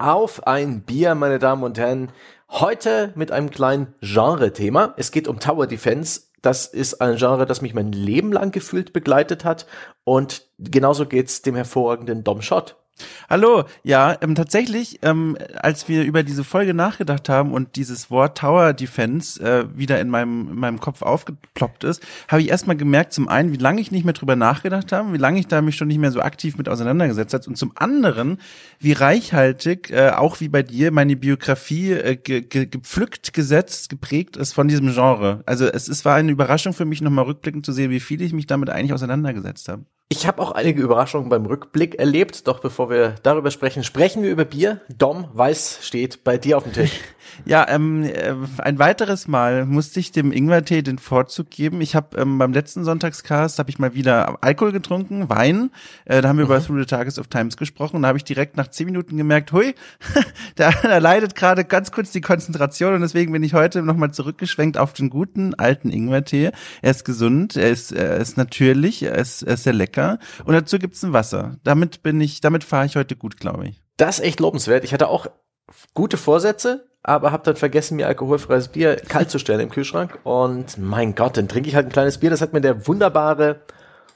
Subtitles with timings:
[0.00, 2.10] auf ein Bier, meine Damen und Herren.
[2.48, 4.94] Heute mit einem kleinen Genre-Thema.
[4.96, 6.22] Es geht um Tower Defense.
[6.40, 9.66] Das ist ein Genre, das mich mein Leben lang gefühlt begleitet hat.
[10.04, 12.79] Und genauso geht's dem hervorragenden Dom Schott.
[13.28, 18.38] Hallo, ja, ähm, tatsächlich, ähm, als wir über diese Folge nachgedacht haben und dieses Wort
[18.38, 23.12] Tower Defense äh, wieder in meinem, in meinem Kopf aufgeploppt ist, habe ich erstmal gemerkt,
[23.12, 25.76] zum einen, wie lange ich nicht mehr drüber nachgedacht habe, wie lange ich da mich
[25.76, 28.38] schon nicht mehr so aktiv mit auseinandergesetzt habe und zum anderen,
[28.78, 34.36] wie reichhaltig, äh, auch wie bei dir, meine Biografie äh, ge ge gepflückt, gesetzt, geprägt
[34.36, 35.42] ist von diesem Genre.
[35.46, 38.32] Also es, es war eine Überraschung für mich, nochmal rückblickend zu sehen, wie viel ich
[38.32, 39.84] mich damit eigentlich auseinandergesetzt habe.
[40.12, 44.30] Ich habe auch einige Überraschungen beim Rückblick erlebt, doch bevor wir darüber sprechen, sprechen wir
[44.32, 44.80] über Bier.
[44.88, 46.98] Dom Weiß steht bei dir auf dem Tisch.
[47.44, 51.80] Ja, ähm, äh, ein weiteres Mal musste ich dem Ingwertee den Vorzug geben.
[51.80, 55.70] Ich habe ähm, beim letzten Sonntagscast habe ich mal wieder Alkohol getrunken, Wein.
[56.04, 56.52] Äh, da haben wir mhm.
[56.52, 58.02] über Through the Targets of Times gesprochen.
[58.02, 59.74] Da habe ich direkt nach zehn Minuten gemerkt, hui,
[60.56, 64.78] da, da leidet gerade ganz kurz die Konzentration und deswegen bin ich heute nochmal zurückgeschwenkt
[64.78, 66.50] auf den guten alten Ingwertee.
[66.82, 70.54] Er ist gesund, er ist, er ist natürlich, er ist, er ist sehr lecker und
[70.54, 71.56] dazu gibt's ein Wasser.
[71.64, 73.82] Damit bin ich, damit fahre ich heute gut, glaube ich.
[73.96, 74.84] Das ist echt lobenswert.
[74.84, 75.26] Ich hatte auch
[75.94, 80.18] gute Vorsätze, aber habe dann vergessen, mir alkoholfreies Bier kalt zu stellen im Kühlschrank.
[80.24, 82.30] Und mein Gott, dann trinke ich halt ein kleines Bier.
[82.30, 83.60] Das hat mir der wunderbare,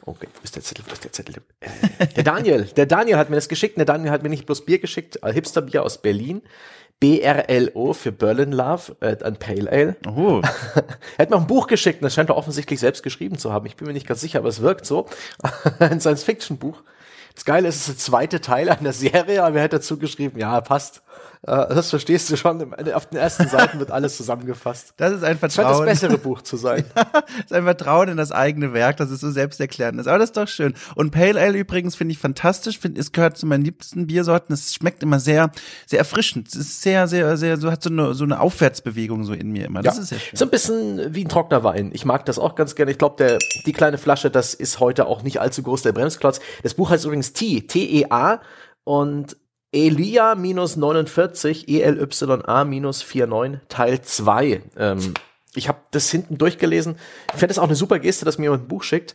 [0.05, 1.37] okay, wo ist der Zettel, wo ist der Zettel?
[1.61, 3.79] Äh, der Daniel, der Daniel hat mir das geschickt.
[3.79, 6.43] Der Daniel hat mir nicht bloß Bier geschickt, äh, Hipsterbier aus Berlin.
[7.01, 9.97] BRLO für Berlin Love, äh, ein Pale Ale.
[10.07, 10.41] Oh.
[10.75, 10.85] er
[11.19, 13.67] hat mir auch ein Buch geschickt und das scheint er offensichtlich selbst geschrieben zu haben.
[13.67, 15.07] Ich bin mir nicht ganz sicher, aber es wirkt so.
[15.81, 16.83] ein Science-Fiction-Buch.
[17.35, 20.39] Das Geile ist, es ist der zweite Teil einer Serie, aber er hat dazu geschrieben,
[20.39, 21.03] ja, passt.
[21.47, 22.75] Äh, das verstehst du schon.
[22.95, 24.95] Auf den ersten Seiten wird alles zusammengefasst.
[24.97, 25.69] Das ist ein Vertrauen.
[25.69, 26.85] Das scheint das bessere Buch zu sein.
[26.95, 30.07] das ist ein Vertrauen in das eigene Werk, das ist so selbsterklärend ist.
[30.07, 30.75] Aber das ist doch schön.
[30.95, 32.79] Und Pale Ale übrigens finde ich fantastisch.
[32.79, 34.55] Find, es gehört zu meinen liebsten Biersorten.
[34.55, 35.51] Es schmeckt immer sehr,
[35.87, 36.49] sehr erfrischend.
[36.49, 39.67] Es ist sehr, sehr, sehr, so hat so eine, so eine Aufwärtsbewegung so in mir
[39.67, 39.83] immer.
[39.83, 40.03] Das ja.
[40.03, 40.37] ist sehr schön.
[40.37, 41.91] So ein bisschen wie ein trockener Wein.
[41.93, 42.91] Ich mag das auch ganz gerne.
[42.91, 46.41] Ich glaube, der, die kleine Flasche, das ist heute auch nicht allzu groß, der Bremsklotz.
[46.63, 48.41] Das Buch heißt übrigens T, T-E-A.
[48.85, 49.37] Und
[49.75, 54.63] Elia minus 49, ELYA minus 49, Teil 2.
[54.79, 55.15] Ähm,
[55.55, 56.97] ich habe das hinten durchgelesen.
[57.33, 59.15] Ich fände es auch eine super Geste, dass mir jemand ein Buch schickt.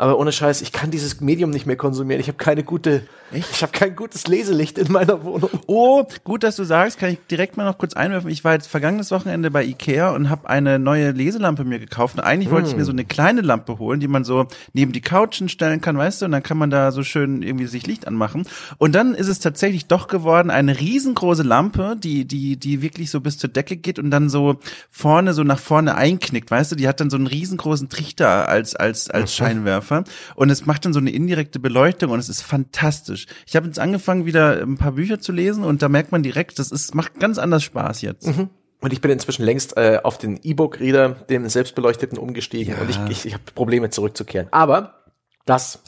[0.00, 2.20] Aber ohne Scheiß, ich kann dieses Medium nicht mehr konsumieren.
[2.20, 3.50] Ich habe keine gute, Echt?
[3.50, 5.50] ich habe kein gutes Leselicht in meiner Wohnung.
[5.66, 8.30] Oh, gut, dass du sagst, kann ich direkt mal noch kurz einwerfen.
[8.30, 12.16] Ich war jetzt vergangenes Wochenende bei Ikea und habe eine neue Leselampe mir gekauft.
[12.16, 12.54] Und eigentlich hm.
[12.54, 15.80] wollte ich mir so eine kleine Lampe holen, die man so neben die Couchen stellen
[15.80, 18.46] kann, weißt du, und dann kann man da so schön irgendwie sich Licht anmachen.
[18.78, 23.20] Und dann ist es tatsächlich doch geworden eine riesengroße Lampe, die die die wirklich so
[23.20, 24.60] bis zur Decke geht und dann so
[24.90, 28.76] vorne so nach vorne einknickt, weißt du, die hat dann so einen riesengroßen Trichter als
[28.76, 29.87] als als Scheinwerfer.
[29.88, 30.04] Scheinwerfer
[30.36, 33.26] und es macht dann so eine indirekte Beleuchtung und es ist fantastisch.
[33.46, 36.58] Ich habe jetzt angefangen wieder ein paar Bücher zu lesen und da merkt man direkt,
[36.58, 38.26] das ist macht ganz anders Spaß jetzt.
[38.26, 38.50] Mhm.
[38.80, 42.80] Und ich bin inzwischen längst äh, auf den E-Book-Reader, den selbstbeleuchteten, umgestiegen ja.
[42.80, 44.46] und ich, ich, ich habe Probleme zurückzukehren.
[44.52, 45.02] Aber
[45.46, 45.80] das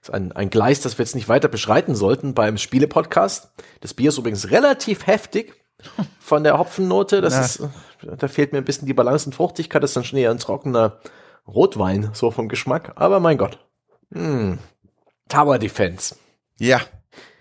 [0.00, 3.50] ist ein, ein Gleis, das wir jetzt nicht weiter beschreiten sollten beim Spiele-Podcast.
[3.80, 5.54] Das Bier ist übrigens relativ heftig
[6.20, 7.20] von der Hopfennote.
[7.20, 7.68] Das ist,
[8.16, 9.82] da fehlt mir ein bisschen die Balance und Fruchtigkeit.
[9.82, 11.00] Das ist dann schon eher ein trockener
[11.46, 12.92] Rotwein, so vom Geschmack.
[12.96, 13.58] Aber mein Gott.
[14.12, 14.58] Hm.
[15.28, 16.16] Tower Defense.
[16.58, 16.80] Ja.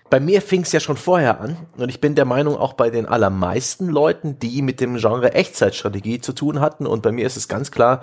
[0.09, 2.89] Bei mir fing es ja schon vorher an und ich bin der Meinung auch bei
[2.89, 7.37] den allermeisten Leuten, die mit dem Genre Echtzeitstrategie zu tun hatten und bei mir ist
[7.37, 8.01] es ganz klar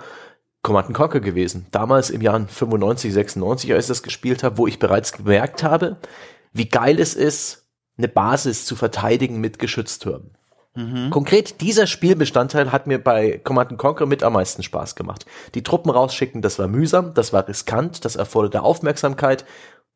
[0.63, 1.67] Command Conquer gewesen.
[1.71, 5.97] Damals im Jahr 95, 96, als ich das gespielt habe, wo ich bereits gemerkt habe,
[6.51, 10.31] wie geil es ist, eine Basis zu verteidigen mit Geschütztürmen.
[10.75, 11.11] Mhm.
[11.11, 15.25] Konkret dieser Spielbestandteil hat mir bei Command Conquer mit am meisten Spaß gemacht.
[15.53, 19.45] Die Truppen rausschicken, das war mühsam, das war riskant, das erforderte Aufmerksamkeit.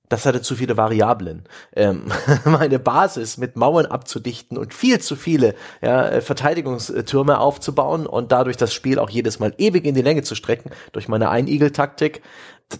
[0.09, 1.43] Das hatte zu viele Variablen.
[1.75, 2.05] Ähm,
[2.45, 8.73] meine Basis mit Mauern abzudichten und viel zu viele ja, Verteidigungstürme aufzubauen und dadurch das
[8.73, 12.21] Spiel auch jedes Mal ewig in die Länge zu strecken durch meine Einigel-Taktik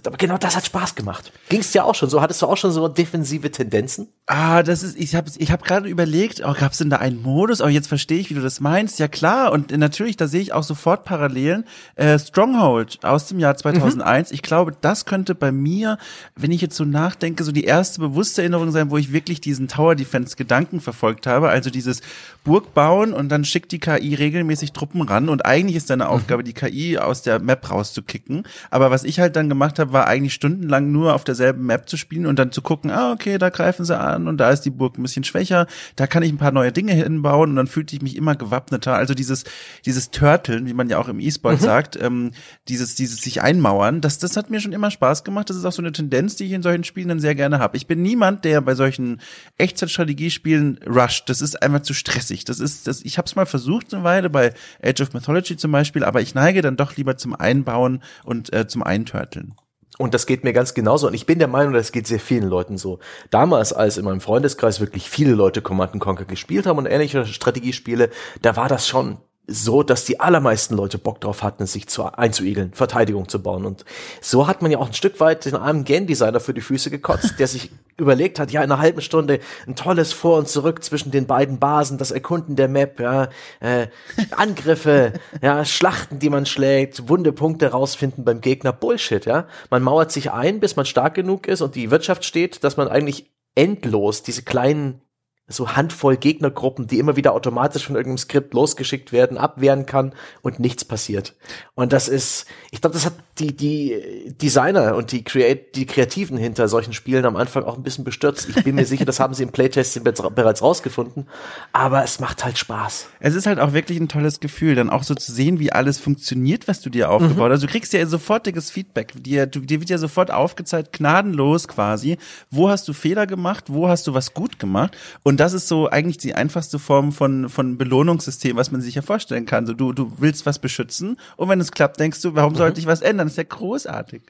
[0.05, 1.31] aber genau das hat Spaß gemacht.
[1.47, 2.21] Ging's dir auch schon so?
[2.21, 4.09] Hattest du auch schon so defensive Tendenzen?
[4.25, 7.61] Ah, das ist, ich habe ich hab gerade überlegt, oh, gab's denn da einen Modus?
[7.61, 8.99] Aber oh, jetzt verstehe ich, wie du das meinst.
[8.99, 11.63] Ja klar, und natürlich, da sehe ich auch sofort Parallelen.
[11.95, 14.29] Äh, Stronghold aus dem Jahr 2001.
[14.29, 14.35] Mhm.
[14.35, 15.97] Ich glaube, das könnte bei mir,
[16.35, 19.69] wenn ich jetzt so nachdenke, so die erste bewusste Erinnerung sein, wo ich wirklich diesen
[19.69, 21.47] Tower Defense Gedanken verfolgt habe.
[21.47, 22.01] Also dieses
[22.47, 26.09] Burg bauen und dann schickt die KI regelmäßig Truppen ran und eigentlich ist deine mhm.
[26.09, 28.41] Aufgabe, die KI aus der Map rauszukicken.
[28.71, 31.89] Aber was ich halt dann gemacht gemacht habe, war eigentlich stundenlang nur auf derselben Map
[31.89, 34.61] zu spielen und dann zu gucken, ah, okay, da greifen sie an und da ist
[34.61, 37.67] die Burg ein bisschen schwächer, da kann ich ein paar neue Dinge hinbauen und dann
[37.67, 38.95] fühlte ich mich immer gewappneter.
[38.95, 39.43] Also dieses,
[39.85, 41.65] dieses Turteln, wie man ja auch im E-Sport mhm.
[41.65, 42.31] sagt, ähm,
[42.67, 45.49] dieses, dieses sich einmauern, das, das hat mir schon immer Spaß gemacht.
[45.49, 47.77] Das ist auch so eine Tendenz, die ich in solchen Spielen dann sehr gerne habe.
[47.77, 49.21] Ich bin niemand, der bei solchen
[49.57, 51.29] Echtzeitstrategiespielen rusht.
[51.29, 52.36] Das ist einfach zu stressig.
[52.45, 54.53] Das ist, das, ich habe es mal versucht eine Weile bei
[54.83, 58.67] Age of Mythology zum Beispiel, aber ich neige dann doch lieber zum Einbauen und äh,
[58.67, 59.55] zum Eintörteln.
[59.97, 61.07] Und das geht mir ganz genauso.
[61.07, 62.99] Und ich bin der Meinung, das geht sehr vielen Leuten so.
[63.31, 68.11] Damals, als in meinem Freundeskreis wirklich viele Leute Command Conquer gespielt haben und ähnliche Strategiespiele,
[68.41, 69.17] da war das schon
[69.47, 73.65] so, dass die allermeisten Leute Bock drauf hatten, sich zu, einzuigeln, Verteidigung zu bauen.
[73.65, 73.85] Und
[74.19, 77.39] so hat man ja auch ein Stück weit den armen Game-Designer für die Füße gekotzt,
[77.39, 81.11] der sich überlegt hat, ja, in einer halben Stunde ein tolles Vor und Zurück zwischen
[81.11, 83.29] den beiden Basen, das Erkunden der Map, ja,
[83.61, 83.87] äh,
[84.35, 89.47] Angriffe, ja, Schlachten, die man schlägt, wunde Punkte rausfinden beim Gegner, Bullshit, ja.
[89.69, 92.89] Man mauert sich ein, bis man stark genug ist und die Wirtschaft steht, dass man
[92.89, 95.01] eigentlich endlos diese kleinen
[95.49, 100.59] so Handvoll Gegnergruppen, die immer wieder automatisch von irgendeinem Skript losgeschickt werden, abwehren kann und
[100.59, 101.35] nichts passiert.
[101.73, 106.37] Und das ist, ich glaube, das hat die, die Designer und die, Create, die Kreativen
[106.37, 108.49] hinter solchen Spielen am Anfang auch ein bisschen bestürzt.
[108.49, 111.27] Ich bin mir sicher, das haben sie im Playtest bereits rausgefunden.
[111.71, 113.07] Aber es macht halt Spaß.
[113.21, 115.97] Es ist halt auch wirklich ein tolles Gefühl, dann auch so zu sehen, wie alles
[115.97, 117.43] funktioniert, was du dir aufgebaut mhm.
[117.43, 117.51] hast.
[117.51, 119.13] Also du kriegst ja sofortiges Feedback.
[119.15, 122.17] Dir, du, dir wird ja sofort aufgezeigt, gnadenlos quasi.
[122.49, 123.65] Wo hast du Fehler gemacht?
[123.67, 124.97] Wo hast du was gut gemacht?
[125.23, 128.95] Und und das ist so eigentlich die einfachste Form von, von Belohnungssystem, was man sich
[128.95, 129.67] ja vorstellen kann.
[129.67, 132.57] So, du, du willst was beschützen und wenn es klappt, denkst du, warum mhm.
[132.57, 133.27] sollte ich was ändern?
[133.27, 134.23] Das ist ja großartig.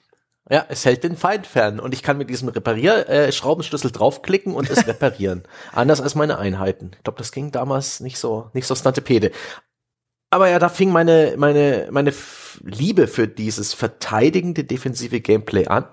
[0.50, 4.70] Ja, es hält den Feind fern und ich kann mit diesem Reparier-Schraubenschlüssel äh, draufklicken und
[4.70, 5.44] es reparieren.
[5.72, 6.92] Anders als meine Einheiten.
[6.98, 9.32] Ich glaube, das ging damals nicht so, nicht so snantepede.
[10.30, 12.12] Aber ja, da fing meine, meine, meine
[12.64, 15.86] Liebe für dieses verteidigende defensive Gameplay an.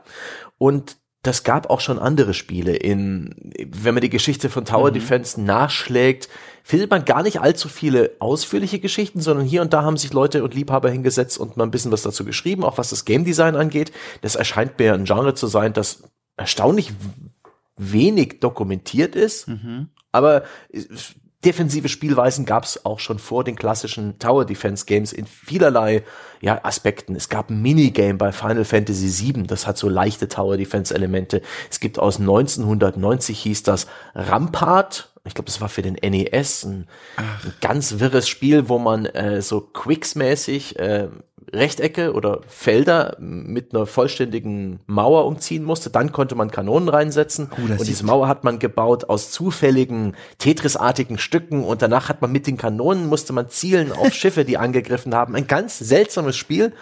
[0.59, 2.77] Und das gab auch schon andere Spiele.
[2.77, 3.35] In,
[3.67, 4.95] wenn man die Geschichte von Tower mhm.
[4.95, 6.29] Defense nachschlägt,
[6.63, 10.45] findet man gar nicht allzu viele ausführliche Geschichten, sondern hier und da haben sich Leute
[10.45, 13.57] und Liebhaber hingesetzt und mal ein bisschen was dazu geschrieben, auch was das Game Design
[13.57, 13.91] angeht.
[14.21, 16.05] Das erscheint mir ein Genre zu sein, das
[16.37, 16.93] erstaunlich
[17.77, 19.49] wenig dokumentiert ist.
[19.49, 19.89] Mhm.
[20.13, 20.45] Aber
[21.45, 26.03] defensive Spielweisen gab es auch schon vor den klassischen Tower Defense Games in vielerlei
[26.41, 27.15] ja, Aspekten.
[27.15, 31.43] Es gab ein Minigame bei Final Fantasy VII, das hat so leichte Tower Defense Elemente.
[31.71, 35.11] Es gibt aus 1990 hieß das Rampart.
[35.27, 36.87] Ich glaube, das war für den NES ein,
[37.17, 41.09] ein ganz wirres Spiel, wo man äh, so Quicks-mäßig äh,
[41.53, 45.91] Rechtecke oder Felder mit einer vollständigen Mauer umziehen musste.
[45.91, 47.51] Dann konnte man Kanonen reinsetzen.
[47.53, 51.65] Oh, und diese Mauer hat man gebaut aus zufälligen Tetris-artigen Stücken.
[51.65, 55.35] Und danach hat man mit den Kanonen musste man zielen auf Schiffe, die angegriffen haben.
[55.35, 56.73] Ein ganz seltsames Spiel.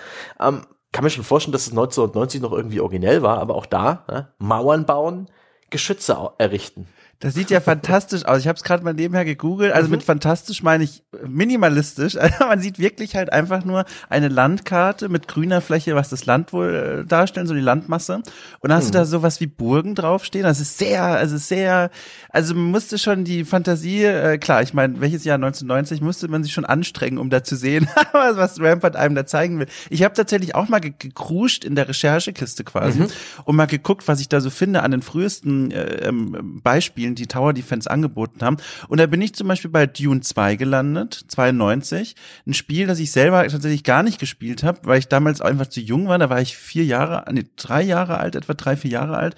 [0.40, 0.62] Ähm,
[0.92, 4.28] kann mir schon vorstellen, dass es 1990 noch irgendwie originell war, aber auch da, ne?
[4.38, 5.28] Mauern bauen,
[5.70, 6.86] Geschütze errichten.
[7.22, 8.40] Das sieht ja fantastisch aus.
[8.40, 9.72] Ich habe es gerade mal nebenher gegoogelt.
[9.72, 9.92] Also mhm.
[9.92, 12.16] mit fantastisch meine ich minimalistisch.
[12.22, 16.52] Also man sieht wirklich halt einfach nur eine Landkarte mit grüner Fläche, was das Land
[16.52, 18.16] wohl äh, darstellen, so die Landmasse.
[18.16, 18.24] Und
[18.60, 18.92] dann hast mhm.
[18.92, 20.44] du da sowas wie Burgen draufstehen.
[20.44, 21.90] Das ist sehr, also sehr,
[22.30, 26.42] also man musste schon die Fantasie, äh, klar, ich meine, welches Jahr 1990 musste man
[26.42, 29.66] sich schon anstrengen, um da zu sehen, was Rampart einem da zeigen will.
[29.90, 33.08] Ich habe tatsächlich auch mal gekruscht in der Recherchekiste quasi mhm.
[33.44, 37.14] und mal geguckt, was ich da so finde an den frühesten äh, ähm, Beispielen Spielen,
[37.14, 38.56] die Tower Defense angeboten haben.
[38.88, 42.16] Und da bin ich zum Beispiel bei Dune 2 gelandet, 92.
[42.46, 45.80] Ein Spiel, das ich selber tatsächlich gar nicht gespielt habe, weil ich damals einfach zu
[45.80, 46.18] jung war.
[46.18, 49.36] Da war ich vier Jahre, nee, drei Jahre alt, etwa drei, vier Jahre alt.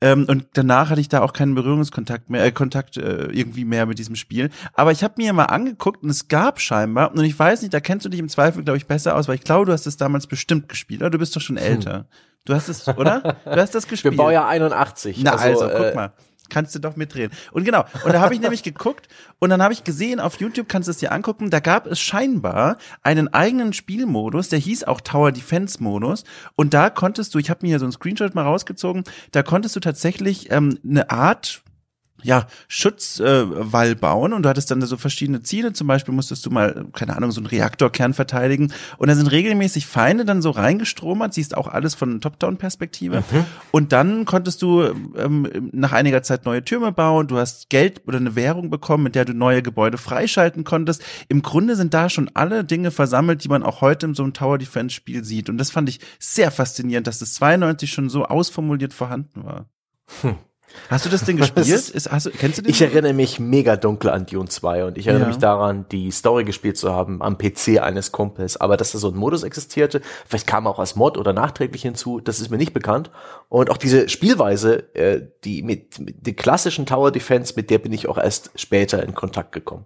[0.00, 3.84] Ähm, und danach hatte ich da auch keinen Berührungskontakt mehr, äh, Kontakt äh, irgendwie mehr
[3.84, 4.50] mit diesem Spiel.
[4.74, 7.80] Aber ich habe mir mal angeguckt und es gab scheinbar, und ich weiß nicht, da
[7.80, 9.96] kennst du dich im Zweifel, glaube ich, besser aus, weil ich glaube, du hast es
[9.96, 11.98] damals bestimmt gespielt, oder du bist doch schon älter.
[11.98, 12.04] Hm.
[12.44, 13.36] Du hast es, oder?
[13.44, 14.14] Du hast das gespielt.
[14.14, 15.18] Für Baujahr 81.
[15.22, 16.12] Na also, also guck äh, mal
[16.48, 17.30] kannst du doch mitdrehen.
[17.52, 20.68] Und genau, und da habe ich nämlich geguckt und dann habe ich gesehen, auf YouTube
[20.68, 25.00] kannst du es dir angucken, da gab es scheinbar einen eigenen Spielmodus, der hieß auch
[25.00, 26.24] Tower Defense Modus
[26.56, 29.76] und da konntest du, ich habe mir hier so einen Screenshot mal rausgezogen, da konntest
[29.76, 31.62] du tatsächlich ähm, eine Art
[32.22, 35.72] ja, Schutzwall äh, bauen und du hattest dann so verschiedene Ziele.
[35.72, 38.72] Zum Beispiel musstest du mal, keine Ahnung, so einen Reaktorkern verteidigen.
[38.96, 43.22] Und da sind regelmäßig Feinde dann so reingestromert, siehst auch alles von Top-Down-Perspektive.
[43.30, 43.44] Mhm.
[43.70, 44.82] Und dann konntest du
[45.16, 47.28] ähm, nach einiger Zeit neue Türme bauen.
[47.28, 51.04] Du hast Geld oder eine Währung bekommen, mit der du neue Gebäude freischalten konntest.
[51.28, 54.32] Im Grunde sind da schon alle Dinge versammelt, die man auch heute in so einem
[54.32, 55.48] Tower Defense Spiel sieht.
[55.48, 59.66] Und das fand ich sehr faszinierend, dass das 92 schon so ausformuliert vorhanden war.
[60.22, 60.36] Hm.
[60.90, 61.66] Hast du das Ding gespielt?
[61.68, 62.70] Ist, hast du, kennst du den?
[62.70, 65.28] Ich erinnere mich mega dunkel an Dune 2 und ich erinnere Ja.
[65.28, 68.56] mich daran, die Story gespielt zu haben am PC eines Kumpels.
[68.56, 71.82] Aber dass da so ein Modus existierte, vielleicht kam er auch als Mod oder nachträglich
[71.82, 73.10] hinzu, das ist mir nicht bekannt.
[73.48, 77.92] Und auch diese Spielweise, äh, die mit, mit den klassischen Tower Defense, mit der bin
[77.92, 79.84] ich auch erst später in Kontakt gekommen.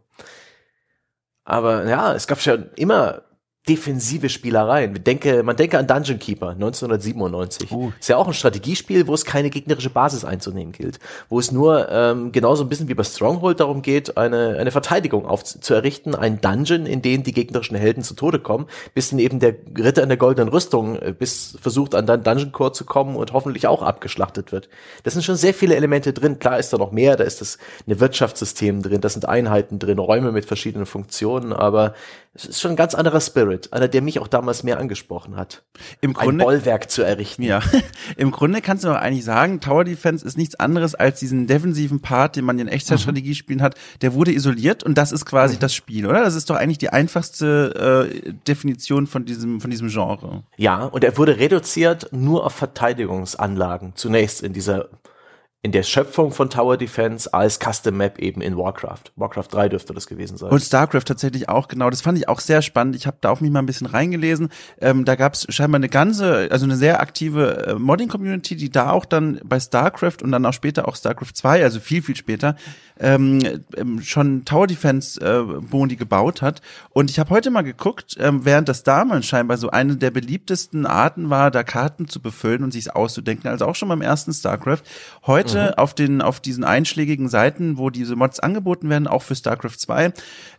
[1.45, 3.23] Aber ja, es gab schon immer
[3.69, 5.04] defensive Spielereien.
[5.04, 7.71] Denke, man denke an Dungeon Keeper 1997.
[7.71, 7.92] Uh.
[8.00, 10.99] Ist ja auch ein Strategiespiel, wo es keine gegnerische Basis einzunehmen gilt.
[11.28, 15.26] Wo es nur ähm, genauso ein bisschen wie bei Stronghold darum geht, eine, eine Verteidigung
[15.26, 19.21] auf, zu errichten, ein Dungeon, in dem die gegnerischen Helden zu Tode kommen, bis dann
[19.21, 22.85] eben der Ritter in der goldenen Rüstung äh, bis versucht, an den Dungeon Core zu
[22.85, 24.69] kommen und hoffentlich auch abgeschlachtet wird.
[25.04, 26.40] Das sind schon sehr viele Elemente drin.
[26.40, 30.00] Klar ist da noch mehr, da ist das eine Wirtschaftssystem drin, da sind Einheiten drin,
[30.00, 31.95] Räume mit verschiedenen Funktionen, aber
[32.35, 35.62] es ist schon ein ganz anderer Spirit, einer, der mich auch damals mehr angesprochen hat.
[36.01, 37.43] Im Ein Grunde, Bollwerk zu errichten.
[37.43, 37.61] ja,
[38.17, 42.01] im Grunde kannst du doch eigentlich sagen, Tower Defense ist nichts anderes als diesen defensiven
[42.01, 43.75] Part, den man in Echtzeitstrategiespielen hat.
[44.01, 46.23] Der wurde isoliert und das ist quasi das Spiel, oder?
[46.23, 50.43] Das ist doch eigentlich die einfachste äh, Definition von diesem von diesem Genre.
[50.57, 53.93] Ja, und er wurde reduziert nur auf Verteidigungsanlagen.
[53.95, 54.89] Zunächst in dieser,
[55.64, 59.12] in der Schöpfung von Tower Defense als Custom Map eben in Warcraft.
[59.14, 60.50] Warcraft 3 dürfte das gewesen sein.
[60.50, 61.88] Und StarCraft tatsächlich auch, genau.
[61.88, 62.97] Das fand ich auch sehr spannend.
[62.97, 64.49] Ich habe da auch mich mal ein bisschen reingelesen.
[64.81, 68.90] Ähm, da gab es scheinbar eine ganze, also eine sehr aktive äh, Modding-Community, die da
[68.90, 72.57] auch dann bei StarCraft und dann auch später auch StarCraft 2, also viel, viel später,
[72.99, 73.40] ähm,
[73.76, 76.61] ähm, schon Tower Defense äh, gebaut hat.
[76.90, 80.87] Und ich habe heute mal geguckt, ähm, während das damals scheinbar so eine der beliebtesten
[80.87, 84.83] Arten war, da Karten zu befüllen und sich auszudenken, also auch schon beim ersten StarCraft.
[85.25, 89.79] Heute auf den auf diesen einschlägigen Seiten, wo diese Mods angeboten werden, auch für StarCraft
[89.79, 90.13] 2,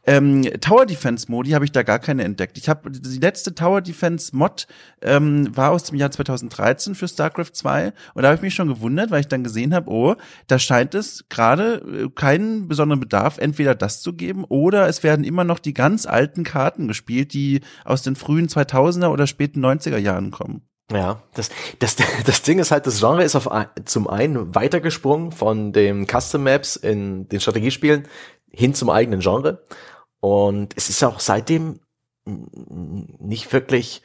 [0.05, 2.57] ähm, Tower Defense Modi habe ich da gar keine entdeckt.
[2.57, 4.67] Ich habe die letzte Tower Defense Mod
[5.01, 8.67] ähm, war aus dem Jahr 2013 für StarCraft 2 und da habe ich mich schon
[8.67, 10.15] gewundert, weil ich dann gesehen habe, oh,
[10.47, 15.23] da scheint es gerade äh, keinen besonderen Bedarf, entweder das zu geben oder es werden
[15.23, 19.97] immer noch die ganz alten Karten gespielt, die aus den frühen 2000er oder späten 90er
[19.97, 20.61] Jahren kommen.
[20.93, 21.95] Ja, das, das,
[22.25, 23.49] das Ding ist halt, das Genre ist auf
[23.85, 28.07] zum einen weitergesprungen von den Custom Maps in den Strategiespielen
[28.51, 29.63] hin zum eigenen Genre.
[30.19, 31.79] Und es ist auch seitdem
[32.25, 34.01] nicht wirklich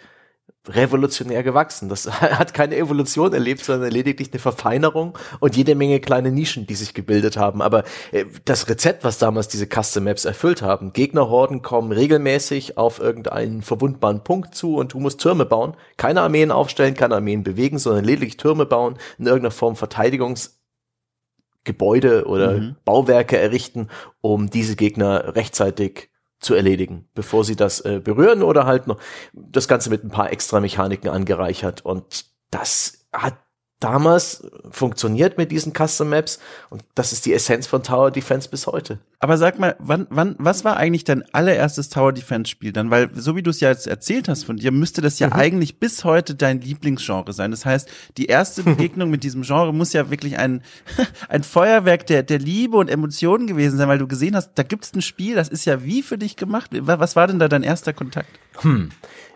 [0.69, 1.89] revolutionär gewachsen.
[1.89, 6.75] Das hat keine Evolution erlebt, sondern lediglich eine Verfeinerung und jede Menge kleine Nischen, die
[6.75, 7.63] sich gebildet haben.
[7.63, 13.01] Aber äh, das Rezept, was damals diese Custom Maps erfüllt haben, Gegnerhorden kommen regelmäßig auf
[13.01, 15.75] irgendeinen verwundbaren Punkt zu und du musst Türme bauen.
[15.97, 22.75] Keine Armeen aufstellen, keine Armeen bewegen, sondern lediglich Türme bauen, in irgendeiner Form Verteidigungsgebäude oder
[22.85, 23.89] Bauwerke errichten,
[24.21, 26.11] um diese Gegner rechtzeitig
[26.41, 28.99] zu erledigen, bevor sie das äh, berühren oder halt noch
[29.33, 31.85] das Ganze mit ein paar extra Mechaniken angereichert.
[31.85, 33.37] Und das hat
[33.81, 38.67] damals funktioniert mit diesen Custom Maps und das ist die Essenz von Tower Defense bis
[38.67, 38.99] heute.
[39.21, 42.91] Aber sag mal, wann, wann, was war eigentlich dein allererstes Tower Defense Spiel dann?
[42.91, 45.79] Weil, so wie du es ja jetzt erzählt hast von dir, müsste das ja eigentlich
[45.79, 47.51] bis heute dein Lieblingsgenre sein.
[47.53, 50.63] Das heißt, die erste Begegnung mit diesem Genre muss ja wirklich ein,
[51.29, 54.93] ein Feuerwerk der, der Liebe und Emotionen gewesen sein, weil du gesehen hast, da gibt's
[54.95, 56.71] ein Spiel, das ist ja wie für dich gemacht.
[56.73, 58.29] Wa- Was war denn da dein erster Kontakt?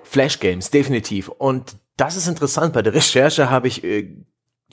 [0.05, 1.29] Flash Games, definitiv.
[1.29, 2.73] Und das ist interessant.
[2.73, 4.17] Bei der Recherche habe ich äh,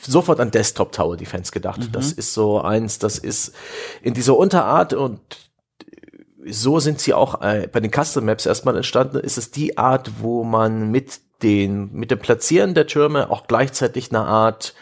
[0.02, 1.90] sofort an Desktop Tower Defense gedacht.
[1.92, 3.54] Das ist so eins, das ist
[4.02, 5.20] in dieser Unterart und
[6.46, 9.18] so sind sie auch äh, bei den Custom Maps erstmal entstanden.
[9.18, 14.10] Ist es die Art, wo man mit den, mit dem Platzieren der Türme auch gleichzeitig
[14.12, 14.74] eine Art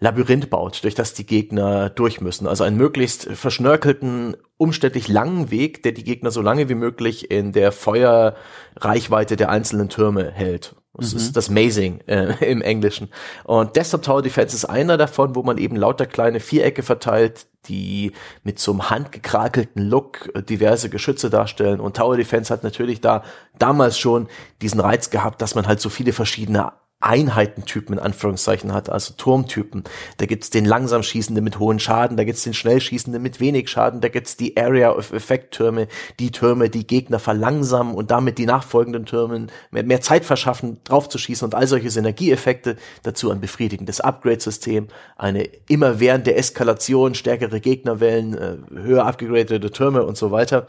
[0.00, 2.46] Labyrinth baut, durch das die Gegner durch müssen.
[2.46, 7.52] Also einen möglichst verschnörkelten, umständlich langen Weg, der die Gegner so lange wie möglich in
[7.52, 10.74] der Feuerreichweite der einzelnen Türme hält.
[10.96, 13.08] Das ist das Mazing äh, im Englischen.
[13.42, 18.12] Und Desktop Tower Defense ist einer davon, wo man eben lauter kleine Vierecke verteilt, die
[18.44, 21.80] mit so einem handgekrakelten Look äh, diverse Geschütze darstellen.
[21.80, 23.24] Und Tower Defense hat natürlich da
[23.58, 24.28] damals schon
[24.62, 29.84] diesen Reiz gehabt, dass man halt so viele verschiedene Einheitentypen in Anführungszeichen hat, also Turmtypen.
[30.16, 33.68] Da gibt's den langsam schießenden mit hohen Schaden, da gibt's den schnell schießenden mit wenig
[33.68, 35.86] Schaden, da gibt's die Area of Effect Türme,
[36.18, 41.08] die Türme, die Gegner verlangsamen und damit die nachfolgenden Türmen mehr, mehr Zeit verschaffen, drauf
[41.10, 42.76] zu schießen und all solche Synergieeffekte.
[43.02, 50.30] Dazu ein befriedigendes Upgrade-System, eine immerwährende Eskalation, stärkere Gegnerwellen, äh, höher abgegradete Türme und so
[50.30, 50.66] weiter.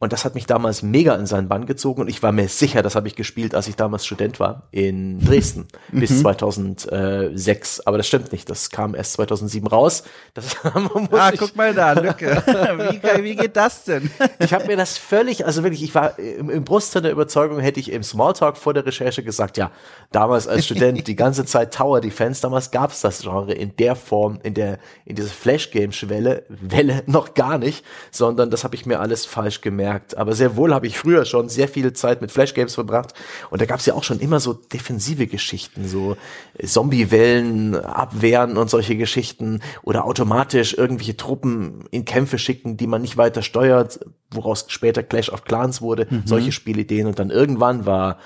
[0.00, 2.82] Und das hat mich damals mega in seinen Bann gezogen und ich war mir sicher,
[2.82, 7.80] das habe ich gespielt, als ich damals Student war in Dresden bis 2006.
[7.80, 10.04] Aber das stimmt nicht, das kam erst 2007 raus.
[10.34, 12.40] Das ah, guck mal da, Lücke.
[12.46, 14.08] wie, wie geht das denn?
[14.38, 17.80] ich habe mir das völlig, also wirklich, ich war im, im Brust der Überzeugung, hätte
[17.80, 19.72] ich im Smalltalk vor der Recherche gesagt, ja,
[20.12, 23.96] damals als Student die ganze Zeit Tower Defense, damals gab es das Genre in der
[23.96, 29.00] Form, in der, in dieser Flash-Game-Schwelle, Welle noch gar nicht, sondern das habe ich mir
[29.00, 29.87] alles falsch gemerkt.
[30.16, 33.14] Aber sehr wohl habe ich früher schon sehr viel Zeit mit Flash-Games verbracht.
[33.50, 36.16] Und da gab es ja auch schon immer so defensive Geschichten, so
[36.62, 43.16] Zombie-Wellen abwehren und solche Geschichten oder automatisch irgendwelche Truppen in Kämpfe schicken, die man nicht
[43.16, 46.22] weiter steuert, woraus später Clash of Clans wurde, mhm.
[46.26, 47.06] solche Spielideen.
[47.06, 48.18] Und dann irgendwann war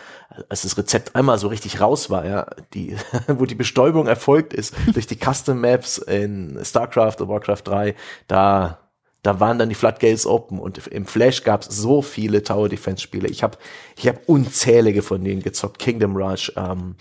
[0.49, 2.97] als das Rezept einmal so richtig raus war, ja, die,
[3.29, 7.95] wo die Bestäubung erfolgt ist durch die Custom Maps in StarCraft oder Warcraft 3,
[8.29, 8.79] da,
[9.23, 13.03] da waren dann die Floodgates open und im Flash gab es so viele Tower Defense
[13.03, 13.29] Spiele.
[13.29, 13.57] Ich habe
[13.97, 16.97] ich hab unzählige von denen gezockt, Kingdom Rush, ähm,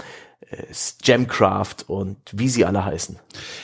[1.03, 3.17] Gemcraft und wie sie alle heißen.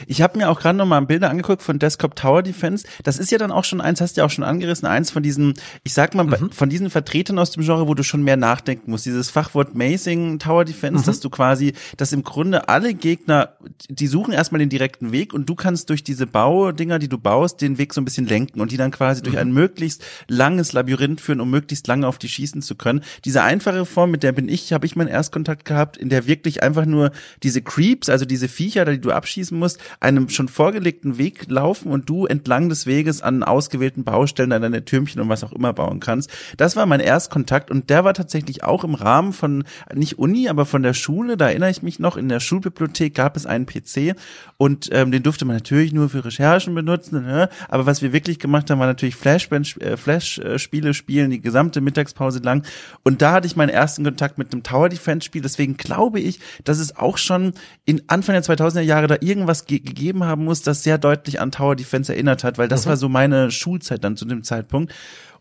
[0.08, 2.88] Ich habe mir auch gerade noch mal Bilder angeguckt von Desktop Tower Defense.
[3.03, 5.24] Das ist ja dann auch schon eins, hast du ja auch schon angerissen, eins von
[5.24, 5.53] diesen,
[5.84, 6.51] ich sag mal, mhm.
[6.51, 9.06] von diesen Vertretern aus dem Genre, wo du schon mehr nachdenken musst.
[9.06, 11.06] Dieses Fachwort Mazing Tower Defense, mhm.
[11.06, 13.53] dass du quasi, dass im Grunde alle Gegner,
[13.89, 17.62] die suchen erstmal den direkten Weg und du kannst durch diese Baudinger, die du baust,
[17.62, 19.25] den Weg so ein bisschen lenken und die dann quasi mhm.
[19.25, 23.03] durch ein möglichst langes Labyrinth führen, um möglichst lange auf die schießen zu können.
[23.25, 26.63] Diese einfache Form, mit der bin ich, habe ich meinen Erstkontakt gehabt, in der wirklich
[26.63, 27.12] einfach nur
[27.44, 32.10] diese Creeps, also diese Viecher, die du abschießen musst, einem schon vorgelegten Weg laufen und
[32.10, 36.00] du entlang des Weges an ausgewählten Baustellen an deine Türmchen und was auch immer bauen
[36.00, 36.30] kannst.
[36.58, 40.66] Das war mein Erstkontakt und der war tatsächlich auch im Rahmen von, nicht Uni, aber
[40.66, 44.16] von der Schule, da erinnere ich mich noch, in der Schulbibliothek gab es einen PC
[44.58, 47.50] und ähm, den durfte man natürlich nur für Recherchen benutzen, ne?
[47.70, 52.66] aber was wir wirklich gemacht haben, war natürlich äh, Flash-Spiele spielen, die gesamte Mittagspause lang
[53.04, 56.40] und da hatte ich meinen ersten Kontakt mit einem Tower Defense Spiel, deswegen glaube ich,
[56.68, 57.54] dass es auch schon
[57.86, 61.52] in Anfang der 2000er Jahre da irgendwas ge gegeben haben muss, das sehr deutlich an
[61.52, 62.90] Tower Defense erinnert hat, weil das mhm.
[62.90, 64.94] war so meine Schulzeit dann zu dem Zeitpunkt.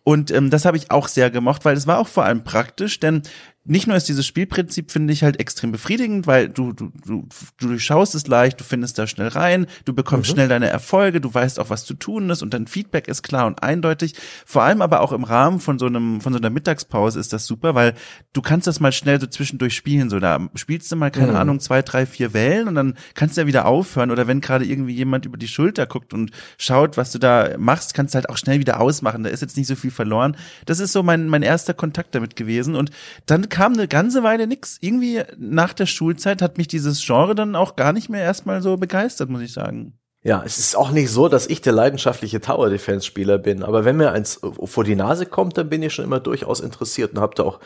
[0.04, 3.00] Und ähm, das habe ich auch sehr gemocht, weil es war auch vor allem praktisch,
[3.00, 3.22] denn
[3.66, 7.66] nicht nur ist dieses Spielprinzip, finde ich, halt extrem befriedigend, weil du, du, du, du
[7.68, 10.34] durchschaust es leicht, du findest da schnell rein, du bekommst mhm.
[10.34, 13.46] schnell deine Erfolge, du weißt auch, was zu tun ist und dein Feedback ist klar
[13.46, 14.14] und eindeutig.
[14.44, 17.46] Vor allem aber auch im Rahmen von so einem, von so einer Mittagspause ist das
[17.46, 17.94] super, weil
[18.32, 21.38] du kannst das mal schnell so zwischendurch spielen, so da spielst du mal, keine mhm.
[21.38, 24.64] Ahnung, zwei, drei, vier Wellen und dann kannst du ja wieder aufhören oder wenn gerade
[24.64, 28.28] irgendwie jemand über die Schulter guckt und schaut, was du da machst, kannst du halt
[28.28, 30.36] auch schnell wieder ausmachen, da ist jetzt nicht so viel verloren.
[30.66, 32.90] Das ist so mein, mein erster Kontakt damit gewesen und
[33.26, 34.76] dann kam eine ganze Weile nix.
[34.82, 38.76] Irgendwie nach der Schulzeit hat mich dieses Genre dann auch gar nicht mehr erstmal so
[38.76, 39.98] begeistert, muss ich sagen.
[40.22, 43.86] Ja, es ist auch nicht so, dass ich der leidenschaftliche Tower Defense Spieler bin, aber
[43.86, 47.20] wenn mir eins vor die Nase kommt, dann bin ich schon immer durchaus interessiert und
[47.20, 47.60] habe da auch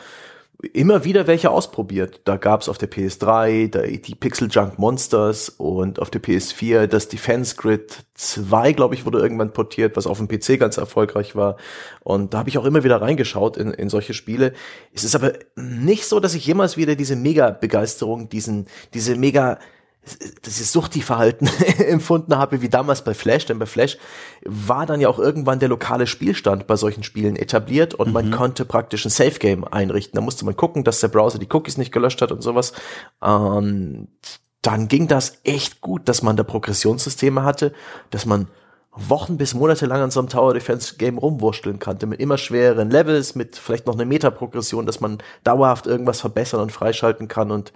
[0.73, 2.21] immer wieder welche ausprobiert.
[2.25, 7.07] Da gab's auf der PS3 da, die Pixel Junk Monsters und auf der PS4 das
[7.07, 11.57] Defense Grid 2, glaube ich, wurde irgendwann portiert, was auf dem PC ganz erfolgreich war.
[12.01, 14.53] Und da habe ich auch immer wieder reingeschaut in, in solche Spiele.
[14.93, 19.57] Es ist aber nicht so, dass ich jemals wieder diese Mega-Begeisterung, diesen, diese mega
[20.45, 23.97] dieses Suchti-Verhalten empfunden habe, wie damals bei Flash, denn bei Flash
[24.43, 28.13] war dann ja auch irgendwann der lokale Spielstand bei solchen Spielen etabliert und mhm.
[28.13, 30.15] man konnte praktisch ein Safe-Game einrichten.
[30.15, 32.73] Da musste man gucken, dass der Browser die Cookies nicht gelöscht hat und sowas.
[33.19, 34.07] Und
[34.63, 37.73] dann ging das echt gut, dass man da Progressionssysteme hatte,
[38.09, 38.47] dass man
[38.93, 42.89] Wochen bis Monate lang an so einem Tower Defense Game rumwurschteln konnte, mit immer schwereren
[42.89, 47.71] Levels, mit vielleicht noch eine Metaprogression, dass man dauerhaft irgendwas verbessern und freischalten kann und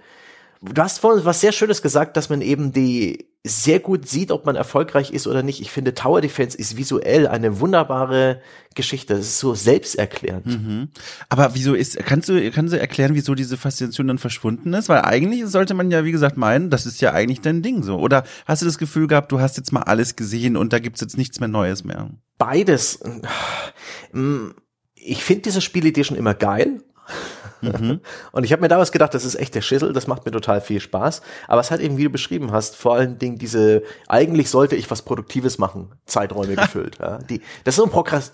[0.62, 4.44] Du hast vorhin was sehr Schönes gesagt, dass man eben die sehr gut sieht, ob
[4.44, 5.60] man erfolgreich ist oder nicht.
[5.60, 8.40] Ich finde, Tower Defense ist visuell eine wunderbare
[8.74, 9.14] Geschichte.
[9.14, 10.46] Das ist so selbsterklärend.
[10.46, 10.88] Mhm.
[11.28, 14.88] Aber wieso ist, kannst du, kannst du erklären, wieso diese Faszination dann verschwunden ist?
[14.88, 17.98] Weil eigentlich sollte man ja, wie gesagt, meinen, das ist ja eigentlich dein Ding so.
[17.98, 21.00] Oder hast du das Gefühl gehabt, du hast jetzt mal alles gesehen und da gibt's
[21.00, 22.10] jetzt nichts mehr Neues mehr?
[22.38, 22.98] Beides.
[24.94, 26.80] Ich finde diese Spielidee schon immer geil.
[27.60, 28.00] Mhm.
[28.32, 30.60] Und ich habe mir damals gedacht, das ist echt der Schissel, das macht mir total
[30.60, 31.22] viel Spaß.
[31.48, 34.90] Aber es hat eben, wie du beschrieben hast, vor allen Dingen diese, eigentlich sollte ich
[34.90, 36.98] was Produktives machen, Zeiträume gefüllt.
[36.98, 37.18] Ja.
[37.18, 37.90] Die, das ist so ein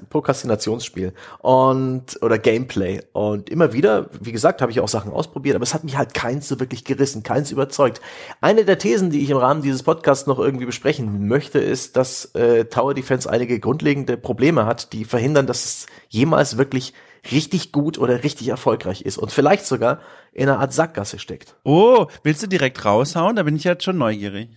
[0.08, 3.00] Prokrastinationsspiel und oder Gameplay.
[3.12, 6.14] Und immer wieder, wie gesagt, habe ich auch Sachen ausprobiert, aber es hat mich halt
[6.14, 8.00] keins so wirklich gerissen, keins überzeugt.
[8.40, 12.26] Eine der Thesen, die ich im Rahmen dieses Podcasts noch irgendwie besprechen möchte, ist, dass
[12.34, 16.94] äh, Tower Defense einige grundlegende Probleme hat, die verhindern, dass es jemals wirklich
[17.30, 20.00] richtig gut oder richtig erfolgreich ist und vielleicht sogar
[20.32, 21.56] in einer Art Sackgasse steckt.
[21.64, 23.36] Oh, willst du direkt raushauen?
[23.36, 24.50] Da bin ich jetzt schon neugierig.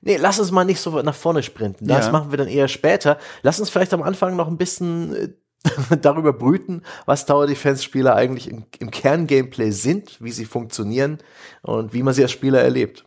[0.00, 1.86] Nee, lass uns mal nicht so nach vorne sprinten.
[1.86, 2.12] Das ja.
[2.12, 3.18] machen wir dann eher später.
[3.42, 5.28] Lass uns vielleicht am Anfang noch ein bisschen äh,
[6.00, 11.18] darüber brüten, was Tower Defense Spieler eigentlich im, im Kern-Gameplay sind, wie sie funktionieren
[11.62, 13.04] und wie man sie als Spieler erlebt.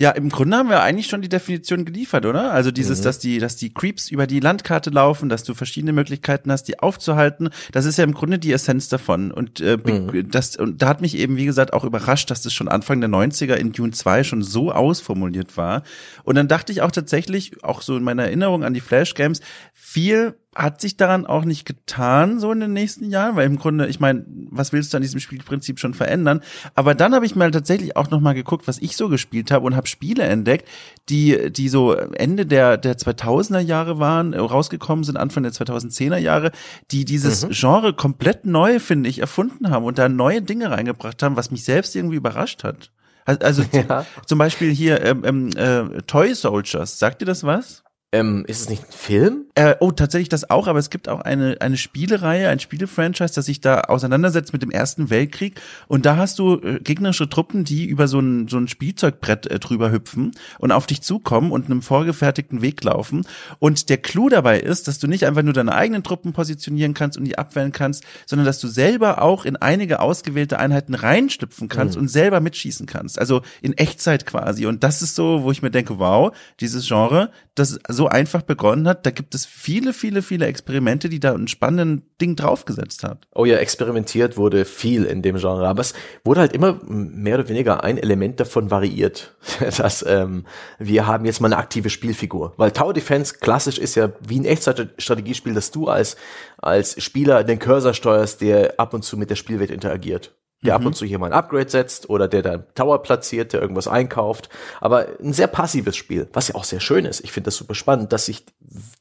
[0.00, 2.52] Ja, im Grunde haben wir eigentlich schon die Definition geliefert, oder?
[2.52, 3.04] Also dieses, mhm.
[3.04, 6.78] dass die, dass die Creeps über die Landkarte laufen, dass du verschiedene Möglichkeiten hast, die
[6.78, 7.50] aufzuhalten.
[7.72, 9.32] Das ist ja im Grunde die Essenz davon.
[9.32, 10.30] Und äh, mhm.
[10.30, 13.10] das, und da hat mich eben, wie gesagt, auch überrascht, dass das schon Anfang der
[13.10, 15.82] 90er in Dune 2 schon so ausformuliert war.
[16.22, 19.40] Und dann dachte ich auch tatsächlich, auch so in meiner Erinnerung an die Flash Games,
[19.74, 23.86] viel hat sich daran auch nicht getan, so in den nächsten Jahren, weil im Grunde,
[23.86, 26.40] ich meine, was willst du an diesem Spielprinzip schon verändern?
[26.74, 29.66] Aber dann habe ich mal tatsächlich auch noch mal geguckt, was ich so gespielt habe
[29.66, 30.66] und habe Spiele entdeckt,
[31.08, 36.18] die die so Ende der der 2000er Jahre waren, äh, rausgekommen sind, Anfang der 2010er
[36.18, 36.50] Jahre,
[36.90, 37.50] die dieses mhm.
[37.50, 41.64] Genre komplett neu, finde ich, erfunden haben und da neue Dinge reingebracht haben, was mich
[41.64, 42.90] selbst irgendwie überrascht hat.
[43.26, 44.06] Also ja.
[44.26, 47.84] zum Beispiel hier ähm, ähm, äh, Toy Soldiers, sagt dir das was?
[48.10, 49.44] Ähm, ist es nicht ein Film?
[49.54, 53.44] Äh, oh, tatsächlich das auch, aber es gibt auch eine, eine Spielereihe, ein Spielefranchise, das
[53.44, 55.60] sich da auseinandersetzt mit dem Ersten Weltkrieg.
[55.88, 59.58] Und da hast du äh, gegnerische Truppen, die über so ein, so ein Spielzeugbrett äh,
[59.58, 63.26] drüber hüpfen und auf dich zukommen und einem vorgefertigten Weg laufen.
[63.58, 67.18] Und der Clou dabei ist, dass du nicht einfach nur deine eigenen Truppen positionieren kannst
[67.18, 71.96] und die abwehren kannst, sondern dass du selber auch in einige ausgewählte Einheiten reinstüpfen kannst
[71.96, 72.02] mhm.
[72.02, 73.18] und selber mitschießen kannst.
[73.18, 74.64] Also in Echtzeit quasi.
[74.64, 78.86] Und das ist so, wo ich mir denke, wow, dieses Genre, das so einfach begonnen
[78.86, 83.26] hat, da gibt es viele, viele, viele Experimente, die da ein spannendes Ding draufgesetzt hat.
[83.34, 87.48] Oh ja, experimentiert wurde viel in dem Genre, aber es wurde halt immer mehr oder
[87.48, 89.36] weniger ein Element davon variiert,
[89.76, 90.46] dass ähm,
[90.78, 94.44] wir haben jetzt mal eine aktive Spielfigur, weil Tower Defense klassisch ist ja wie ein
[94.44, 96.16] Echtzeitstrategiespiel, dass du als
[96.56, 100.80] als Spieler den Cursor steuerst, der ab und zu mit der Spielwelt interagiert der mhm.
[100.80, 103.88] ab und zu hier mal ein Upgrade setzt oder der da Tower platziert, der irgendwas
[103.88, 104.48] einkauft.
[104.80, 107.20] Aber ein sehr passives Spiel, was ja auch sehr schön ist.
[107.20, 108.44] Ich finde das super spannend, dass sich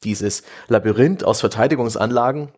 [0.04, 2.50] dieses Labyrinth aus Verteidigungsanlagen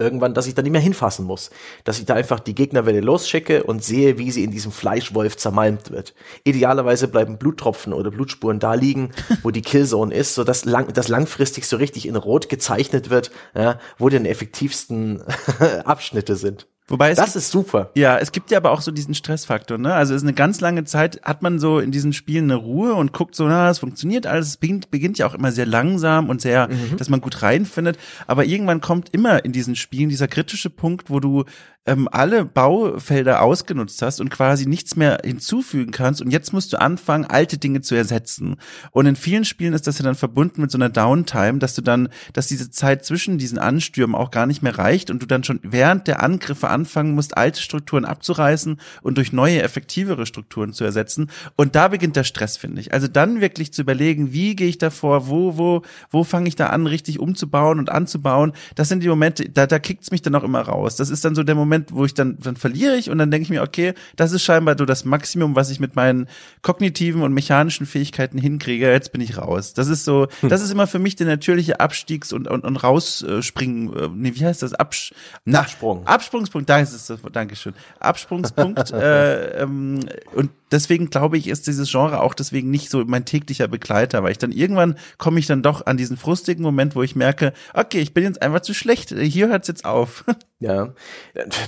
[0.00, 1.50] irgendwann, dass ich da nicht mehr hinfassen muss.
[1.84, 5.90] Dass ich da einfach die Gegnerwelle losschicke und sehe, wie sie in diesem Fleischwolf zermalmt
[5.90, 6.14] wird.
[6.44, 9.10] Idealerweise bleiben Bluttropfen oder Blutspuren da liegen,
[9.42, 13.30] wo die Killzone ist, so dass lang, das langfristig so richtig in Rot gezeichnet wird,
[13.54, 15.22] ja, wo die effektivsten
[15.84, 16.66] Abschnitte sind.
[16.90, 17.90] Wobei es das ist super.
[17.94, 19.94] Ja, es gibt ja aber auch so diesen Stressfaktor, ne?
[19.94, 22.94] Also es ist eine ganz lange Zeit, hat man so in diesen Spielen eine Ruhe
[22.94, 24.48] und guckt so, na, es funktioniert alles.
[24.48, 26.96] Es beginnt, beginnt ja auch immer sehr langsam und sehr, mhm.
[26.96, 27.96] dass man gut reinfindet.
[28.26, 31.44] Aber irgendwann kommt immer in diesen Spielen dieser kritische Punkt, wo du
[31.86, 36.80] ähm, alle Baufelder ausgenutzt hast und quasi nichts mehr hinzufügen kannst und jetzt musst du
[36.80, 38.56] anfangen, alte Dinge zu ersetzen.
[38.90, 41.80] Und in vielen Spielen ist das ja dann verbunden mit so einer Downtime, dass du
[41.80, 45.42] dann, dass diese Zeit zwischen diesen Anstürmen auch gar nicht mehr reicht und du dann
[45.42, 50.84] schon während der Angriffe anfangen musst, alte Strukturen abzureißen und durch neue, effektivere Strukturen zu
[50.84, 51.30] ersetzen.
[51.56, 52.92] Und da beginnt der Stress, finde ich.
[52.92, 56.56] Also dann wirklich zu überlegen, wie gehe ich da vor, wo, wo, wo fange ich
[56.56, 58.52] da an, richtig umzubauen und anzubauen.
[58.74, 60.96] Das sind die Momente, da, da kickt's mich dann auch immer raus.
[60.96, 63.30] Das ist dann so der Moment, Moment, wo ich dann, dann verliere ich und dann
[63.30, 66.26] denke ich mir, okay, das ist scheinbar so das Maximum, was ich mit meinen
[66.62, 68.90] kognitiven und mechanischen Fähigkeiten hinkriege.
[68.90, 69.72] Jetzt bin ich raus.
[69.72, 70.48] Das ist so, hm.
[70.48, 74.44] das ist immer für mich der natürliche Abstiegs- und, und, und rausspringen, äh, nee, wie
[74.44, 74.74] heißt das?
[74.74, 76.06] Absch Na, Absprung.
[76.06, 77.74] Absprungspunkt, da ist es, Dankeschön.
[78.00, 80.00] Absprungspunkt, äh, ähm,
[80.34, 84.32] und deswegen glaube ich, ist dieses Genre auch deswegen nicht so mein täglicher Begleiter, weil
[84.32, 88.00] ich dann irgendwann komme ich dann doch an diesen frustigen Moment, wo ich merke, okay,
[88.00, 90.24] ich bin jetzt einfach zu schlecht, hier hört's jetzt auf.
[90.62, 90.92] Ja,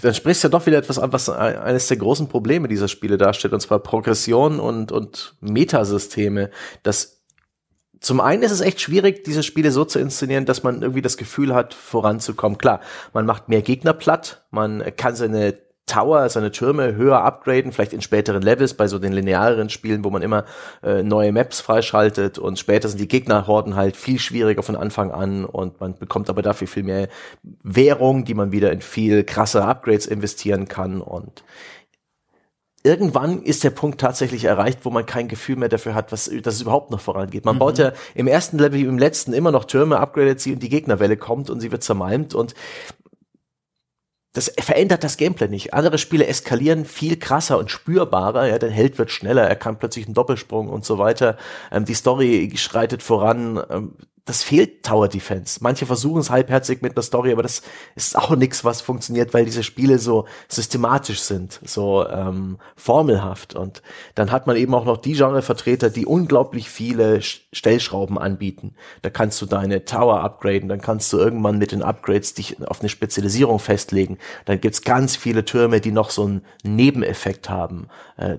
[0.02, 3.16] dann sprichst du ja doch wieder etwas an, was eines der großen Probleme dieser Spiele
[3.16, 6.50] darstellt, und zwar Progression und, und Metasysteme.
[6.82, 7.22] Das
[8.02, 11.16] zum einen ist es echt schwierig, diese Spiele so zu inszenieren, dass man irgendwie das
[11.16, 12.58] Gefühl hat, voranzukommen.
[12.58, 12.80] Klar,
[13.14, 18.00] man macht mehr Gegner platt, man kann seine Tower, seine Türme höher upgraden, vielleicht in
[18.00, 20.44] späteren Levels bei so den linearen Spielen, wo man immer
[20.82, 25.44] äh, neue Maps freischaltet und später sind die Gegnerhorden halt viel schwieriger von Anfang an
[25.44, 27.08] und man bekommt aber dafür viel mehr
[27.62, 31.42] Währung, die man wieder in viel krassere Upgrades investieren kann und
[32.84, 36.54] irgendwann ist der Punkt tatsächlich erreicht, wo man kein Gefühl mehr dafür hat, was, dass
[36.54, 37.44] es überhaupt noch vorangeht.
[37.44, 37.60] Man mhm.
[37.60, 40.68] baut ja im ersten Level wie im letzten immer noch Türme, upgradet sie und die
[40.68, 42.54] Gegnerwelle kommt und sie wird zermalmt und
[44.32, 45.74] das verändert das Gameplay nicht.
[45.74, 48.46] Andere Spiele eskalieren viel krasser und spürbarer.
[48.46, 51.36] Ja, der Held wird schneller, er kann plötzlich einen Doppelsprung und so weiter.
[51.70, 53.62] Ähm, die Story schreitet voran.
[53.70, 53.92] Ähm,
[54.24, 55.58] das fehlt Tower Defense.
[55.62, 57.62] Manche versuchen es halbherzig mit einer Story, aber das
[57.96, 63.56] ist auch nichts, was funktioniert, weil diese Spiele so systematisch sind, so ähm, formelhaft.
[63.56, 63.82] Und
[64.14, 68.74] dann hat man eben auch noch die Genrevertreter, die unglaublich viele Stellschrauben anbieten.
[69.02, 72.80] Da kannst du deine Tower upgraden, dann kannst du irgendwann mit den Upgrades dich auf
[72.80, 74.18] eine Spezialisierung festlegen.
[74.44, 77.88] Dann gibt's ganz viele Türme, die noch so einen Nebeneffekt haben.
[78.16, 78.38] Äh,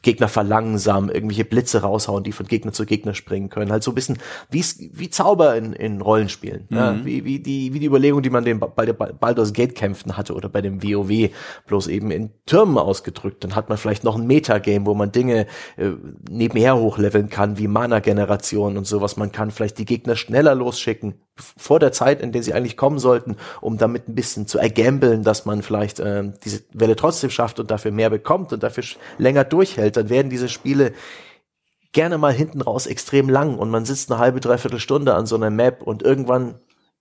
[0.00, 3.70] Gegner verlangsamen, irgendwelche Blitze raushauen, die von Gegner zu Gegner springen können.
[3.70, 4.18] Halt so ein bisschen
[4.50, 6.66] wie, wie Zauber in, in Rollenspielen.
[6.70, 6.76] Mhm.
[6.76, 10.16] Ja, wie, wie, die, wie die Überlegung, die man den, bei der Baldur's Gate kämpfen
[10.16, 11.30] hatte oder bei dem WoW,
[11.66, 13.44] bloß eben in Türmen ausgedrückt.
[13.44, 15.90] Dann hat man vielleicht noch ein Metagame, wo man Dinge äh,
[16.30, 19.16] nebenher hochleveln kann, wie Mana-Generation und sowas.
[19.16, 22.98] Man kann vielleicht die Gegner schneller losschicken, vor der Zeit, in der sie eigentlich kommen
[22.98, 27.58] sollten, um damit ein bisschen zu ergambeln, dass man vielleicht äh, diese Welle trotzdem schafft
[27.58, 28.84] und dafür mehr bekommt und dafür
[29.18, 30.92] länger durchhält, dann werden diese Spiele
[31.92, 35.36] gerne mal hinten raus extrem lang und man sitzt eine halbe, dreiviertel Stunde an so
[35.36, 36.56] einer Map und irgendwann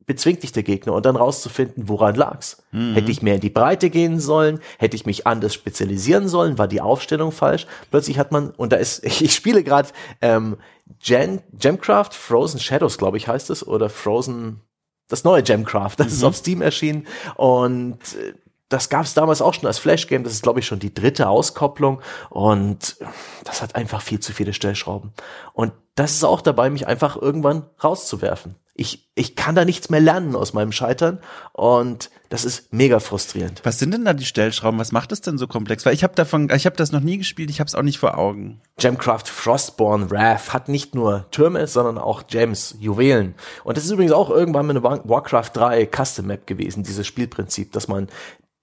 [0.06, 2.64] bezwingt dich der Gegner und dann rauszufinden, woran lag's.
[2.72, 2.96] Mhm.
[2.96, 4.60] Hätte ich mehr in die Breite gehen sollen?
[4.78, 6.58] Hätte ich mich anders spezialisieren sollen?
[6.58, 7.68] War die Aufstellung falsch?
[7.92, 9.90] Plötzlich hat man, und da ist, ich spiele gerade
[10.22, 10.58] ähm,
[11.00, 14.62] Gen, Gemcraft Frozen Shadows, glaube ich, heißt es, oder Frozen,
[15.08, 16.14] das neue Gemcraft, das mhm.
[16.14, 18.34] ist auf Steam erschienen und äh,
[18.72, 20.24] das gab es damals auch schon als Flash-Game.
[20.24, 22.02] Das ist, glaube ich, schon die dritte Auskopplung.
[22.30, 22.96] Und
[23.44, 25.12] das hat einfach viel zu viele Stellschrauben.
[25.52, 28.56] Und das ist auch dabei, mich einfach irgendwann rauszuwerfen.
[28.74, 31.20] Ich, ich kann da nichts mehr lernen aus meinem Scheitern.
[31.52, 33.62] Und das ist mega frustrierend.
[33.64, 34.80] Was sind denn da die Stellschrauben?
[34.80, 35.86] Was macht es denn so komplex?
[35.86, 38.00] Weil ich habe davon, ich habe das noch nie gespielt, ich habe es auch nicht
[38.00, 38.62] vor Augen.
[38.78, 43.36] Gemcraft Frostborn Wrath hat nicht nur Türme, sondern auch Gems, Juwelen.
[43.64, 47.74] Und das ist übrigens auch irgendwann mit einer Warcraft 3 Custom Map gewesen, dieses Spielprinzip,
[47.74, 48.08] dass man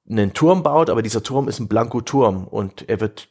[0.09, 3.29] einen Turm baut, aber dieser Turm ist ein Blanko-Turm und er wird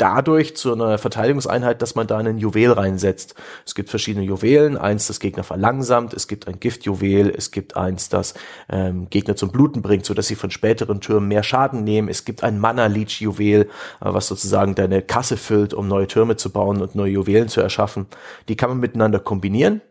[0.00, 3.34] dadurch zu einer Verteidigungseinheit, dass man da einen Juwel reinsetzt.
[3.66, 8.08] Es gibt verschiedene Juwelen, eins, das Gegner verlangsamt, es gibt ein Giftjuwel, es gibt eins,
[8.08, 8.34] das
[8.70, 12.08] ähm, Gegner zum Bluten bringt, so dass sie von späteren Türmen mehr Schaden nehmen.
[12.08, 13.66] Es gibt ein Mana-Leech-Juwel, äh,
[14.00, 18.06] was sozusagen deine Kasse füllt, um neue Türme zu bauen und neue Juwelen zu erschaffen.
[18.48, 19.82] Die kann man miteinander kombinieren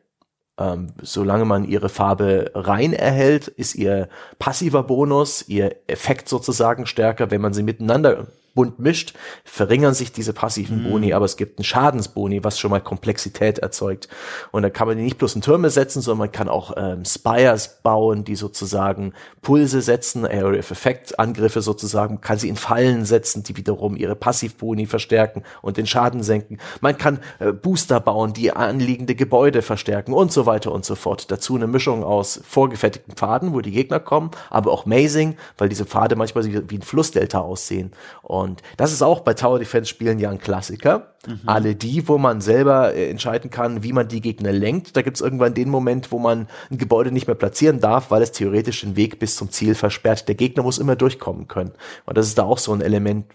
[0.59, 7.31] ähm, solange man ihre Farbe rein erhält, ist ihr passiver Bonus, ihr Effekt sozusagen stärker,
[7.31, 8.27] wenn man sie miteinander
[8.59, 9.13] bunt mischt,
[9.45, 10.89] verringern sich diese passiven mhm.
[10.89, 14.09] Boni, aber es gibt einen Schadensboni, was schon mal Komplexität erzeugt.
[14.51, 17.05] Und da kann man die nicht bloß in Türme setzen, sondern man kann auch ähm,
[17.05, 23.05] Spires bauen, die sozusagen Pulse setzen, Area of Effect Angriffe sozusagen, kann sie in Fallen
[23.05, 26.57] setzen, die wiederum ihre Passivboni verstärken und den Schaden senken.
[26.81, 31.31] Man kann äh, Booster bauen, die anliegende Gebäude verstärken und so weiter und so fort.
[31.31, 35.85] Dazu eine Mischung aus vorgefertigten Pfaden, wo die Gegner kommen, aber auch Mazing, weil diese
[35.85, 37.93] Pfade manchmal wie ein Flussdelta aussehen.
[38.21, 41.13] Und und das ist auch bei Tower Defense Spielen ja ein Klassiker.
[41.27, 41.41] Mhm.
[41.45, 44.97] Alle die, wo man selber äh, entscheiden kann, wie man die Gegner lenkt.
[44.97, 48.21] Da gibt es irgendwann den Moment, wo man ein Gebäude nicht mehr platzieren darf, weil
[48.21, 50.27] es theoretisch den Weg bis zum Ziel versperrt.
[50.27, 51.71] Der Gegner muss immer durchkommen können.
[52.05, 53.25] Und das ist da auch so ein Element,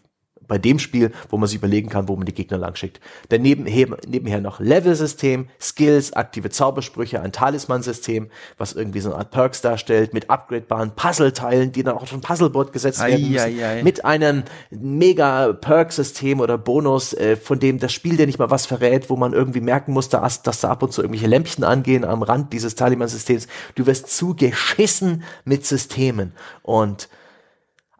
[0.47, 3.01] bei dem Spiel, wo man sich überlegen kann, wo man die Gegner lang schickt.
[3.29, 8.29] Daneben nebenher noch Level-System, Skills, aktive Zaubersprüche, ein Talisman-System,
[8.59, 12.21] was irgendwie so eine Art Perks darstellt, mit upgradebaren Puzzleteilen, die dann auch auf ein
[12.21, 13.83] Puzzleboard gesetzt ai, werden müssen, ai, ai.
[13.83, 18.67] mit einem mega Perk-System oder Bonus, äh, von dem das Spiel dir nicht mal was
[18.67, 22.05] verrät, wo man irgendwie merken muss, dass, dass da ab und zu irgendwelche Lämpchen angehen
[22.05, 23.47] am Rand dieses Talisman-Systems.
[23.75, 27.09] Du wirst zugeschissen mit Systemen und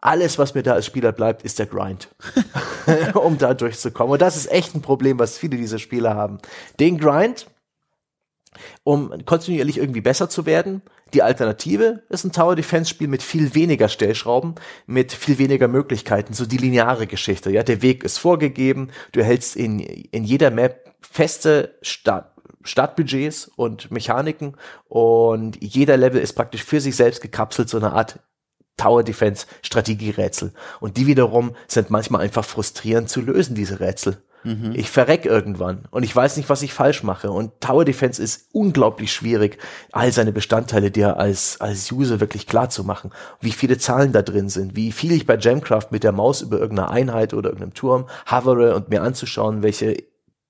[0.05, 2.09] alles, was mir da als Spieler bleibt, ist der Grind,
[3.15, 4.13] um da durchzukommen.
[4.13, 6.37] Und das ist echt ein Problem, was viele dieser Spieler haben.
[6.79, 7.47] Den Grind,
[8.83, 10.81] um kontinuierlich irgendwie besser zu werden.
[11.13, 16.33] Die Alternative ist ein Tower Defense Spiel mit viel weniger Stellschrauben, mit viel weniger Möglichkeiten,
[16.33, 17.51] so die lineare Geschichte.
[17.51, 18.91] Ja, der Weg ist vorgegeben.
[19.11, 22.31] Du hältst in, in jeder Map feste Start,
[22.63, 24.55] Startbudgets und Mechaniken
[24.87, 28.19] und jeder Level ist praktisch für sich selbst gekapselt, so eine Art
[28.77, 30.53] Tower Defense Strategierätsel.
[30.79, 34.17] Und die wiederum sind manchmal einfach frustrierend zu lösen, diese Rätsel.
[34.45, 34.73] Mhm.
[34.75, 37.31] Ich verreck irgendwann und ich weiß nicht, was ich falsch mache.
[37.31, 39.57] Und Tower Defense ist unglaublich schwierig,
[39.91, 43.11] all seine Bestandteile dir als, als User wirklich klar zu machen.
[43.41, 46.59] Wie viele Zahlen da drin sind, wie viel ich bei Jamcraft mit der Maus über
[46.59, 49.97] irgendeine Einheit oder irgendeinem Turm hovere und mir anzuschauen, welche,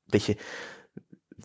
[0.10, 0.36] welche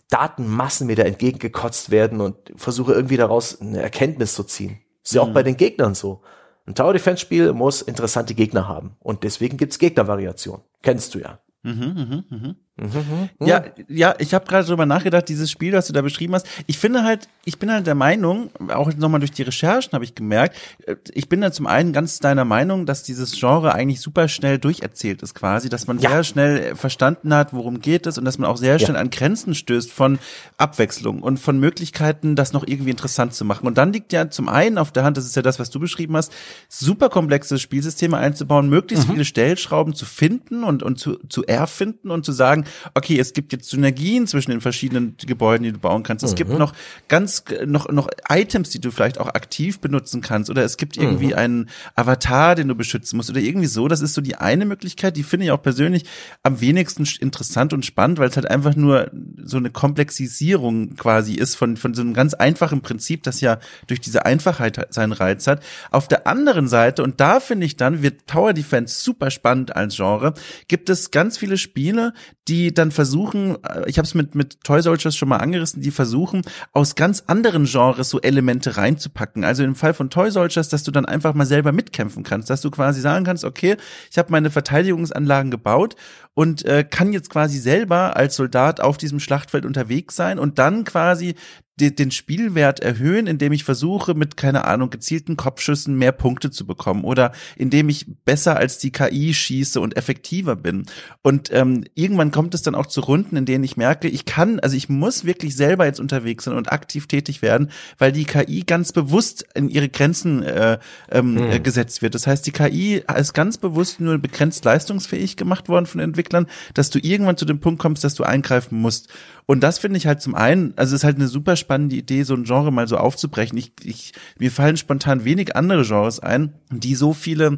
[0.09, 4.81] Datenmassen mir da entgegengekotzt werden und versuche irgendwie daraus eine Erkenntnis zu ziehen.
[5.03, 5.29] Ist ja mhm.
[5.29, 6.21] auch bei den Gegnern so.
[6.65, 8.95] Ein Tower Defense Spiel muss interessante Gegner haben.
[8.99, 10.61] Und deswegen gibt's Gegnervariationen.
[10.81, 11.39] Kennst du ja.
[11.63, 12.55] Mhm, mh, mh.
[12.81, 16.47] Mhm, ja, ja, ich habe gerade darüber nachgedacht, dieses Spiel, was du da beschrieben hast.
[16.65, 20.15] Ich finde halt, ich bin halt der Meinung, auch nochmal durch die Recherchen habe ich
[20.15, 24.27] gemerkt, äh, ich bin da zum einen ganz deiner Meinung, dass dieses Genre eigentlich super
[24.27, 26.09] schnell durcherzählt ist quasi, dass man ja.
[26.09, 29.01] sehr schnell verstanden hat, worum geht es und dass man auch sehr schnell ja.
[29.01, 30.17] an Grenzen stößt von
[30.57, 33.67] Abwechslung und von Möglichkeiten, das noch irgendwie interessant zu machen.
[33.67, 35.79] Und dann liegt ja zum einen auf der Hand, das ist ja das, was du
[35.79, 36.33] beschrieben hast,
[36.67, 39.13] super komplexe Spielsysteme einzubauen, möglichst mhm.
[39.13, 43.53] viele Stellschrauben zu finden und, und zu, zu erfinden und zu sagen, okay, es gibt
[43.53, 46.23] jetzt Synergien zwischen den verschiedenen Gebäuden, die du bauen kannst.
[46.23, 46.35] Es mhm.
[46.35, 46.73] gibt noch
[47.07, 51.27] ganz, noch, noch Items, die du vielleicht auch aktiv benutzen kannst oder es gibt irgendwie
[51.27, 51.33] mhm.
[51.33, 53.87] einen Avatar, den du beschützen musst oder irgendwie so.
[53.87, 56.05] Das ist so die eine Möglichkeit, die finde ich auch persönlich
[56.43, 59.11] am wenigsten interessant und spannend, weil es halt einfach nur
[59.43, 63.99] so eine Komplexisierung quasi ist von, von so einem ganz einfachen Prinzip, das ja durch
[64.01, 65.63] diese Einfachheit seinen Reiz hat.
[65.91, 69.95] Auf der anderen Seite, und da finde ich dann, wird Tower Defense super spannend als
[69.95, 70.33] Genre,
[70.67, 72.13] gibt es ganz viele Spiele,
[72.47, 75.89] die dann versuchen, äh, ich habe es mit, mit Toy Soldiers schon mal angerissen, die
[75.89, 79.43] versuchen, aus ganz anderen Genres so Elemente reinzupacken.
[79.43, 82.61] Also im Fall von Toy Soldiers, dass du dann einfach mal selber mitkämpfen kannst, dass
[82.61, 83.77] du quasi sagen kannst, okay,
[84.11, 85.95] ich habe meine Verteidigungsanlagen gebaut
[86.33, 90.83] und äh, kann jetzt quasi selber als Soldat auf diesem Schlachtfeld unterwegs sein und dann
[90.83, 91.35] quasi
[91.79, 97.03] den Spielwert erhöhen, indem ich versuche, mit, keine Ahnung, gezielten Kopfschüssen mehr Punkte zu bekommen
[97.03, 100.85] oder indem ich besser als die KI schieße und effektiver bin.
[101.23, 104.59] Und ähm, irgendwann kommt es dann auch zu Runden, in denen ich merke, ich kann,
[104.59, 108.61] also ich muss wirklich selber jetzt unterwegs sein und aktiv tätig werden, weil die KI
[108.61, 110.77] ganz bewusst in ihre Grenzen äh,
[111.09, 111.51] ähm, hm.
[111.51, 112.13] äh, gesetzt wird.
[112.13, 116.89] Das heißt, die KI ist ganz bewusst nur begrenzt leistungsfähig gemacht worden von Entwicklern, dass
[116.89, 119.09] du irgendwann zu dem Punkt kommst, dass du eingreifen musst.
[119.45, 122.23] Und das finde ich halt zum einen, also es ist halt eine super spannende Idee,
[122.23, 123.57] so ein Genre mal so aufzubrechen.
[123.57, 127.57] Ich, ich, mir fallen spontan wenig andere Genres ein, die so viele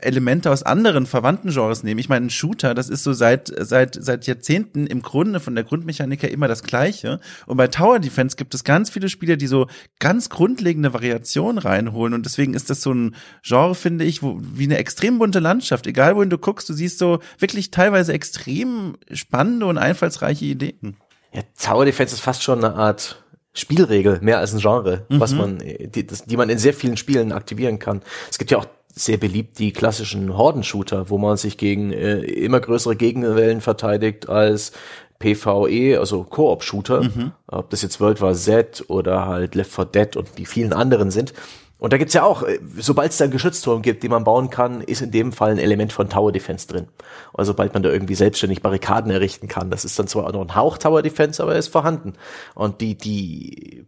[0.00, 2.00] Elemente aus anderen verwandten Genres nehmen.
[2.00, 5.64] Ich meine, ein Shooter, das ist so seit, seit, seit Jahrzehnten im Grunde von der
[5.64, 7.20] Grundmechanik her immer das Gleiche.
[7.46, 9.66] Und bei Tower Defense gibt es ganz viele Spieler, die so
[9.98, 12.14] ganz grundlegende Variationen reinholen.
[12.14, 15.86] Und deswegen ist das so ein Genre, finde ich, wo, wie eine extrem bunte Landschaft.
[15.86, 20.96] Egal, wohin du guckst, du siehst so wirklich teilweise extrem spannende und einfallsreiche Ideen.
[21.32, 25.20] Ja, Tower Defense ist fast schon eine Art Spielregel, mehr als ein Genre, mhm.
[25.20, 28.02] was man, die, das, die man in sehr vielen Spielen aktivieren kann.
[28.30, 32.60] Es gibt ja auch sehr beliebt die klassischen Horden-Shooter, wo man sich gegen äh, immer
[32.60, 34.72] größere Gegenwellen verteidigt als
[35.20, 37.32] PvE, also Koop-Shooter, mhm.
[37.46, 41.10] ob das jetzt World War Z oder halt Left 4 Dead und die vielen anderen
[41.10, 41.34] sind.
[41.80, 44.50] Und da gibt's ja auch, äh, sobald es da einen Geschützturm gibt, den man bauen
[44.50, 46.88] kann, ist in dem Fall ein Element von Tower Defense drin.
[47.32, 50.42] Also sobald man da irgendwie selbstständig Barrikaden errichten kann, das ist dann zwar auch noch
[50.42, 52.12] ein Hauch Tower Defense, aber er ist vorhanden.
[52.54, 53.86] Und die, die,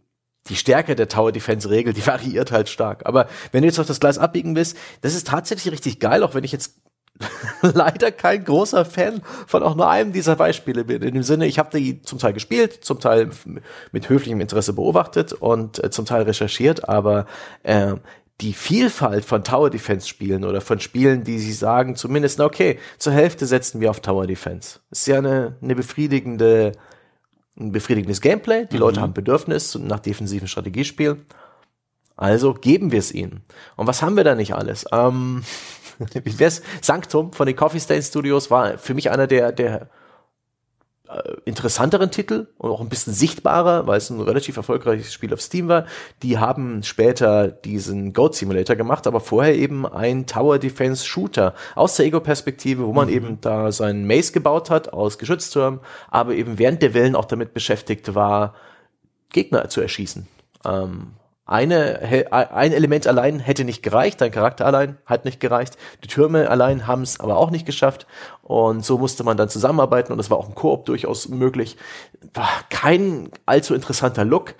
[0.49, 3.05] die Stärke der Tower Defense Regel, die variiert halt stark.
[3.05, 6.33] Aber wenn du jetzt auf das Gleis abbiegen willst, das ist tatsächlich richtig geil, auch
[6.33, 6.81] wenn ich jetzt
[7.61, 11.01] leider kein großer Fan von auch nur einem dieser Beispiele bin.
[11.01, 13.29] In dem Sinne, ich habe die zum Teil gespielt, zum Teil
[13.91, 17.25] mit höflichem Interesse beobachtet und äh, zum Teil recherchiert, aber
[17.63, 17.93] äh,
[18.41, 23.13] die Vielfalt von Tower Defense Spielen oder von Spielen, die sie sagen, zumindest, okay, zur
[23.13, 24.79] Hälfte setzen wir auf Tower Defense.
[24.91, 26.73] Ist ja eine, eine befriedigende,
[27.57, 28.65] ein befriedigendes Gameplay.
[28.65, 28.81] Die mhm.
[28.81, 31.25] Leute haben Bedürfnis nach defensiven Strategiespielen.
[32.15, 33.41] Also geben wir es ihnen.
[33.75, 34.85] Und was haben wir da nicht alles?
[34.91, 35.43] Ähm?
[36.81, 39.89] Sanctum von den Coffee Stain Studios war für mich einer der, der
[41.13, 45.41] äh, interessanteren Titel und auch ein bisschen sichtbarer, weil es ein relativ erfolgreiches Spiel auf
[45.41, 45.85] Steam war.
[46.21, 51.95] Die haben später diesen Goat Simulator gemacht, aber vorher eben ein Tower Defense Shooter aus
[51.97, 53.13] der Ego-Perspektive, wo man mhm.
[53.13, 57.53] eben da seinen Maze gebaut hat aus Geschütztürmen, aber eben während der Wellen auch damit
[57.53, 58.55] beschäftigt war,
[59.29, 60.27] Gegner zu erschießen.
[60.65, 61.13] Ähm,
[61.45, 61.99] eine,
[62.31, 66.87] ein Element allein hätte nicht gereicht, dein Charakter allein hat nicht gereicht, die Türme allein
[66.87, 68.07] haben es aber auch nicht geschafft.
[68.41, 71.77] Und so musste man dann zusammenarbeiten und es war auch im Koop durchaus möglich.
[72.33, 74.55] War kein allzu interessanter Look,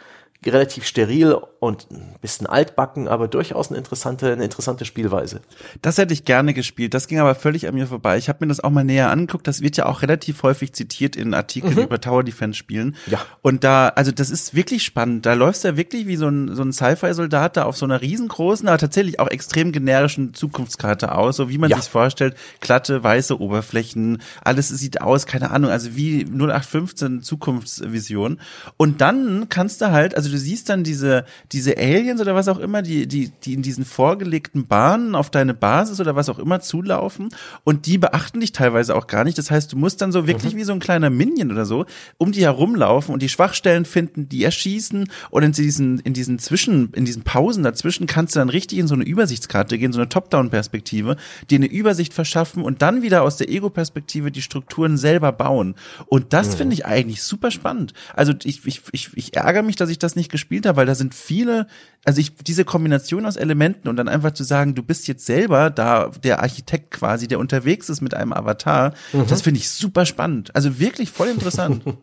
[0.45, 5.41] relativ steril und ein bisschen altbacken, aber durchaus eine interessante, eine interessante Spielweise.
[5.81, 6.93] Das hätte ich gerne gespielt.
[6.93, 8.17] Das ging aber völlig an mir vorbei.
[8.17, 9.47] Ich habe mir das auch mal näher angeguckt.
[9.47, 11.83] Das wird ja auch relativ häufig zitiert in Artikeln mhm.
[11.83, 12.95] über Tower Defense Spielen.
[13.07, 13.25] Ja.
[13.41, 15.25] Und da, also das ist wirklich spannend.
[15.25, 18.01] Da läufst du ja wirklich wie so ein, so ein Sci-Fi-Soldat da auf so einer
[18.01, 21.77] riesengroßen, aber tatsächlich auch extrem generischen Zukunftskarte aus, so wie man ja.
[21.77, 22.35] sich vorstellt.
[22.59, 28.39] Glatte, weiße Oberflächen, alles sieht aus, keine Ahnung, also wie 0815 Zukunftsvision.
[28.77, 32.59] Und dann kannst du halt, also du siehst dann diese, diese Aliens oder was auch
[32.59, 36.59] immer, die, die, die in diesen vorgelegten Bahnen auf deine Basis oder was auch immer
[36.59, 37.29] zulaufen
[37.63, 39.37] und die beachten dich teilweise auch gar nicht.
[39.37, 40.57] Das heißt, du musst dann so wirklich mhm.
[40.57, 41.85] wie so ein kleiner Minion oder so
[42.17, 46.91] um die herumlaufen und die Schwachstellen finden, die erschießen und in diesen, in diesen Zwischen,
[46.93, 50.09] in diesen Pausen dazwischen kannst du dann richtig in so eine Übersichtskarte gehen, so eine
[50.09, 51.17] Top-Down-Perspektive,
[51.49, 55.75] dir eine Übersicht verschaffen und dann wieder aus der Ego-Perspektive die Strukturen selber bauen.
[56.07, 56.57] Und das mhm.
[56.57, 57.93] finde ich eigentlich super spannend.
[58.15, 60.85] Also ich, ich, ich, ich ärgere mich, dass ich das nicht nicht gespielt habe, weil
[60.85, 61.67] da sind viele,
[62.03, 65.69] also ich, diese Kombination aus Elementen und dann einfach zu sagen, du bist jetzt selber
[65.69, 69.27] da der Architekt quasi, der unterwegs ist mit einem Avatar, mhm.
[69.27, 70.55] das finde ich super spannend.
[70.55, 71.83] Also wirklich voll interessant.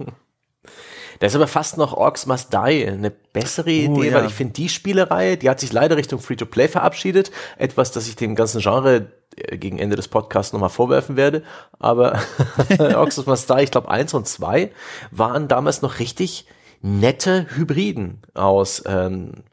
[1.21, 4.15] Das ist aber fast noch Orcs Must Die eine bessere Idee, oh, ja.
[4.15, 7.31] weil ich finde die Spielereihe, die hat sich leider Richtung Free-to-Play verabschiedet.
[7.59, 11.43] Etwas, das ich dem ganzen Genre äh, gegen Ende des Podcasts nochmal vorwerfen werde.
[11.79, 12.19] Aber
[12.79, 14.71] Orcs Must Die, ich glaube eins und zwei
[15.11, 16.47] waren damals noch richtig
[16.83, 19.45] nette Hybriden aus ähm,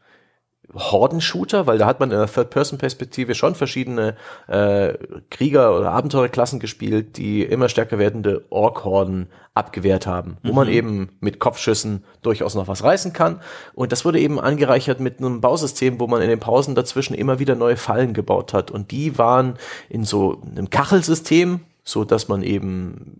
[0.73, 4.15] Horden-Shooter, weil da hat man in der Third-Person-Perspektive schon verschiedene
[4.47, 4.93] äh,
[5.29, 10.55] Krieger- oder Abenteurerklassen gespielt, die immer stärker werdende Ork-Horden abgewehrt haben, wo mhm.
[10.55, 13.41] man eben mit Kopfschüssen durchaus noch was reißen kann.
[13.73, 17.39] Und das wurde eben angereichert mit einem Bausystem, wo man in den Pausen dazwischen immer
[17.39, 18.69] wieder neue Fallen gebaut hat.
[18.69, 19.55] Und die waren
[19.89, 23.19] in so einem Kachelsystem, so dass man eben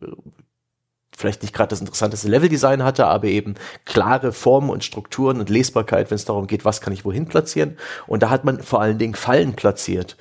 [1.18, 3.55] vielleicht nicht gerade das interessanteste Leveldesign hatte, aber eben
[3.86, 7.76] klare Formen und Strukturen und Lesbarkeit, wenn es darum geht, was kann ich wohin platzieren.
[8.05, 10.15] Und da hat man vor allen Dingen Fallen platziert.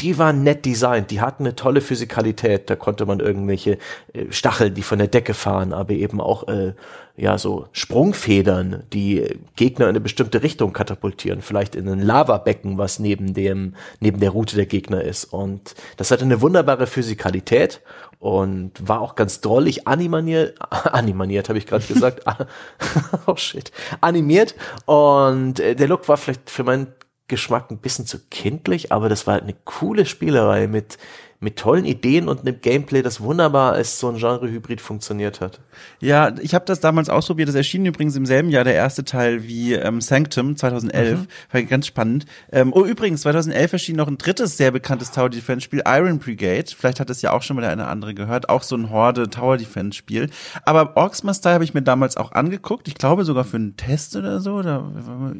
[0.00, 3.78] Die waren nett designt, die hatten eine tolle Physikalität, da konnte man irgendwelche
[4.12, 6.74] äh, Stacheln, die von der Decke fahren, aber eben auch äh,
[7.16, 12.98] ja so Sprungfedern, die Gegner in eine bestimmte Richtung katapultieren, vielleicht in ein Lavabecken, was
[12.98, 15.26] neben dem neben der Route der Gegner ist.
[15.26, 17.80] Und das hatte eine wunderbare Physikalität
[18.18, 22.24] und war auch ganz drollig animaniert, animaniert habe ich gerade gesagt,
[23.26, 23.70] oh shit,
[24.00, 24.54] animiert.
[24.86, 26.88] Und äh, der Look war vielleicht für meinen
[27.28, 30.98] Geschmack ein bisschen zu kindlich, aber das war halt eine coole Spielerei mit
[31.44, 35.60] mit tollen Ideen und einem Gameplay, das wunderbar als so ein Genre-Hybrid funktioniert hat.
[36.00, 37.48] Ja, ich habe das damals ausprobiert.
[37.48, 41.20] Das erschien übrigens im selben Jahr der erste Teil wie ähm, Sanctum 2011.
[41.20, 41.26] Mhm.
[41.52, 42.24] War ganz spannend.
[42.50, 46.64] Ähm, oh, übrigens, 2011 erschien noch ein drittes sehr bekanntes Tower Defense-Spiel, Iron Brigade.
[46.74, 48.48] Vielleicht hat es ja auch schon mal der eine andere gehört.
[48.48, 50.30] Auch so ein Horde Tower Defense-Spiel.
[50.64, 52.88] Aber Orcs Must Die habe ich mir damals auch angeguckt.
[52.88, 54.54] Ich glaube sogar für einen Test oder so.
[54.54, 54.90] Oder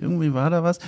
[0.01, 0.80] irgendwie war da was.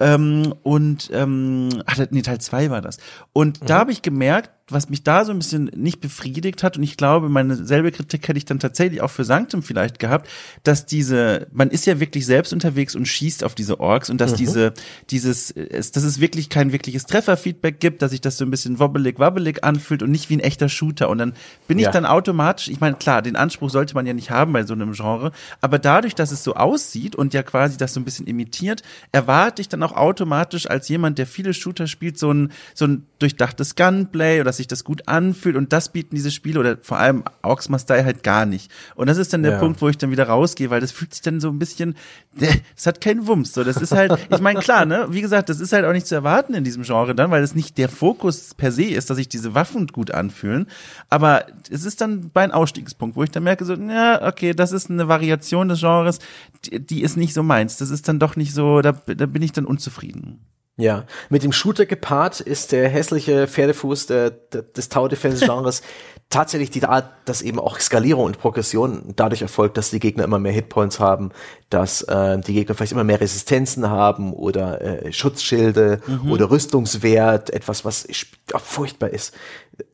[0.00, 2.98] Ähm, und ähm, ach, nee, Teil zwei war das.
[3.32, 3.66] Und mhm.
[3.66, 6.96] da habe ich gemerkt, was mich da so ein bisschen nicht befriedigt hat, und ich
[6.96, 10.28] glaube, meine selbe Kritik hätte ich dann tatsächlich auch für Sanctum vielleicht gehabt,
[10.62, 14.32] dass diese, man ist ja wirklich selbst unterwegs und schießt auf diese Orks und dass
[14.32, 14.36] mhm.
[14.36, 14.74] diese,
[15.10, 19.18] dieses, dass es wirklich kein wirkliches Trefferfeedback gibt, dass sich das so ein bisschen wobbelig,
[19.18, 21.08] wabbelig anfühlt und nicht wie ein echter Shooter.
[21.08, 21.32] Und dann
[21.66, 21.88] bin ja.
[21.88, 24.74] ich dann automatisch, ich meine, klar, den Anspruch sollte man ja nicht haben bei so
[24.74, 28.26] einem Genre, aber dadurch, dass es so aussieht und ja quasi das so ein bisschen
[28.26, 32.86] imitiert, erwarte ich dann auch automatisch als jemand, der viele Shooter spielt, so ein, so
[32.86, 36.98] ein durchdachtes Gunplay oder sich das gut anfühlt und das bieten diese Spiele oder vor
[36.98, 38.70] allem Aux Must Die halt gar nicht.
[38.94, 39.58] Und das ist dann der ja.
[39.58, 41.96] Punkt, wo ich dann wieder rausgehe, weil das fühlt sich dann so ein bisschen,
[42.34, 43.54] das hat keinen Wumms.
[43.54, 46.06] So, das ist halt, ich meine, klar, ne, wie gesagt, das ist halt auch nicht
[46.06, 49.16] zu erwarten in diesem Genre dann, weil es nicht der Fokus per se ist, dass
[49.16, 50.66] sich diese Waffen gut anfühlen.
[51.08, 54.72] Aber es ist dann bei einem Ausstiegspunkt, wo ich dann merke, so, ja, okay, das
[54.72, 56.18] ist eine Variation des Genres,
[56.64, 57.78] die, die ist nicht so meins.
[57.78, 60.40] Das ist dann doch nicht so, da, da bin ich dann unzufrieden.
[60.78, 65.82] Ja, mit dem Shooter gepaart ist der hässliche Pferdefuß der, der, des Tower Defense Genres
[66.30, 70.38] tatsächlich die Art, dass eben auch Skalierung und Progression dadurch erfolgt, dass die Gegner immer
[70.38, 71.30] mehr Hitpoints haben,
[71.68, 76.30] dass äh, die Gegner vielleicht immer mehr Resistenzen haben oder äh, Schutzschilde mhm.
[76.30, 78.06] oder Rüstungswert, etwas, was
[78.46, 79.34] furchtbar ist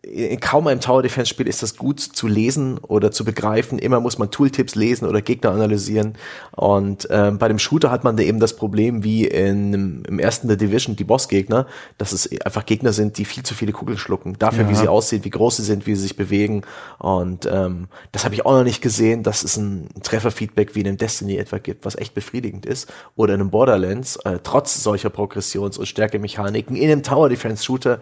[0.03, 3.79] in kaum einem Tower Defense Spiel ist das gut zu lesen oder zu begreifen.
[3.79, 6.15] Immer muss man Tooltips lesen oder Gegner analysieren.
[6.53, 10.49] Und ähm, bei dem Shooter hat man da eben das Problem wie in, im ersten
[10.49, 11.67] der Division die Bossgegner,
[11.99, 14.39] dass es einfach Gegner sind, die viel zu viele Kugeln schlucken.
[14.39, 14.71] Dafür, ja.
[14.71, 16.63] wie sie aussehen, wie groß sie sind, wie sie sich bewegen.
[16.99, 20.89] Und ähm, das habe ich auch noch nicht gesehen, dass es ein Trefferfeedback wie in
[20.89, 22.93] einem Destiny etwa gibt, was echt befriedigend ist.
[23.17, 28.01] Oder in einem Borderlands, äh, trotz solcher Progressions- und Stärkemechaniken in einem Tower Defense Shooter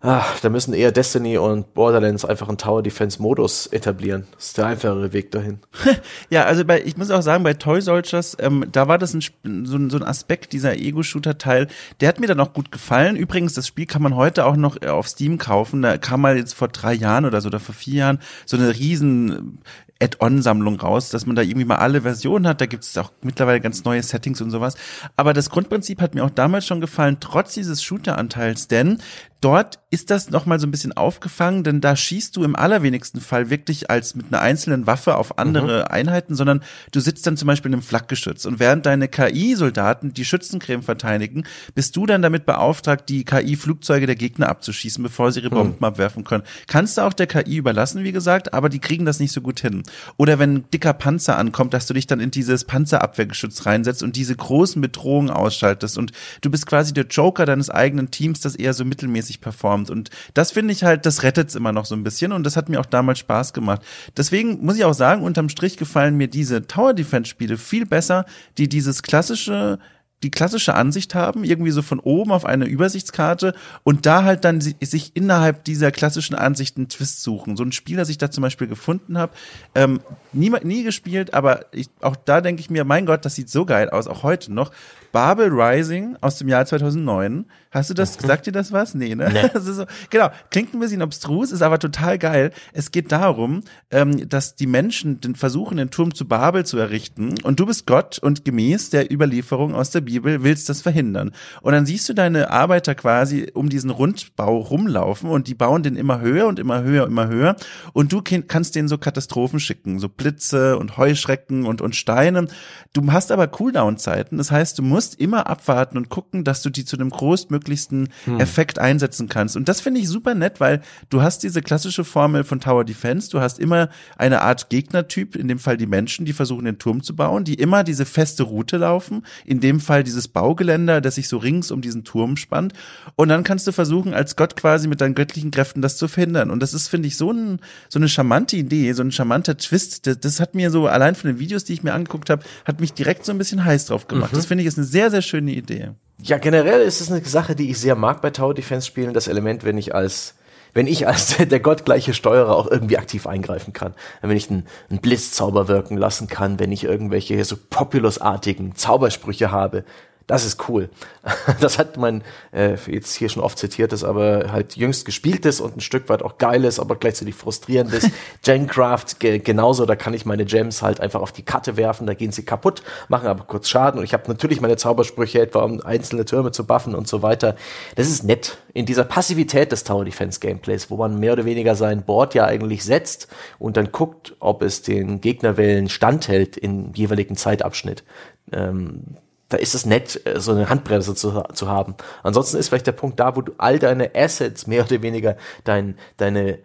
[0.00, 4.28] Ach, da müssen eher Destiny und Borderlands einfach einen Tower Defense Modus etablieren.
[4.36, 5.58] Das ist der einfachere Weg dahin.
[6.30, 9.22] ja, also bei, ich muss auch sagen, bei Toy Soldiers, ähm, da war das ein,
[9.64, 11.66] so, ein, so ein Aspekt, dieser Ego-Shooter-Teil,
[12.00, 13.16] der hat mir dann auch gut gefallen.
[13.16, 15.82] Übrigens, das Spiel kann man heute auch noch auf Steam kaufen.
[15.82, 18.78] Da kam mal jetzt vor drei Jahren oder so, oder vor vier Jahren, so eine
[18.78, 19.58] riesen
[20.00, 22.60] Add-on-Sammlung raus, dass man da irgendwie mal alle Versionen hat.
[22.60, 24.76] Da gibt es auch mittlerweile ganz neue Settings und sowas.
[25.16, 28.98] Aber das Grundprinzip hat mir auch damals schon gefallen, trotz dieses Shooter-Anteils, denn
[29.40, 33.48] dort ist das nochmal so ein bisschen aufgefangen, denn da schießt du im allerwenigsten Fall
[33.50, 35.92] wirklich als mit einer einzelnen Waffe auf andere mhm.
[35.92, 36.62] Einheiten, sondern
[36.92, 41.44] du sitzt dann zum Beispiel in einem Flakgeschütz und während deine KI-Soldaten die Schützencreme verteidigen,
[41.74, 45.84] bist du dann damit beauftragt, die KI-Flugzeuge der Gegner abzuschießen, bevor sie ihre Bomben mhm.
[45.84, 46.44] abwerfen können.
[46.66, 49.60] Kannst du auch der KI überlassen, wie gesagt, aber die kriegen das nicht so gut
[49.60, 49.84] hin.
[50.16, 54.16] Oder wenn ein dicker Panzer ankommt, dass du dich dann in dieses Panzerabwehrgeschütz reinsetzt und
[54.16, 56.12] diese großen Bedrohungen ausschaltest und
[56.42, 59.90] du bist quasi der Joker deines eigenen Teams, das eher so mittelmäßig performt.
[59.90, 62.56] Und das finde ich halt, das rettet es immer noch so ein bisschen und das
[62.56, 63.82] hat mir auch damals Spaß gemacht.
[64.16, 68.24] Deswegen muss ich auch sagen, unterm Strich gefallen mir diese Tower Defense Spiele viel besser,
[68.56, 69.78] die dieses klassische
[70.22, 73.54] die klassische Ansicht haben, irgendwie so von oben auf eine Übersichtskarte
[73.84, 77.56] und da halt dann sich innerhalb dieser klassischen Ansicht einen Twist suchen.
[77.56, 79.32] So ein Spiel, das ich da zum Beispiel gefunden habe,
[79.74, 80.00] ähm,
[80.32, 83.64] nie, nie gespielt, aber ich, auch da denke ich mir, mein Gott, das sieht so
[83.64, 84.72] geil aus, auch heute noch.
[85.12, 87.46] Babel Rising aus dem Jahr 2009.
[87.70, 88.26] Hast du das, mhm.
[88.26, 88.94] sagt dir das was?
[88.94, 89.30] Nee, ne?
[89.32, 89.48] Nee.
[89.68, 92.52] So, genau, klingt ein bisschen obstrus, ist aber total geil.
[92.72, 97.34] Es geht darum, ähm, dass die Menschen den versuchen, den Turm zu Babel zu errichten
[97.42, 101.32] und du bist Gott und gemäß der Überlieferung aus der Bibel willst das verhindern.
[101.60, 105.96] Und dann siehst du deine Arbeiter quasi um diesen Rundbau rumlaufen und die bauen den
[105.96, 107.56] immer höher und immer höher, immer höher
[107.92, 112.46] und du kannst denen so Katastrophen schicken, so Blitze und Heuschrecken und, und Steine.
[112.92, 116.84] Du hast aber Cooldown-Zeiten, das heißt, du musst immer abwarten und gucken, dass du die
[116.84, 117.10] zu dem
[117.58, 118.40] größtmöglichsten hm.
[118.40, 119.56] Effekt einsetzen kannst.
[119.56, 120.80] Und das finde ich super nett, weil
[121.10, 123.30] du hast diese klassische Formel von Tower Defense.
[123.30, 127.02] Du hast immer eine Art Gegnertyp, in dem Fall die Menschen, die versuchen, den Turm
[127.02, 129.24] zu bauen, die immer diese feste Route laufen.
[129.44, 132.72] In dem Fall dieses Baugeländer, das sich so rings um diesen Turm spannt.
[133.16, 136.50] Und dann kannst du versuchen, als Gott quasi mit deinen göttlichen Kräften das zu verhindern.
[136.50, 140.06] Und das ist, finde ich, so, ein, so eine charmante Idee, so ein charmanter Twist.
[140.06, 142.80] Das, das, hat mir so, allein von den Videos, die ich mir angeguckt habe, hat
[142.80, 144.32] mich direkt so ein bisschen heiß drauf gemacht.
[144.32, 144.36] Mhm.
[144.36, 145.90] Das finde ich ist eine sehr, sehr schöne Idee.
[146.20, 149.28] Ja, generell ist es eine Sache, die ich sehr mag bei Tower Defense Spielen, das
[149.28, 150.34] Element, wenn ich als
[150.74, 155.00] wenn ich als der gottgleiche Steuerer auch irgendwie aktiv eingreifen kann, wenn ich einen, einen
[155.00, 159.84] Blitzzauber wirken lassen kann, wenn ich irgendwelche so Populus-artigen Zaubersprüche habe,
[160.28, 160.88] das ist cool.
[161.60, 162.22] Das hat man
[162.52, 166.38] äh, jetzt hier schon oft zitiertes, aber halt jüngst gespieltes und ein Stück weit auch
[166.38, 168.08] geiles, aber gleichzeitig frustrierendes
[168.44, 169.86] Gencraft ge genauso.
[169.86, 172.82] Da kann ich meine Gems halt einfach auf die Karte werfen, da gehen sie kaputt,
[173.08, 176.66] machen aber kurz Schaden und ich habe natürlich meine Zaubersprüche etwa, um einzelne Türme zu
[176.66, 177.56] buffen und so weiter.
[177.96, 181.74] Das ist nett in dieser Passivität des Tower Defense Gameplays, wo man mehr oder weniger
[181.74, 187.36] sein Board ja eigentlich setzt und dann guckt, ob es den Gegnerwellen standhält im jeweiligen
[187.36, 188.04] Zeitabschnitt.
[188.52, 189.16] Ähm,
[189.48, 191.94] da ist es nett, äh, so eine Handbremse zu, zu haben.
[192.22, 195.98] Ansonsten ist vielleicht der Punkt da, wo du all deine Assets mehr oder weniger dein,
[196.16, 196.58] deine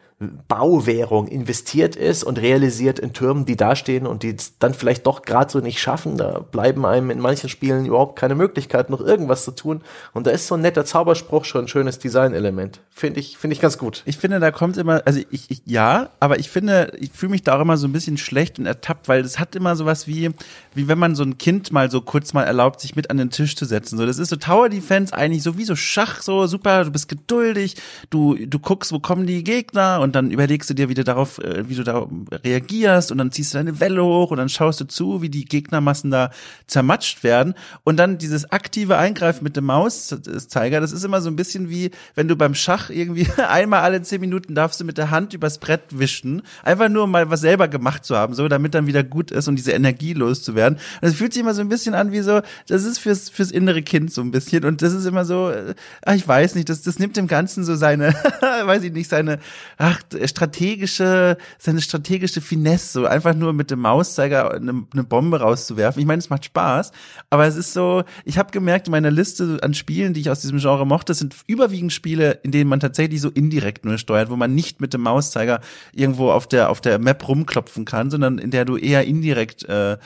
[0.47, 5.23] Bauwährung investiert ist und realisiert in Türmen, die dastehen und die es dann vielleicht doch
[5.23, 6.17] gerade so nicht schaffen.
[6.17, 9.81] Da bleiben einem in manchen Spielen überhaupt keine Möglichkeit, noch irgendwas zu tun.
[10.13, 12.79] Und da ist so ein netter Zauberspruch schon ein schönes Designelement.
[12.89, 14.03] Finde ich, finde ich ganz gut.
[14.05, 17.43] Ich finde, da kommt immer, also ich, ich ja, aber ich finde, ich fühle mich
[17.43, 20.29] da auch immer so ein bisschen schlecht und ertappt, weil das hat immer sowas wie,
[20.75, 23.31] wie wenn man so ein Kind mal so kurz mal erlaubt, sich mit an den
[23.31, 23.97] Tisch zu setzen.
[23.97, 27.09] So, das ist so Tower Defense eigentlich so wie so Schach, so super, du bist
[27.09, 27.75] geduldig,
[28.09, 31.39] du, du guckst, wo kommen die Gegner und dann überlegst du dir, wie du darauf,
[31.39, 32.07] äh, wie du da
[32.43, 35.45] reagierst und dann ziehst du deine Welle hoch und dann schaust du zu, wie die
[35.45, 36.31] Gegnermassen da
[36.67, 37.53] zermatscht werden.
[37.83, 41.91] Und dann dieses aktive Eingreifen mit dem Mauszeiger, das ist immer so ein bisschen wie,
[42.15, 45.57] wenn du beim Schach irgendwie einmal alle zehn Minuten darfst du mit der Hand übers
[45.57, 49.31] Brett wischen, einfach nur mal was selber gemacht zu haben, so damit dann wieder gut
[49.31, 50.77] ist und diese Energie loszuwerden.
[51.01, 53.51] Und es fühlt sich immer so ein bisschen an wie so, das ist fürs fürs
[53.51, 54.65] innere Kind so ein bisschen.
[54.65, 55.75] Und das ist immer so, äh,
[56.05, 59.39] ach, ich weiß nicht, das das nimmt dem Ganzen so seine, weiß ich nicht, seine,
[59.77, 59.92] ach,
[60.25, 65.99] strategische, seine strategische Finesse, so einfach nur mit dem Mauszeiger eine, eine Bombe rauszuwerfen.
[65.99, 66.91] Ich meine, es macht Spaß,
[67.29, 70.41] aber es ist so, ich habe gemerkt, in meiner Liste an Spielen, die ich aus
[70.41, 74.35] diesem Genre mochte, sind überwiegend Spiele, in denen man tatsächlich so indirekt nur steuert, wo
[74.35, 75.61] man nicht mit dem Mauszeiger
[75.93, 79.97] irgendwo auf der auf der Map rumklopfen kann, sondern in der du eher indirekt äh,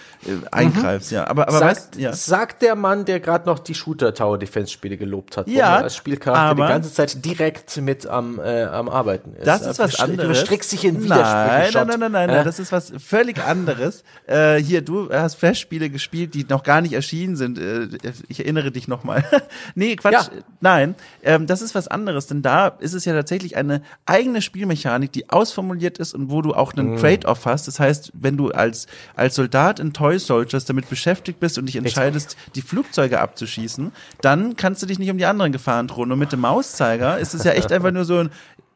[0.52, 1.12] eingreifst.
[1.12, 1.16] Mhm.
[1.16, 2.14] Ja, aber aber sagt, weißt, ja.
[2.14, 5.96] sagt der Mann, der gerade noch die Shooter Tower Defense Spiele gelobt hat, ja, als
[5.96, 9.48] Spielcharakter die ganze Zeit direkt mit am äh, am arbeiten ist.
[9.48, 10.40] Das ist was anderes.
[10.40, 11.28] Du strickst dich in Widersprüche.
[11.28, 14.04] Nein, nein, nein, nein, nein, nein, das ist was völlig anderes.
[14.26, 17.58] äh, hier, du hast Flash-Spiele gespielt, die noch gar nicht erschienen sind.
[17.58, 17.88] Äh,
[18.28, 19.24] ich erinnere dich nochmal.
[19.76, 20.14] nee, Quatsch.
[20.14, 20.30] Ja.
[20.62, 25.12] Nein, ähm, das ist was anderes, denn da ist es ja tatsächlich eine eigene Spielmechanik,
[25.12, 26.98] die ausformuliert ist und wo du auch einen mm.
[26.98, 27.68] Trade-off hast.
[27.68, 31.76] Das heißt, wenn du als, als Soldat in Toy Soldiers damit beschäftigt bist und dich
[31.76, 36.12] entscheidest, die Flugzeuge abzuschießen, dann kannst du dich nicht um die anderen Gefahren drohen.
[36.12, 38.30] Und mit dem Mauszeiger ist es ja echt einfach nur so ein,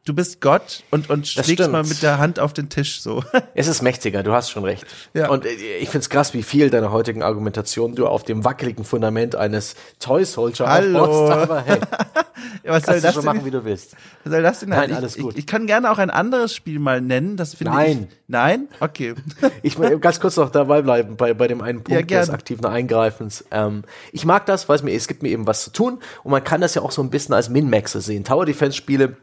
[0.04, 3.22] du bist Gott und, und schlägst mal mit der Hand auf den Tisch so.
[3.54, 4.84] Es ist mächtiger, du hast schon recht.
[5.14, 5.28] Ja.
[5.28, 9.36] Und äh, ich find's krass, wie viel deiner heutigen Argumentation du auf dem wackeligen Fundament
[9.36, 11.04] eines Toy Soldier Hallo.
[11.04, 11.32] aufbaust.
[11.32, 11.80] Aber hey,
[12.64, 13.94] ja, was soll das schon denn, machen, wie du willst.
[14.24, 14.70] Was soll das denn?
[14.70, 15.32] Nein, ich, alles gut.
[15.34, 17.36] Ich, ich, kann gerne auch ein anderes Spiel mal nennen.
[17.36, 18.08] Das finde Nein.
[18.10, 18.68] Ich, nein?
[18.80, 19.14] Okay.
[19.62, 22.64] ich will ganz kurz noch dabei bleiben bei, bei dem einen Punkt ja, des aktiven
[22.64, 23.44] Eingreifens.
[23.50, 26.30] Ähm, ich mag das, weil es mir, es gibt mir eben was zu tun und
[26.32, 28.24] man kann das ja auch so ein bisschen als Min-Maxer sehen.
[28.24, 29.16] Tower Defense Spiele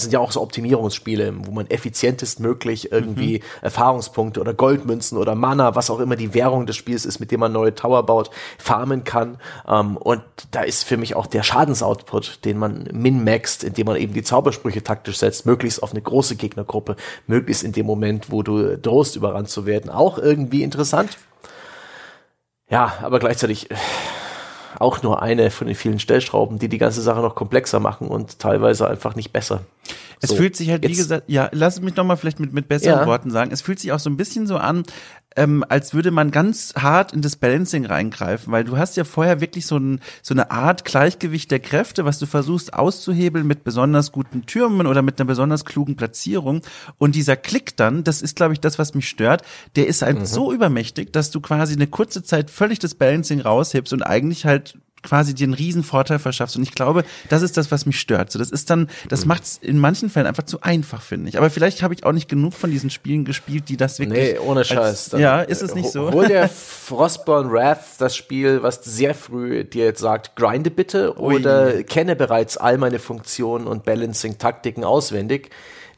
[0.00, 3.44] sind ja auch so Optimierungsspiele, wo man effizientest möglich irgendwie mhm.
[3.62, 7.40] Erfahrungspunkte oder Goldmünzen oder Mana, was auch immer die Währung des Spiels ist, mit dem
[7.40, 9.38] man neue Tower baut, farmen kann.
[9.68, 14.12] Ähm, und da ist für mich auch der Schadensoutput, den man min-maxt, indem man eben
[14.12, 16.96] die Zaubersprüche taktisch setzt, möglichst auf eine große Gegnergruppe,
[17.26, 21.18] möglichst in dem Moment, wo du drohst, überrannt zu werden, auch irgendwie interessant.
[22.68, 23.68] Ja, aber gleichzeitig
[24.78, 28.38] auch nur eine von den vielen Stellschrauben, die die ganze Sache noch komplexer machen und
[28.38, 29.62] teilweise einfach nicht besser.
[30.20, 32.68] Es so, fühlt sich halt, wie gesagt, ja, lass mich noch mal vielleicht mit, mit
[32.68, 33.06] besseren ja.
[33.06, 33.50] Worten sagen.
[33.52, 34.84] Es fühlt sich auch so ein bisschen so an,
[35.36, 39.40] ähm, als würde man ganz hart in das Balancing reingreifen, weil du hast ja vorher
[39.40, 44.12] wirklich so, ein, so eine Art Gleichgewicht der Kräfte, was du versuchst auszuhebeln mit besonders
[44.12, 46.62] guten Türmen oder mit einer besonders klugen Platzierung.
[46.98, 49.42] Und dieser Klick dann, das ist, glaube ich, das, was mich stört,
[49.76, 50.26] der ist halt mhm.
[50.26, 54.78] so übermächtig, dass du quasi eine kurze Zeit völlig das Balancing raushebst und eigentlich halt
[55.02, 56.56] quasi dir einen riesen Vorteil verschaffst.
[56.56, 58.32] Und ich glaube, das ist das, was mich stört.
[58.32, 59.28] So, das ist dann, das mhm.
[59.28, 61.38] macht es in manchen Fällen einfach zu einfach, finde ich.
[61.38, 64.34] Aber vielleicht habe ich auch nicht genug von diesen Spielen gespielt, die das wirklich.
[64.34, 65.12] Nee, ohne Scheiß.
[65.12, 66.12] Als, ja, ist es nicht so?
[66.12, 66.48] Hol dir
[66.88, 71.36] Frostborn Wrath, das Spiel, was sehr früh dir jetzt sagt, grinde bitte Ui.
[71.36, 75.50] oder kenne bereits all meine Funktionen und Balancing-Taktiken auswendig.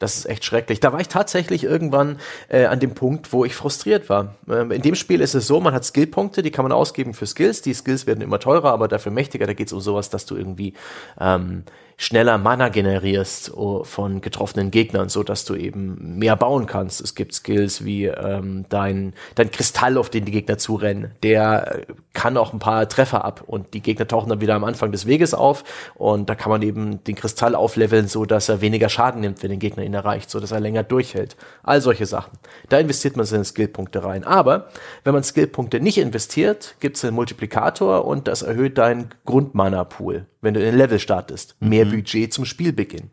[0.03, 0.81] Das ist echt schrecklich.
[0.81, 4.35] Da war ich tatsächlich irgendwann äh, an dem Punkt, wo ich frustriert war.
[4.49, 7.25] Ähm, in dem Spiel ist es so, man hat Skillpunkte, die kann man ausgeben für
[7.25, 7.61] Skills.
[7.61, 9.47] Die Skills werden immer teurer, aber dafür mächtiger.
[9.47, 10.73] Da geht es um sowas, dass du irgendwie
[11.21, 11.63] ähm,
[12.03, 16.99] schneller Mana generierst oh, von getroffenen Gegnern, so dass du eben mehr bauen kannst.
[16.99, 21.11] Es gibt Skills wie ähm, dein, dein Kristall, auf den die Gegner zurennen.
[21.23, 24.65] Der äh, kann auch ein paar Treffer ab und die Gegner tauchen dann wieder am
[24.65, 25.63] Anfang des Weges auf
[25.95, 29.49] und da kann man eben den Kristall aufleveln, so dass er weniger Schaden nimmt, wenn
[29.49, 31.37] den Gegner ihn erreicht, so dass er länger durchhält.
[31.63, 32.37] All solche Sachen.
[32.67, 34.25] Da investiert man seine Skillpunkte rein.
[34.25, 34.67] Aber
[35.05, 40.53] wenn man Skillpunkte nicht investiert, gibt es einen Multiplikator und das erhöht deinen Grundmana-Pool wenn
[40.53, 41.55] du in den Level startest.
[41.61, 41.91] Mehr mhm.
[41.93, 43.11] Budget zum Spielbeginn.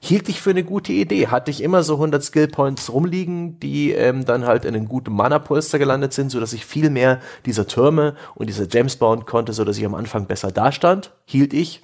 [0.00, 1.28] Hielt ich für eine gute Idee.
[1.28, 5.12] Hatte ich immer so 100 Skill Points rumliegen, die ähm, dann halt in einem guten
[5.12, 9.52] Mana-Polster gelandet sind, so dass ich viel mehr dieser Türme und dieser Gems bauen konnte,
[9.52, 11.12] so dass ich am Anfang besser dastand.
[11.24, 11.82] Hielt ich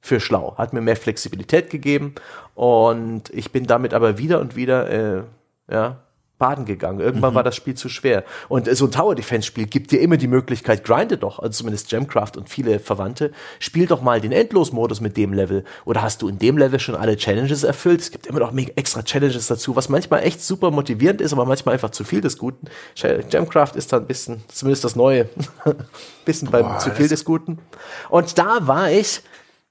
[0.00, 0.56] für schlau.
[0.56, 2.14] Hat mir mehr Flexibilität gegeben
[2.54, 5.22] und ich bin damit aber wieder und wieder äh,
[5.70, 5.98] ja,
[6.42, 6.98] baden gegangen.
[6.98, 7.36] Irgendwann mhm.
[7.36, 8.24] war das Spiel zu schwer.
[8.48, 11.88] Und so ein Tower Defense Spiel gibt dir immer die Möglichkeit, grinde doch, also zumindest
[11.88, 13.30] Gemcraft und viele Verwandte,
[13.60, 15.62] spiel doch mal den Endlosmodus mit dem Level.
[15.84, 18.00] Oder hast du in dem Level schon alle Challenges erfüllt?
[18.00, 21.74] Es gibt immer noch extra Challenges dazu, was manchmal echt super motivierend ist, aber manchmal
[21.74, 22.66] einfach zu viel des Guten.
[23.30, 25.28] Gemcraft ist da ein bisschen, zumindest das Neue,
[26.24, 27.60] bisschen Boah, beim zu viel des Guten.
[28.08, 29.20] Und da war ich,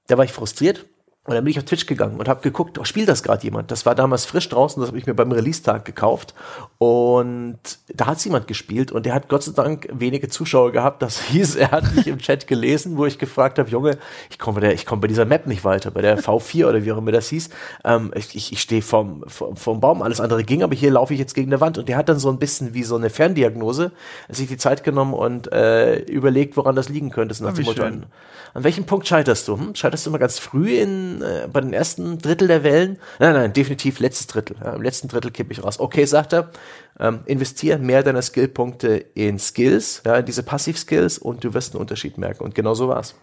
[0.06, 0.86] da war ich frustriert
[1.24, 3.70] und dann bin ich auf Twitch gegangen und habe geguckt, oh, spielt das gerade jemand?
[3.70, 6.34] Das war damals frisch draußen, das habe ich mir beim Release-Tag gekauft.
[6.78, 7.60] Und
[7.94, 11.00] da hat jemand gespielt und der hat Gott sei Dank wenige Zuschauer gehabt.
[11.00, 13.98] Das hieß, er hat mich im Chat gelesen, wo ich gefragt habe, Junge,
[14.30, 16.84] ich komme bei, der, ich komm bei dieser Map nicht weiter, bei der V4 oder
[16.84, 17.50] wie auch immer das hieß.
[17.84, 21.14] Ähm, ich ich, ich stehe vom, vom, vom Baum, alles andere ging, aber hier laufe
[21.14, 21.78] ich jetzt gegen eine Wand.
[21.78, 23.92] Und der hat dann so ein bisschen wie so eine Ferndiagnose
[24.28, 27.32] sich die Zeit genommen und äh, überlegt, woran das liegen könnte.
[27.32, 28.06] So nach dem Motto, an,
[28.54, 29.56] an welchem Punkt scheiterst du?
[29.56, 29.76] Hm?
[29.76, 32.98] Scheiterst du immer ganz früh in, äh, bei den ersten Drittel der Wellen?
[33.18, 34.56] Nein, nein, definitiv letztes Drittel.
[34.62, 35.80] Ja, Im letzten Drittel kippe ich raus.
[35.80, 36.50] Okay, sagt er,
[36.98, 41.80] ähm, investiere mehr deiner Skillpunkte in Skills, ja, in diese Passiv-Skills und du wirst einen
[41.80, 42.44] Unterschied merken.
[42.44, 43.14] Und genau so war's.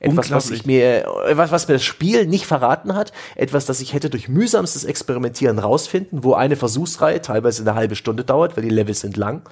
[0.00, 3.92] Etwas, was ich mir, was, was mir das Spiel nicht verraten hat, etwas, das ich
[3.92, 8.70] hätte durch mühsamstes Experimentieren rausfinden, wo eine Versuchsreihe teilweise eine halbe Stunde dauert, weil die
[8.70, 9.42] Levels sind lang.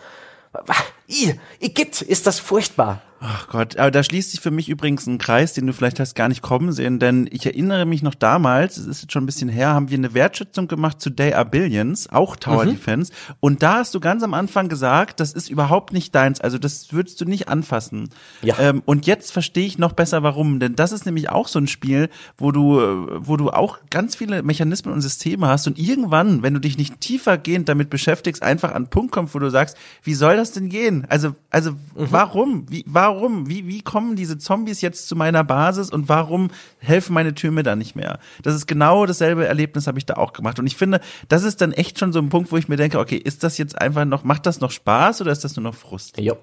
[1.61, 3.03] Igitt, ist das furchtbar.
[3.21, 6.15] Ach Gott, aber da schließt sich für mich übrigens ein Kreis, den du vielleicht hast
[6.15, 9.27] gar nicht kommen sehen, denn ich erinnere mich noch damals, es ist jetzt schon ein
[9.27, 12.71] bisschen her, haben wir eine Wertschätzung gemacht zu Day Are Billions, auch Tower mhm.
[12.71, 16.59] Defense, und da hast du ganz am Anfang gesagt, das ist überhaupt nicht deins, also
[16.59, 18.11] das würdest du nicht anfassen.
[18.43, 18.57] Ja.
[18.61, 21.67] Ähm, und jetzt verstehe ich noch besser, warum, denn das ist nämlich auch so ein
[21.67, 22.79] Spiel, wo du,
[23.19, 27.01] wo du auch ganz viele Mechanismen und Systeme hast und irgendwann, wenn du dich nicht
[27.01, 30.69] tiefergehend damit beschäftigst, einfach an einen Punkt kommst, wo du sagst, wie soll das denn
[30.69, 31.05] gehen?
[31.09, 31.79] Also, also mhm.
[31.97, 32.67] warum?
[32.71, 33.49] Wie, warum warum?
[33.49, 37.75] Wie, wie kommen diese Zombies jetzt zu meiner Basis und warum helfen meine Türme da
[37.75, 38.19] nicht mehr?
[38.43, 40.59] Das ist genau dasselbe Erlebnis habe ich da auch gemacht.
[40.59, 42.99] Und ich finde, das ist dann echt schon so ein Punkt, wo ich mir denke,
[42.99, 45.75] okay, ist das jetzt einfach noch, macht das noch Spaß oder ist das nur noch
[45.75, 46.19] Frust?
[46.19, 46.35] Ja.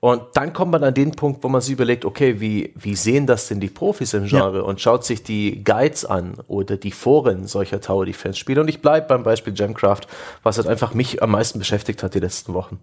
[0.00, 3.26] Und dann kommt man an den Punkt, wo man sich überlegt, okay, wie, wie sehen
[3.26, 4.62] das denn die Profis im Genre ja.
[4.62, 8.62] und schaut sich die Guides an oder die Foren solcher Tower Defense Spiele.
[8.62, 10.08] Und ich bleibe beim Beispiel Gemcraft,
[10.42, 12.80] was halt einfach mich am meisten beschäftigt hat die letzten Wochen.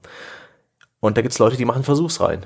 [0.99, 2.45] Und da gibt's Leute, die machen Versuchsreihen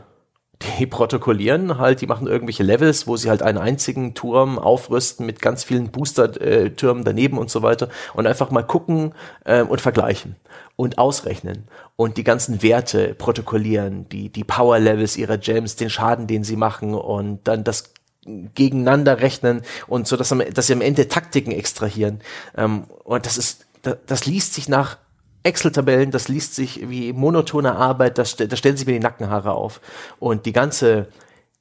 [0.79, 5.41] die protokollieren halt, die machen irgendwelche Levels, wo sie halt einen einzigen Turm aufrüsten mit
[5.41, 9.13] ganz vielen Booster-Türmen daneben und so weiter und einfach mal gucken
[9.45, 10.35] äh, und vergleichen
[10.75, 16.43] und ausrechnen und die ganzen Werte protokollieren, die, die Power-Levels ihrer Gems, den Schaden, den
[16.43, 17.93] sie machen und dann das
[18.25, 22.21] gegeneinander rechnen und so, dass, dass sie am Ende Taktiken extrahieren.
[22.55, 24.97] Ähm, und das ist, das, das liest sich nach
[25.43, 29.81] Excel-Tabellen, das liest sich wie monotone Arbeit, das, da stellen sich mir die Nackenhaare auf.
[30.19, 31.07] Und die ganze,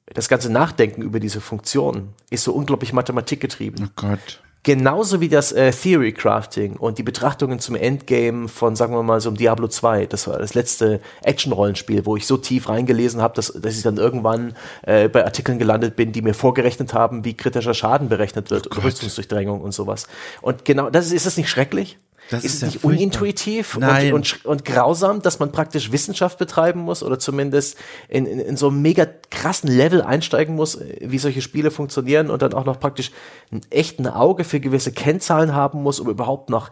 [0.05, 3.89] das ganze Nachdenken über diese Funktion ist so unglaublich mathematikgetrieben.
[3.89, 4.41] Oh Gott.
[4.63, 9.19] Genauso wie das äh, Theory Crafting und die Betrachtungen zum Endgame von, sagen wir mal,
[9.19, 10.05] so einem Diablo 2.
[10.05, 13.97] Das war das letzte Action-Rollenspiel, wo ich so tief reingelesen habe, dass, dass ich dann
[13.97, 14.53] irgendwann
[14.83, 18.81] äh, bei Artikeln gelandet bin, die mir vorgerechnet haben, wie kritischer Schaden berechnet wird, Oh
[18.81, 20.05] Rüstungsdurchdrängung und sowas.
[20.43, 21.97] Und genau, das ist, ist das nicht schrecklich?
[22.31, 22.97] Das ist, ist es ja nicht furchtbar.
[22.97, 27.77] unintuitiv und, und, und grausam, dass man praktisch Wissenschaft betreiben muss oder zumindest
[28.07, 32.41] in, in, in so einem mega krassen Level einsteigen muss, wie solche Spiele funktionieren und
[32.41, 33.11] dann auch noch praktisch
[33.51, 36.71] ein echten Auge für gewisse Kennzahlen haben muss, um überhaupt noch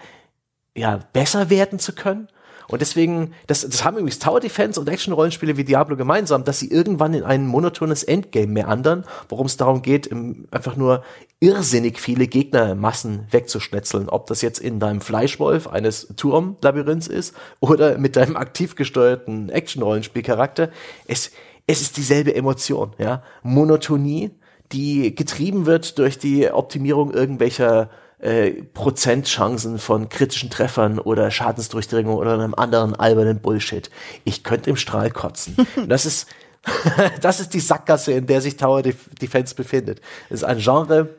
[0.76, 2.30] ja, besser werden zu können?
[2.70, 6.70] Und deswegen, das, das haben übrigens Tower Defense und Action-Rollenspiele wie Diablo gemeinsam, dass sie
[6.70, 10.10] irgendwann in ein monotones Endgame meandern, worum es darum geht,
[10.52, 11.04] einfach nur
[11.40, 14.08] irrsinnig viele Gegnermassen wegzuschnetzeln.
[14.08, 20.70] Ob das jetzt in deinem Fleischwolf eines Turmlabyrinths ist oder mit deinem aktiv gesteuerten Action-Rollenspielcharakter.
[21.08, 21.32] Es,
[21.66, 23.24] es ist dieselbe Emotion, ja.
[23.42, 24.32] Monotonie,
[24.72, 27.90] die getrieben wird durch die Optimierung irgendwelcher
[28.20, 33.90] äh, Prozentchancen von kritischen Treffern oder Schadensdurchdringung oder einem anderen albernen Bullshit.
[34.26, 35.56] Ich könnte im Strahl kotzen.
[35.88, 36.28] Das ist,
[37.22, 40.02] das ist die Sackgasse, in der sich Tower Def Defense befindet.
[40.30, 41.10] Es ist ein Genre,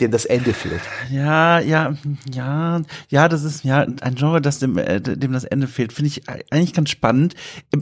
[0.00, 0.80] dem das Ende fehlt.
[1.10, 1.94] Ja, ja,
[2.32, 5.92] ja, ja, das ist ja ein Genre, das dem, äh, dem das Ende fehlt.
[5.92, 7.34] Finde ich eigentlich ganz spannend.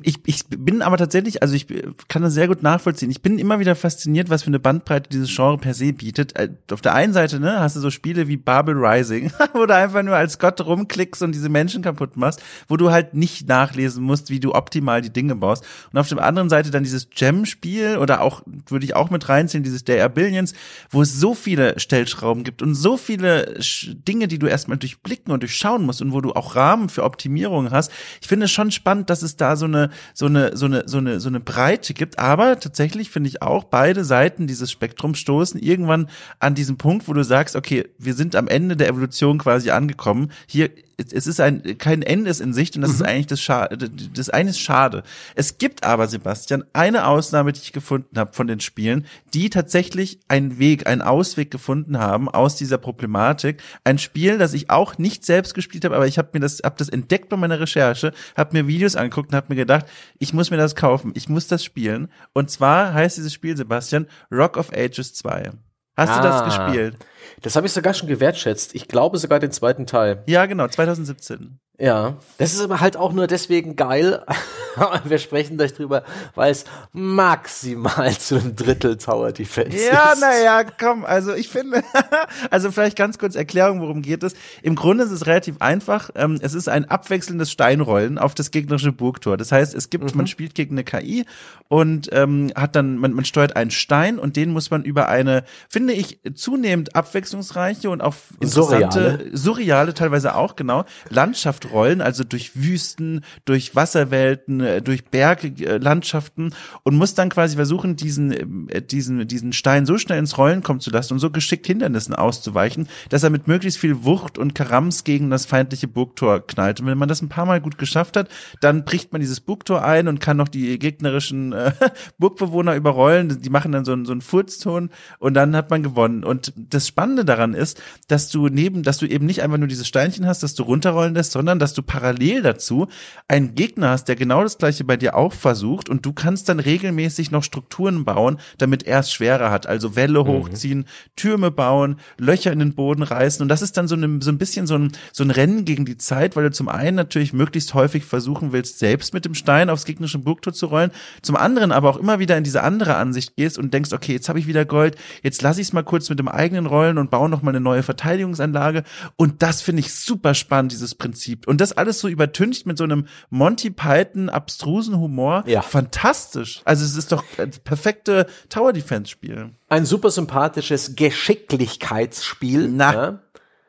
[0.02, 1.66] Ich, ich bin aber tatsächlich, also ich
[2.08, 3.10] kann das sehr gut nachvollziehen.
[3.10, 6.36] Ich bin immer wieder fasziniert, was für eine Bandbreite dieses Genre per se bietet.
[6.36, 9.74] Äh, Auf der einen Seite, ne, hast du so Spiele wie Babel Rising, wo du
[9.74, 14.02] einfach nur als Gott rumklickst und diese Menschen kaputt machst, wo du halt nicht nachlesen
[14.02, 15.64] musst, wie du optimal die Dinge baust.
[15.92, 19.62] Und auf der anderen Seite dann dieses Gem-Spiel oder auch, würde ich auch mit reinziehen,
[19.62, 20.54] dieses Day Are Billions,
[20.90, 25.42] wo es so viele Stellschrauben gibt und so viele Dinge, die du erstmal durchblicken und
[25.42, 27.92] durchschauen musst und wo du auch Rahmen für Optimierung hast.
[28.20, 30.98] Ich finde es schon spannend, dass es da so eine, so eine, so eine, so
[30.98, 32.18] eine, so eine Breite gibt.
[32.18, 37.12] Aber tatsächlich finde ich auch, beide Seiten dieses Spektrums stoßen irgendwann an diesen Punkt, wo
[37.12, 40.30] du sagst, okay, wir sind am Ende der Evolution quasi angekommen.
[40.46, 43.88] Hier es ist ein kein Ende ist in Sicht und das ist eigentlich das Schade,
[43.88, 45.04] das eine ist schade.
[45.36, 50.18] Es gibt aber Sebastian eine Ausnahme, die ich gefunden habe von den Spielen, die tatsächlich
[50.26, 53.62] einen Weg, einen Ausweg gefunden haben aus dieser Problematik.
[53.84, 56.76] Ein Spiel, das ich auch nicht selbst gespielt habe, aber ich habe mir das hab
[56.78, 59.86] das entdeckt bei meiner Recherche, habe mir Videos angeguckt und habe mir gedacht,
[60.18, 62.08] ich muss mir das kaufen, ich muss das spielen.
[62.32, 65.52] Und zwar heißt dieses Spiel Sebastian Rock of Ages 2.
[65.98, 66.44] Hast du das Ah.
[66.44, 66.96] gespielt?
[67.42, 68.74] Das habe ich sogar schon gewertschätzt.
[68.74, 70.22] Ich glaube sogar den zweiten Teil.
[70.26, 71.58] Ja, genau, 2017.
[71.80, 74.24] Ja, das ist aber halt auch nur deswegen geil.
[75.04, 76.04] Wir sprechen gleich drüber,
[76.34, 80.20] weil es maximal zu einem Drittel Tower Defense Ja, ist.
[80.20, 81.82] naja, komm, also ich finde,
[82.50, 84.34] also vielleicht ganz kurz Erklärung, worum geht es.
[84.62, 86.10] Im Grunde ist es relativ einfach.
[86.14, 89.36] Ähm, es ist ein abwechselndes Steinrollen auf das gegnerische Burgtor.
[89.36, 91.24] Das heißt, es gibt, man spielt gegen eine KI
[91.68, 95.44] und ähm, hat dann, man, man steuert einen Stein und den muss man über eine,
[95.68, 99.36] finde ich, zunehmend abwechslungsreiche und auch interessante, Surreale.
[99.36, 106.96] surreale teilweise auch, genau, Landschaft rollen, also durch Wüsten, durch Wasserwelten, äh, durch Berglandschaften und
[106.96, 110.90] muss dann quasi versuchen, diesen, äh, diesen, diesen Stein so schnell ins Rollen kommen zu
[110.90, 115.30] lassen und so geschickt Hindernissen auszuweichen, dass er mit möglichst viel Wucht und Karams gegen
[115.30, 116.80] das feindliche Burgtor knallt.
[116.80, 118.28] Und wenn man das ein paar Mal gut geschafft hat,
[118.60, 121.72] dann bricht man dieses Burgtor ein und kann noch die gegnerischen äh,
[122.18, 123.40] Burgbewohner überrollen.
[123.40, 126.24] Die machen dann so einen, so einen Furzton und dann hat man gewonnen.
[126.24, 129.88] Und das Spannende daran ist, dass du neben, dass du eben nicht einfach nur dieses
[129.88, 132.88] Steinchen hast, das du runterrollen lässt, sondern dass du parallel dazu
[133.26, 136.60] einen Gegner hast, der genau das gleiche bei dir auch versucht und du kannst dann
[136.60, 139.66] regelmäßig noch Strukturen bauen, damit er es schwerer hat.
[139.66, 140.86] Also Welle hochziehen,
[141.16, 144.38] Türme bauen, Löcher in den Boden reißen und das ist dann so, eine, so ein
[144.38, 147.74] bisschen so ein, so ein Rennen gegen die Zeit, weil du zum einen natürlich möglichst
[147.74, 150.90] häufig versuchen willst, selbst mit dem Stein aufs gegnerische Burgtor zu rollen,
[151.22, 154.28] zum anderen aber auch immer wieder in diese andere Ansicht gehst und denkst, okay, jetzt
[154.28, 157.10] habe ich wieder Gold, jetzt lass ich es mal kurz mit dem eigenen rollen und
[157.10, 158.84] baue noch mal eine neue Verteidigungsanlage
[159.16, 161.46] und das finde ich super spannend, dieses Prinzip.
[161.48, 165.44] Und das alles so übertüncht mit so einem Monty Python abstrusen Humor.
[165.46, 165.62] Ja.
[165.62, 166.60] Fantastisch.
[166.66, 169.54] Also es ist doch das perfekte Tower Defense Spiel.
[169.70, 172.68] Ein super sympathisches Geschicklichkeitsspiel.
[172.68, 172.92] Na.
[172.92, 173.18] Ja?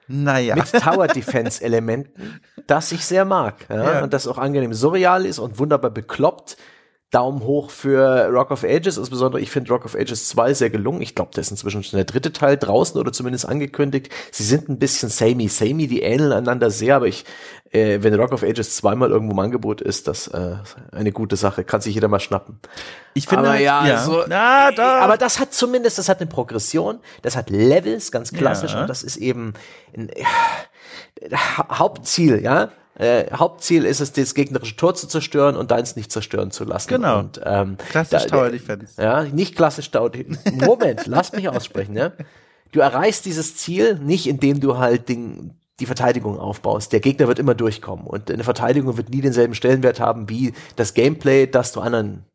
[0.09, 0.55] Naja.
[0.55, 3.65] mit Tower Defense Elementen, das ich sehr mag.
[3.69, 3.93] Ja?
[3.93, 4.03] Ja.
[4.03, 6.57] Und das auch angenehm surreal ist und wunderbar bekloppt.
[7.11, 11.01] Daumen hoch für Rock of Ages, insbesondere ich finde Rock of Ages 2 sehr gelungen.
[11.01, 14.09] Ich glaube, da ist inzwischen schon der dritte Teil draußen oder zumindest angekündigt.
[14.31, 17.25] Sie sind ein bisschen samey, samey, die ähneln einander sehr, aber ich,
[17.71, 20.57] äh, wenn Rock of Ages zweimal irgendwo im Angebot ist, das äh,
[20.91, 22.59] eine gute Sache, kann sich jeder mal schnappen.
[23.15, 24.83] Ich finde, aber ja, so, Na, doch.
[24.83, 28.81] aber das hat zumindest, das hat eine Progression, das hat Levels, ganz klassisch, Ja.
[28.81, 29.53] und das ist eben
[29.97, 30.23] ein, äh,
[31.33, 32.69] Ha- Hauptziel, ja.
[32.99, 36.89] Äh, Hauptziel ist es, das gegnerische Tor zu zerstören und deins nicht zerstören zu lassen.
[36.89, 37.19] Genau.
[37.19, 39.01] Und, ähm, Klassisch da- Tower Defense.
[39.01, 40.11] Ja, nicht klassisch Tower
[40.53, 42.11] Moment, lass mich aussprechen, ja.
[42.73, 46.91] du erreichst dieses Ziel nicht, indem du halt den, die Verteidigung aufbaust.
[46.91, 50.93] Der Gegner wird immer durchkommen und eine Verteidigung wird nie denselben Stellenwert haben wie das
[50.93, 52.25] Gameplay, das du anderen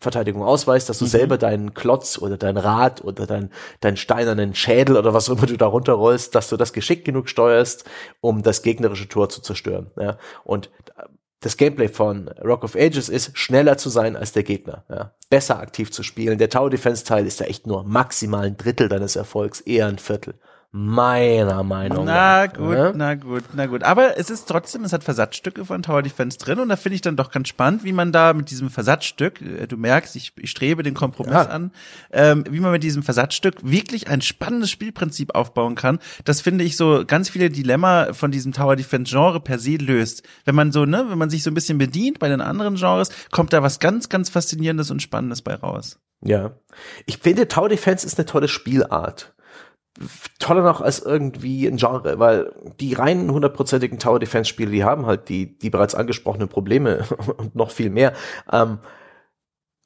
[0.00, 1.10] Verteidigung ausweist, dass du mhm.
[1.10, 5.46] selber deinen Klotz oder dein Rad oder dein, dein steinernen Schädel oder was auch immer
[5.46, 7.84] du da runterrollst, dass du das geschickt genug steuerst,
[8.20, 9.90] um das gegnerische Tor zu zerstören.
[9.98, 10.16] Ja?
[10.42, 10.70] Und
[11.40, 15.12] das Gameplay von Rock of Ages ist, schneller zu sein als der Gegner, ja?
[15.28, 16.38] besser aktiv zu spielen.
[16.38, 19.98] Der Tower Defense Teil ist da echt nur maximal ein Drittel deines Erfolgs, eher ein
[19.98, 20.34] Viertel
[20.72, 22.14] meiner Meinung nach.
[22.14, 22.92] Na gut, ne?
[22.94, 23.82] na gut, na gut.
[23.82, 27.00] Aber es ist trotzdem, es hat Versatzstücke von Tower Defense drin und da finde ich
[27.00, 30.50] dann doch ganz spannend, wie man da mit diesem Versatzstück, äh, du merkst, ich, ich
[30.50, 31.46] strebe den Kompromiss ja.
[31.46, 31.72] an,
[32.12, 35.98] ähm, wie man mit diesem Versatzstück wirklich ein spannendes Spielprinzip aufbauen kann.
[36.24, 40.22] Das finde ich so ganz viele Dilemma von diesem Tower Defense Genre per se löst.
[40.44, 43.10] Wenn man so, ne, wenn man sich so ein bisschen bedient bei den anderen Genres,
[43.32, 45.98] kommt da was ganz, ganz faszinierendes und spannendes bei raus.
[46.22, 46.52] Ja.
[47.06, 49.32] Ich finde, Tower Defense ist eine tolle Spielart
[50.38, 55.06] toller noch als irgendwie ein Genre, weil die reinen hundertprozentigen Tower Defense Spiele, die haben
[55.06, 57.04] halt die, die bereits angesprochenen Probleme
[57.36, 58.12] und noch viel mehr.
[58.50, 58.78] Ähm,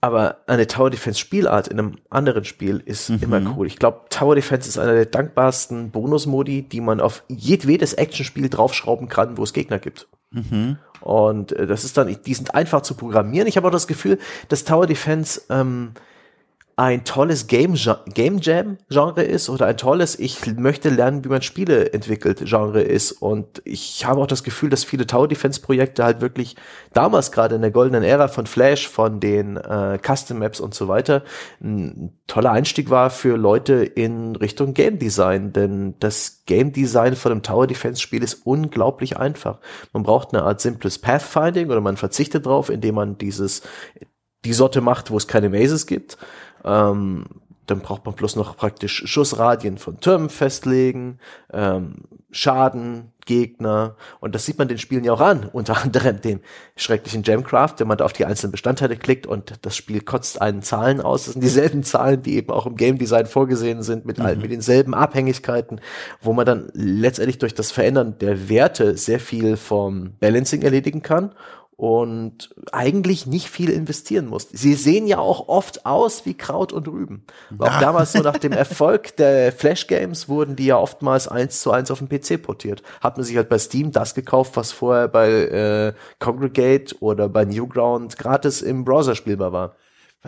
[0.01, 3.19] aber eine Tower Defense Spielart in einem anderen Spiel ist mhm.
[3.23, 3.67] immer cool.
[3.67, 9.09] Ich glaube, Tower Defense ist einer der dankbarsten Bonusmodi, die man auf jedwedes Actionspiel draufschrauben
[9.09, 10.09] kann, wo es Gegner gibt.
[10.31, 10.77] Mhm.
[11.01, 13.49] Und äh, das ist dann, die sind einfach zu programmieren.
[13.49, 15.93] Ich habe auch das Gefühl, dass Tower Defense ähm,
[16.77, 21.93] ein tolles Game, Jam Genre ist oder ein tolles Ich möchte lernen, wie man Spiele
[21.93, 23.13] entwickelt Genre ist.
[23.13, 26.57] Und ich habe auch das Gefühl, dass viele Tower Defense Projekte halt wirklich
[26.93, 30.89] damals gerade in der goldenen Ära von Flash, von den äh, Custom Maps und so
[30.89, 31.23] weiter,
[31.63, 35.53] ein toller Einstieg war für Leute in Richtung Game Design.
[35.53, 39.61] Denn das Game Design von einem Tower Defense Spiel ist unglaublich einfach.
[39.93, 43.63] Man braucht eine Art simples Pathfinding oder man verzichtet drauf, indem man dieses
[44.45, 46.19] die Sorte macht, wo es keine Mazes gibt.
[46.65, 47.27] Ähm,
[47.67, 51.19] dann braucht man bloß noch praktisch Schussradien von Türmen festlegen,
[51.53, 53.97] ähm, Schaden, Gegner.
[54.21, 55.49] Und das sieht man den Spielen ja auch an.
[55.53, 56.41] Unter anderem den
[56.77, 60.63] schrecklichen Gemcraft, wenn man da auf die einzelnen Bestandteile klickt und das Spiel kotzt einen
[60.63, 61.25] Zahlen aus.
[61.25, 64.41] Das sind dieselben Zahlen, die eben auch im Game Design vorgesehen sind, mit, mhm.
[64.41, 65.81] mit denselben Abhängigkeiten,
[66.21, 71.35] wo man dann letztendlich durch das Verändern der Werte sehr viel vom Balancing erledigen kann
[71.77, 74.49] und eigentlich nicht viel investieren muss.
[74.53, 77.25] Sie sehen ja auch oft aus wie Kraut und Rüben.
[77.59, 77.67] Ja.
[77.67, 81.73] Auch damals so nach dem Erfolg der Flash Games wurden die ja oftmals eins zu
[81.73, 82.83] eins auf den PC portiert.
[83.01, 87.45] Hat man sich halt bei Steam das gekauft, was vorher bei äh, Congregate oder bei
[87.45, 89.77] Newground gratis im Browser spielbar war.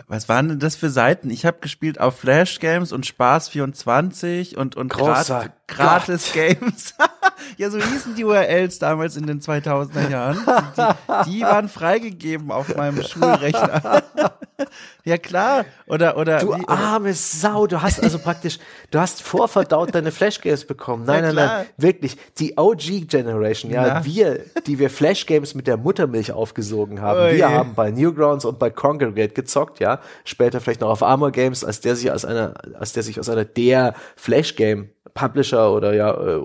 [0.07, 1.31] Was waren denn das für Seiten?
[1.31, 6.93] Ich habe gespielt auf Flash Games und Spaß 24 und und Grat gratis Games.
[7.57, 10.37] ja, so hießen die URLs damals in den 2000er Jahren.
[11.25, 14.03] Die, die waren freigegeben auf meinem Schulrechner.
[15.03, 18.59] ja klar, oder oder Du wie, arme Sau, du hast also praktisch,
[18.91, 21.05] du hast vorverdaut deine Flash Games bekommen.
[21.05, 24.05] Nein, ja, nein, nein, wirklich, die OG Generation, ja, Na?
[24.05, 27.19] wir, die wir Flash Games mit der Muttermilch aufgesogen haben.
[27.19, 31.03] Oh, wir haben bei Newgrounds und bei Congregate gezockt, ja ja, später vielleicht noch auf
[31.03, 34.89] Armor Games, als der sich als einer, als der sich aus einer der Flash Game
[35.13, 36.41] Publisher oder ja äh,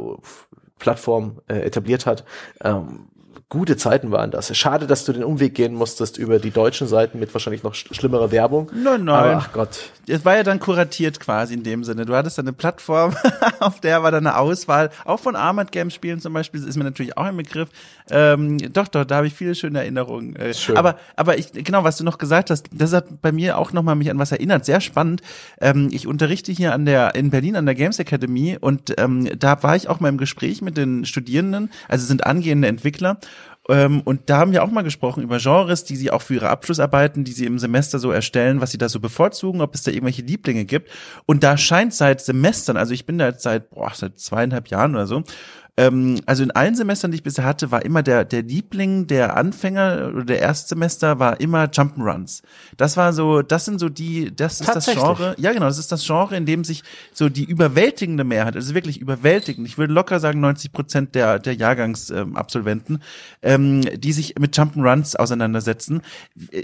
[0.83, 2.24] Plattform äh, etabliert hat.
[2.64, 3.07] Ähm,
[3.53, 4.57] gute Zeiten waren das.
[4.57, 8.33] Schade, dass du den Umweg gehen musstest über die deutschen Seiten mit wahrscheinlich noch schlimmerer
[8.33, 8.71] Werbung.
[8.75, 9.15] Nein, nein.
[9.15, 9.91] Aber, ach Gott.
[10.09, 12.07] Es war ja dann kuratiert quasi in dem Sinne.
[12.07, 13.15] Du hattest eine Plattform,
[13.61, 16.85] auf der war dann eine Auswahl, auch von Armored Games Spielen zum Beispiel, ist mir
[16.85, 17.69] natürlich auch ein Begriff.
[18.11, 20.35] Ähm, doch, doch, da habe ich viele schöne Erinnerungen.
[20.37, 20.79] Äh, Schön.
[20.79, 23.97] Aber, aber ich, genau, was du noch gesagt hast, das hat bei mir auch nochmal
[23.97, 24.65] mich an was erinnert.
[24.65, 25.21] Sehr spannend.
[25.61, 29.63] Ähm, ich unterrichte hier an der, in Berlin an der Games Academy und ähm, da
[29.63, 33.19] war ich auch mal im Gespräch mit den Studierenden, also sind angehende Entwickler
[33.69, 37.23] und da haben wir auch mal gesprochen über Genres, die sie auch für ihre Abschlussarbeiten,
[37.23, 40.23] die sie im Semester so erstellen, was sie da so bevorzugen, ob es da irgendwelche
[40.23, 40.91] Lieblinge gibt.
[41.27, 44.97] Und da scheint seit Semestern, also ich bin da jetzt seit, boah, seit zweieinhalb Jahren
[44.97, 45.23] oder so,
[45.79, 49.39] ähm, also in allen Semestern, die ich bisher hatte, war immer der, der Liebling der
[49.39, 52.43] Anfänger oder der Erstsemester war immer Jump'n'Runs.
[52.77, 55.35] Das war so, das sind so die, das ist das Genre.
[55.39, 56.83] Ja, genau, das ist das Genre, in dem sich
[57.14, 61.55] so die überwältigende Mehrheit, also wirklich überwältigend, ich würde locker sagen 90 Prozent der, der
[61.55, 63.03] Jahrgangsabsolventen,
[63.41, 66.03] ähm, die sich mit Jump'n'Runs auseinandersetzen.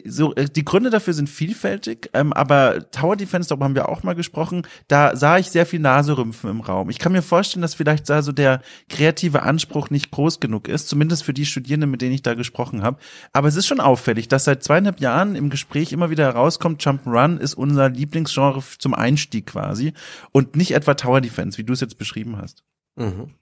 [0.05, 4.03] So, äh, die Gründe dafür sind vielfältig, ähm, aber Tower Defense, darüber haben wir auch
[4.03, 6.91] mal gesprochen, da sah ich sehr viel Naserümpfen im Raum.
[6.91, 8.61] Ich kann mir vorstellen, dass vielleicht da so der
[8.99, 12.83] kreative Anspruch nicht groß genug ist, zumindest für die Studierenden, mit denen ich da gesprochen
[12.83, 12.99] habe.
[13.33, 17.39] Aber es ist schon auffällig, dass seit zweieinhalb Jahren im Gespräch immer wieder herauskommt, Jump'n'Run
[17.39, 19.93] ist unser Lieblingsgenre zum Einstieg quasi
[20.33, 22.65] und nicht etwa Tower Defense, wie du es jetzt beschrieben hast.
[22.97, 23.35] Mhm.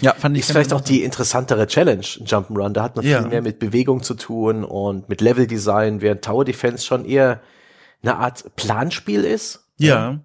[0.00, 0.42] Ja, fand ich.
[0.42, 2.70] Ist vielleicht auch die interessantere Challenge, Jump'n'Run.
[2.70, 3.20] Da hat man ja.
[3.20, 7.40] viel mehr mit Bewegung zu tun und mit Leveldesign, während Tower Defense schon eher
[8.02, 9.68] eine Art Planspiel ist.
[9.78, 10.18] Ja.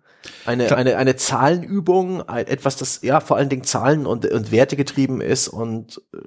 [0.46, 5.22] Eine, eine, eine Zahlenübung, etwas, das ja vor allen Dingen Zahlen und, und Werte getrieben
[5.22, 6.18] ist und äh,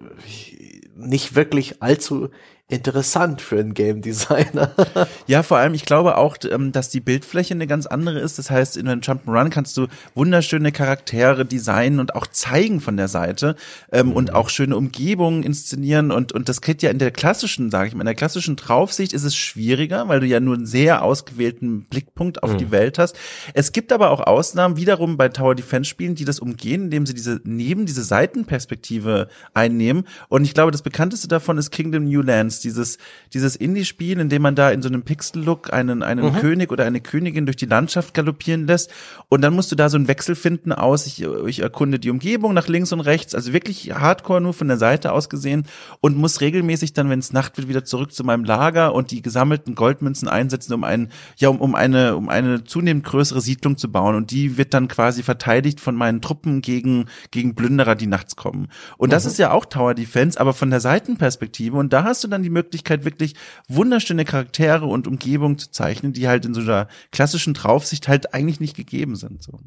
[0.95, 2.29] nicht wirklich allzu
[2.71, 4.75] interessant für einen Game Designer.
[5.27, 8.39] ja, vor allem, ich glaube auch, ähm, dass die Bildfläche eine ganz andere ist.
[8.39, 13.09] Das heißt, in einem Jump'n'Run kannst du wunderschöne Charaktere designen und auch zeigen von der
[13.09, 13.57] Seite
[13.93, 14.13] ähm, mhm.
[14.13, 17.95] und auch schöne Umgebungen inszenieren und und das geht ja in der klassischen, sage ich
[17.95, 21.83] mal, in der klassischen Draufsicht ist es schwieriger, weil du ja nur einen sehr ausgewählten
[21.85, 22.59] Blickpunkt auf mhm.
[22.59, 23.17] die Welt hast.
[23.53, 27.15] Es gibt aber auch Ausnahmen wiederum bei Tower Defense Spielen, die das umgehen, indem sie
[27.15, 32.60] diese neben diese Seitenperspektive einnehmen und ich glaube, das bekannteste davon ist Kingdom New Lands
[32.65, 32.99] dieses,
[33.33, 36.39] dieses Indie-Spiel, in dem man da in so einem Pixel-Look einen, einen mhm.
[36.39, 38.91] König oder eine Königin durch die Landschaft galoppieren lässt.
[39.29, 42.55] Und dann musst du da so einen Wechsel finden aus, ich, ich erkunde die Umgebung
[42.55, 45.65] nach links und rechts, also wirklich hardcore nur von der Seite aus gesehen
[46.01, 49.23] und muss regelmäßig dann, wenn es Nacht wird, wieder zurück zu meinem Lager und die
[49.23, 53.91] gesammelten Goldmünzen einsetzen, um einen, ja, um, um eine, um eine zunehmend größere Siedlung zu
[53.91, 54.15] bauen.
[54.15, 58.69] Und die wird dann quasi verteidigt von meinen Truppen gegen, gegen Plünderer, die nachts kommen.
[58.99, 59.31] Und das mhm.
[59.31, 61.77] ist ja auch Tower Defense, aber von der Seitenperspektive.
[61.77, 63.35] Und da hast du dann die die Möglichkeit, wirklich
[63.69, 68.61] wunderschöne Charaktere und Umgebung zu zeichnen, die halt in so einer klassischen Draufsicht halt eigentlich
[68.61, 69.43] nicht gegeben sind.
[69.43, 69.59] So.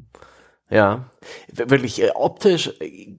[0.70, 1.10] Ja,
[1.52, 2.70] wirklich äh, optisch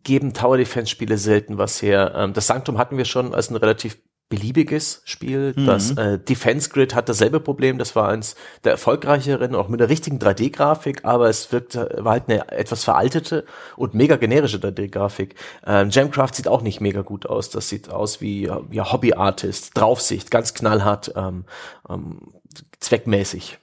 [0.04, 2.14] geben Tower Defense Spiele selten was her.
[2.16, 3.98] Ähm, das Sanctum hatten wir schon als ein relativ
[4.30, 5.54] beliebiges Spiel.
[5.56, 5.66] Mhm.
[5.66, 7.78] Das äh, Defense Grid hat dasselbe Problem.
[7.78, 12.24] Das war eins der erfolgreicheren, auch mit der richtigen 3D-Grafik, aber es wirkt, war halt
[12.28, 13.46] eine etwas veraltete
[13.76, 15.36] und mega generische 3D-Grafik.
[15.66, 17.50] Ähm, Jamcraft sieht auch nicht mega gut aus.
[17.50, 21.46] Das sieht aus wie ja, Hobby-Artist, Draufsicht, ganz knallhart, ähm,
[21.88, 22.34] ähm,
[22.80, 23.60] zweckmäßig.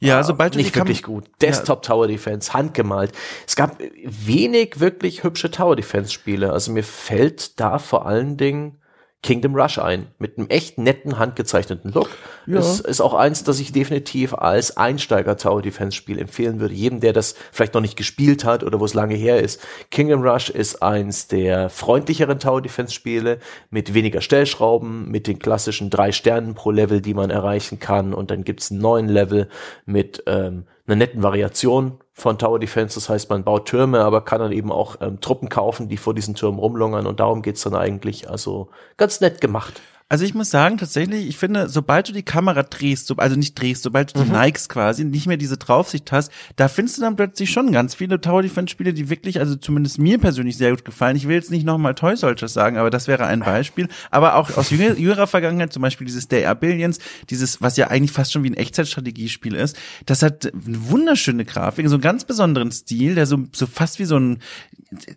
[0.00, 1.24] Ja, sobald du nicht wirklich gut.
[1.40, 1.82] Desktop.
[1.82, 3.12] Tower Defense, handgemalt.
[3.46, 6.52] Es gab wenig wirklich hübsche Tower Defense Spiele.
[6.52, 8.78] Also mir fällt da vor allen Dingen
[9.24, 10.08] Kingdom Rush ein.
[10.18, 12.10] Mit einem echt netten, handgezeichneten Look.
[12.46, 12.58] Ja.
[12.58, 16.74] Ist, ist auch eins, das ich definitiv als Einsteiger Tower Defense Spiel empfehlen würde.
[16.74, 19.62] Jedem, der das vielleicht noch nicht gespielt hat oder wo es lange her ist.
[19.90, 23.38] Kingdom Rush ist eins der freundlicheren Tower Defense Spiele
[23.70, 28.12] mit weniger Stellschrauben, mit den klassischen drei Sternen pro Level, die man erreichen kann.
[28.12, 29.48] Und dann gibt's einen neuen Level
[29.86, 32.94] mit ähm, einer netten Variation von Tower Defense.
[32.94, 36.14] Das heißt, man baut Türme, aber kann dann eben auch ähm, Truppen kaufen, die vor
[36.14, 37.06] diesen Türmen rumlungern.
[37.06, 38.30] Und darum geht's dann eigentlich.
[38.30, 39.82] Also ganz nett gemacht.
[40.10, 43.58] Also ich muss sagen, tatsächlich, ich finde, sobald du die Kamera drehst, so, also nicht
[43.58, 44.32] drehst, sobald du die mhm.
[44.32, 48.20] neigst quasi, nicht mehr diese Draufsicht hast, da findest du dann plötzlich schon ganz viele
[48.20, 51.16] Tower Defense Spiele, die wirklich, also zumindest mir persönlich sehr gut gefallen.
[51.16, 53.88] Ich will jetzt nicht nochmal Toy Soldiers sagen, aber das wäre ein Beispiel.
[54.10, 56.98] Aber auch aus jünger, jüngerer Vergangenheit, zum Beispiel dieses Day Are Billions,
[57.30, 59.74] dieses, was ja eigentlich fast schon wie ein Echtzeitstrategiespiel ist,
[60.04, 64.04] das hat eine wunderschöne Grafik, so einen ganz besonderen Stil, der so, so fast wie
[64.04, 64.40] so ein,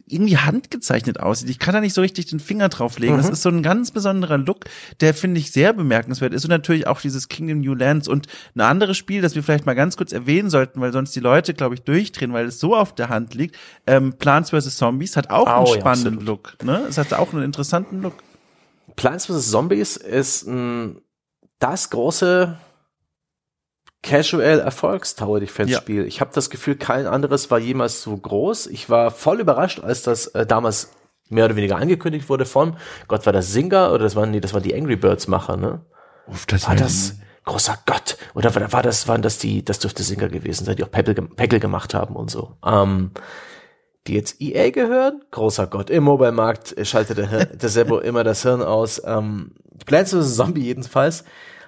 [0.08, 1.50] irgendwie handgezeichnet aussieht.
[1.50, 3.18] Ich kann da nicht so richtig den Finger drauflegen.
[3.18, 3.22] Mhm.
[3.22, 4.66] Das ist so ein ganz besonderer Look,
[5.02, 8.62] der finde ich sehr bemerkenswert ist und natürlich auch dieses Kingdom New Lands und ein
[8.62, 11.76] anderes Spiel, das wir vielleicht mal ganz kurz erwähnen sollten, weil sonst die Leute, glaube
[11.76, 13.56] ich, durchdrehen, weil es so auf der Hand liegt.
[13.86, 14.78] Ähm, Plants vs.
[14.78, 16.58] Zombies hat auch oh, einen spannenden ja, Look.
[16.64, 16.86] Ne?
[16.90, 18.16] Es hat auch einen interessanten Look.
[18.96, 19.52] Plants vs.
[19.52, 21.02] Zombies ist ein,
[21.60, 22.58] das große
[24.04, 26.02] Casual Erfolgs Tower Defense Spiel.
[26.02, 26.08] Ja.
[26.08, 28.68] Ich habe das Gefühl, kein anderes war jemals so groß.
[28.68, 30.92] Ich war voll überrascht, als das äh, damals
[31.30, 34.54] mehr oder weniger angekündigt wurde von, Gott, war das Singer oder das waren die, das
[34.54, 35.82] waren die Angry Birds Macher, ne?
[36.28, 37.16] Uff, das war das
[37.46, 40.84] großer Gott oder war, war das waren das die, das dürfte Singer gewesen sein, die
[40.84, 42.58] auch Pebble, Peggle gemacht haben und so.
[42.66, 43.12] Ähm,
[44.08, 48.62] die jetzt EA gehören, großer Gott, im Mobile-Markt schaltet der, der Sebo immer das Hirn
[48.62, 49.02] aus.
[49.06, 49.52] Ähm,
[49.86, 50.36] vs.
[50.36, 51.24] Zombie jedenfalls,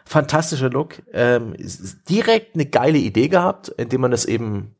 [0.06, 1.56] fantastischer Look, ähm,
[2.10, 4.76] direkt eine geile Idee gehabt, indem man das eben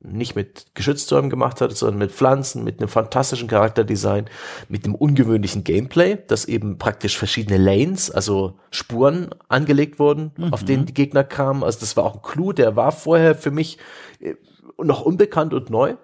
[0.00, 4.26] nicht mit Geschütztürmen gemacht hat, sondern mit Pflanzen, mit einem fantastischen Charakterdesign,
[4.68, 10.52] mit einem ungewöhnlichen Gameplay, dass eben praktisch verschiedene Lanes, also Spuren angelegt wurden, mhm.
[10.52, 11.64] auf denen die Gegner kamen.
[11.64, 13.78] Also das war auch ein Clou, der war vorher für mich
[14.20, 14.34] äh,
[14.80, 15.96] noch unbekannt und neu.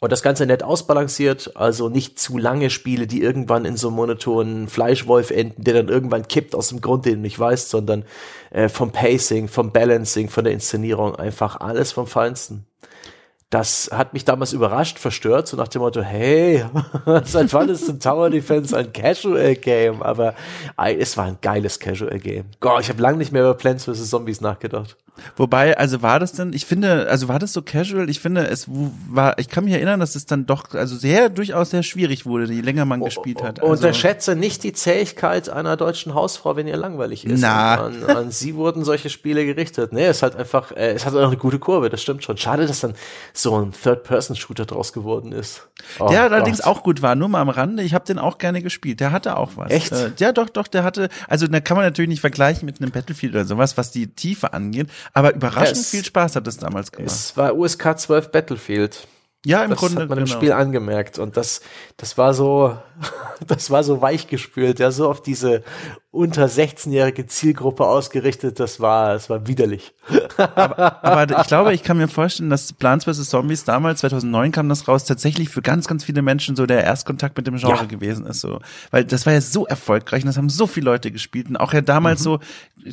[0.00, 4.68] Und das Ganze nett ausbalanciert, also nicht zu lange Spiele, die irgendwann in so monotonen
[4.68, 8.04] Fleischwolf enden, der dann irgendwann kippt aus dem Grund, den du nicht weißt, sondern
[8.50, 12.66] äh, vom Pacing, vom Balancing, von der Inszenierung, einfach alles vom Feinsten
[13.50, 16.64] das hat mich damals überrascht, verstört, so nach dem Motto, hey,
[17.24, 20.02] seit wann ist ein Tower Defense ein Casual Game?
[20.02, 20.34] Aber
[20.76, 22.46] es war ein geiles Casual Game.
[22.60, 24.10] Gott, ich habe lange nicht mehr über Plants vs.
[24.10, 24.96] Zombies nachgedacht.
[25.36, 28.08] Wobei, also war das denn, ich finde, also war das so casual?
[28.10, 31.70] Ich finde, es war, ich kann mich erinnern, dass es dann doch, also sehr, durchaus
[31.70, 33.60] sehr schwierig wurde, je länger man gespielt hat.
[33.60, 37.40] Also Unterschätze nicht die Zähigkeit einer deutschen Hausfrau, wenn ihr langweilig ist.
[37.40, 37.86] Na.
[37.86, 39.92] An, an sie wurden solche Spiele gerichtet.
[39.92, 42.36] Nee, es hat einfach, äh, es hat auch eine gute Kurve, das stimmt schon.
[42.36, 42.94] Schade, dass dann
[43.32, 45.68] so ein Third-Person-Shooter draus geworden ist.
[45.98, 47.82] Oh, der allerdings auch gut war, nur mal am Rande.
[47.82, 49.00] Ich habe den auch gerne gespielt.
[49.00, 49.70] Der hatte auch was.
[49.70, 49.92] Echt?
[49.92, 52.90] Äh, ja, doch, doch, der hatte, also da kann man natürlich nicht vergleichen mit einem
[52.90, 54.88] Battlefield oder sowas, was die Tiefe angeht.
[55.12, 57.10] Aber überraschend es, viel Spaß hat es damals gemacht.
[57.10, 59.06] Es war USK 12 Battlefield.
[59.44, 60.02] Ja, im das Grunde.
[60.02, 60.30] hat man genau.
[60.30, 61.60] im Spiel angemerkt und das,
[61.96, 62.76] das war so,
[63.46, 65.62] das war so weichgespült, ja, so auf diese
[66.16, 69.94] unter 16-jährige Zielgruppe ausgerichtet, das war, das war widerlich.
[70.38, 73.28] aber, aber ich glaube, ich kann mir vorstellen, dass Plants vs.
[73.28, 77.36] Zombies damals, 2009 kam das raus, tatsächlich für ganz, ganz viele Menschen so der Erstkontakt
[77.36, 77.84] mit dem Genre ja.
[77.84, 78.60] gewesen ist, so.
[78.90, 81.74] Weil das war ja so erfolgreich und das haben so viele Leute gespielt und auch
[81.74, 82.24] ja damals mhm.
[82.24, 82.38] so,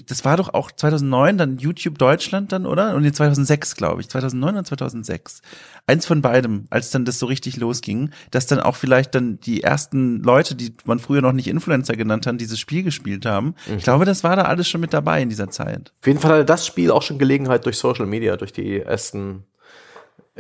[0.06, 2.94] das war doch auch 2009 dann YouTube Deutschland dann, oder?
[2.94, 5.42] Und in 2006, glaube ich, 2009 und 2006.
[5.86, 9.64] Eins von beidem, als dann das so richtig losging, dass dann auch vielleicht dann die
[9.64, 13.56] ersten Leute, die man früher noch nicht Influencer genannt hat, dieses Spiel gespielt haben.
[13.68, 13.78] Mhm.
[13.78, 15.94] Ich glaube, das war da alles schon mit dabei in dieser Zeit.
[16.02, 19.46] Auf jeden Fall hatte das Spiel auch schon Gelegenheit durch Social Media, durch die ersten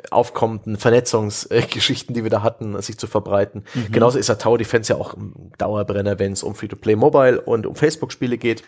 [0.09, 3.63] aufkommenden Vernetzungsgeschichten, die wir da hatten, sich zu verbreiten.
[3.73, 3.91] Mhm.
[3.91, 7.67] Genauso ist der Tower Defense ja auch ein Dauerbrenner, wenn es um Free-to-Play Mobile und
[7.67, 8.63] um Facebook-Spiele geht.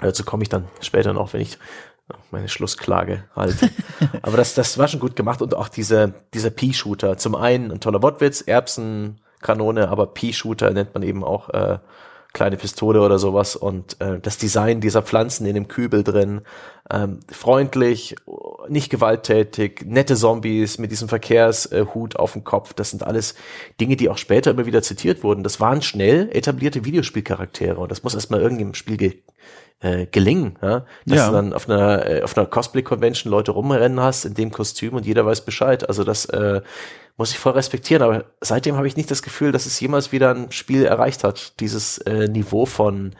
[0.00, 1.58] Dazu komme ich dann später noch, wenn ich
[2.30, 3.56] meine Schlussklage halt.
[4.22, 7.16] Aber das, das war schon gut gemacht und auch diese, dieser Pea-Shooter.
[7.16, 11.78] Zum einen ein toller Wortwitz, Erbsenkanone, aber Pea-Shooter nennt man eben auch äh,
[12.36, 16.42] kleine Pistole oder sowas und äh, das Design dieser Pflanzen in dem Kübel drin,
[16.90, 18.14] ähm, freundlich,
[18.68, 23.36] nicht gewalttätig, nette Zombies mit diesem Verkehrshut auf dem Kopf, das sind alles
[23.80, 25.44] Dinge, die auch später immer wieder zitiert wurden.
[25.44, 29.22] Das waren schnell etablierte Videospielcharaktere und das muss erstmal irgendwie im Spiel ge
[29.80, 30.84] äh, gelingen, ja?
[31.06, 31.26] dass ja.
[31.28, 34.94] du dann auf einer äh, auf einer Cosplay Convention Leute rumrennen hast in dem Kostüm
[34.94, 35.88] und jeder weiß Bescheid.
[35.88, 36.60] Also das äh,
[37.16, 40.34] muss ich voll respektieren, aber seitdem habe ich nicht das Gefühl, dass es jemals wieder
[40.34, 43.14] ein Spiel erreicht hat, dieses äh, Niveau von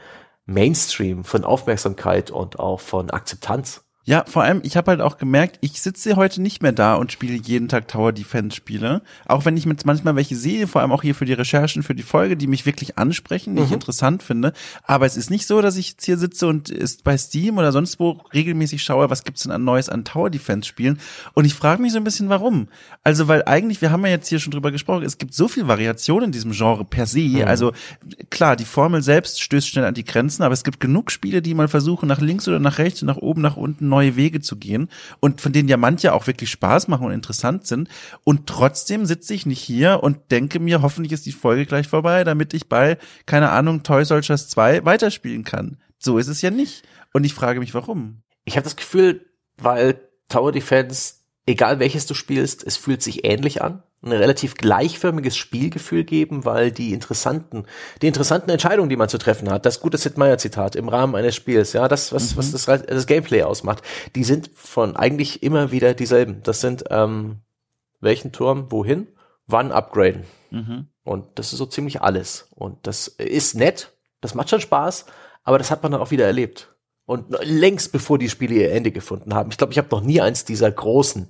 [0.45, 3.86] Mainstream, von Aufmerksamkeit und auch von Akzeptanz.
[4.07, 7.11] Ja, vor allem, ich habe halt auch gemerkt, ich sitze heute nicht mehr da und
[7.11, 9.01] spiele jeden Tag Tower Defense Spiele.
[9.25, 11.93] Auch wenn ich mit manchmal welche sehe, vor allem auch hier für die Recherchen, für
[11.93, 13.67] die Folge, die mich wirklich ansprechen, die mhm.
[13.67, 14.53] ich interessant finde.
[14.83, 17.73] Aber es ist nicht so, dass ich jetzt hier sitze und ist bei Steam oder
[17.73, 21.01] sonst wo regelmäßig schaue, was gibt's denn an Neues an Tower Defense Spielen.
[21.33, 22.69] Und ich frage mich so ein bisschen, warum.
[23.03, 25.67] Also, weil eigentlich, wir haben ja jetzt hier schon drüber gesprochen, es gibt so viel
[25.67, 27.19] Variation in diesem Genre per se.
[27.19, 27.43] Mhm.
[27.43, 27.73] Also,
[28.29, 31.53] klar, die Formel selbst stößt schnell an die Grenzen, aber es gibt genug Spiele, die
[31.53, 34.89] mal versuchen, nach links oder nach rechts, nach oben, nach unten neue Wege zu gehen
[35.19, 37.89] und von denen ja manche auch wirklich Spaß machen und interessant sind.
[38.23, 42.23] Und trotzdem sitze ich nicht hier und denke mir, hoffentlich ist die Folge gleich vorbei,
[42.23, 45.77] damit ich bei, keine Ahnung, Toy Soldiers 2 weiterspielen kann.
[45.97, 46.83] So ist es ja nicht.
[47.13, 48.21] Und ich frage mich, warum.
[48.45, 49.25] Ich habe das Gefühl,
[49.57, 55.37] weil Tower Defense, egal welches du spielst, es fühlt sich ähnlich an ein relativ gleichförmiges
[55.37, 57.65] Spielgefühl geben, weil die interessanten,
[58.01, 61.15] die interessanten Entscheidungen, die man zu treffen hat, das gute Sid Meier Zitat im Rahmen
[61.15, 62.37] eines Spiels, ja, das, was, mhm.
[62.37, 63.83] was das, das Gameplay ausmacht,
[64.15, 66.41] die sind von eigentlich immer wieder dieselben.
[66.43, 67.37] Das sind, ähm,
[67.99, 69.07] welchen Turm, wohin,
[69.47, 70.23] wann upgraden.
[70.51, 70.87] Mhm.
[71.03, 72.49] Und das ist so ziemlich alles.
[72.53, 75.05] Und das ist nett, das macht schon Spaß,
[75.43, 76.75] aber das hat man dann auch wieder erlebt.
[77.07, 79.49] Und längst bevor die Spiele ihr Ende gefunden haben.
[79.49, 81.29] Ich glaube, ich habe noch nie eins dieser großen,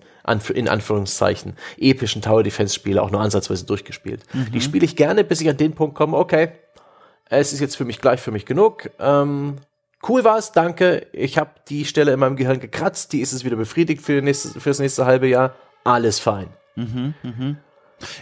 [0.55, 4.23] in Anführungszeichen, epischen Tower Defense Spiele auch nur ansatzweise durchgespielt.
[4.33, 4.51] Mhm.
[4.51, 6.49] Die spiele ich gerne, bis ich an den Punkt komme, okay,
[7.29, 8.89] es ist jetzt für mich gleich für mich genug.
[8.99, 9.57] Ähm,
[10.07, 11.05] cool war's, danke.
[11.13, 14.59] Ich habe die Stelle in meinem Gehirn gekratzt, die ist es wieder befriedigt für, nächste,
[14.59, 15.53] für das nächste halbe Jahr.
[15.83, 16.47] Alles fein.
[16.75, 17.55] Mhm, mh.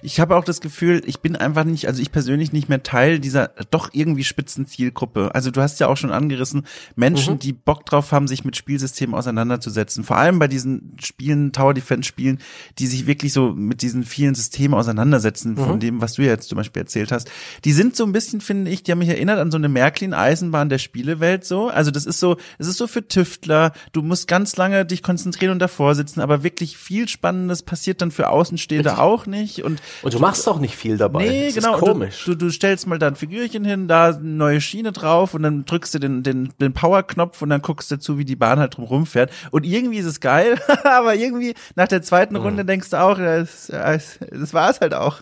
[0.01, 3.19] Ich habe auch das Gefühl, ich bin einfach nicht, also ich persönlich nicht mehr Teil
[3.19, 5.32] dieser doch irgendwie spitzen Zielgruppe.
[5.34, 6.65] Also du hast ja auch schon angerissen,
[6.95, 7.39] Menschen, mhm.
[7.39, 10.03] die Bock drauf haben, sich mit Spielsystemen auseinanderzusetzen.
[10.03, 12.39] Vor allem bei diesen Spielen, Tower Defense Spielen,
[12.80, 15.57] die sich wirklich so mit diesen vielen Systemen auseinandersetzen, mhm.
[15.57, 17.30] von dem, was du jetzt zum Beispiel erzählt hast.
[17.65, 20.69] Die sind so ein bisschen, finde ich, die haben mich erinnert an so eine Märklin-Eisenbahn
[20.69, 21.67] der Spielewelt so.
[21.67, 23.73] Also das ist so, es ist so für Tüftler.
[23.91, 28.11] Du musst ganz lange dich konzentrieren und davor sitzen, aber wirklich viel Spannendes passiert dann
[28.11, 31.26] für Außenstehende auch nicht und, und du machst auch nicht viel dabei.
[31.26, 31.78] Nee, das genau.
[31.78, 32.24] komisch.
[32.26, 35.43] Du, du, du stellst mal da ein Figürchen hin, da eine neue Schiene drauf und
[35.43, 38.59] dann drückst du den, den, den Power-Knopf und dann guckst du zu, wie die Bahn
[38.59, 39.32] halt drum rumfährt.
[39.51, 42.68] Und irgendwie ist es geil, aber irgendwie nach der zweiten Runde mhm.
[42.68, 45.22] denkst du auch, das, das war es halt auch.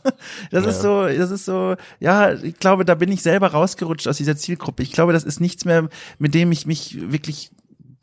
[0.52, 0.70] Das ja.
[0.70, 4.36] ist so, das ist so, ja, ich glaube, da bin ich selber rausgerutscht aus dieser
[4.36, 4.84] Zielgruppe.
[4.84, 5.89] Ich glaube, das ist nichts mehr,
[6.20, 7.52] mit dem ich mich wirklich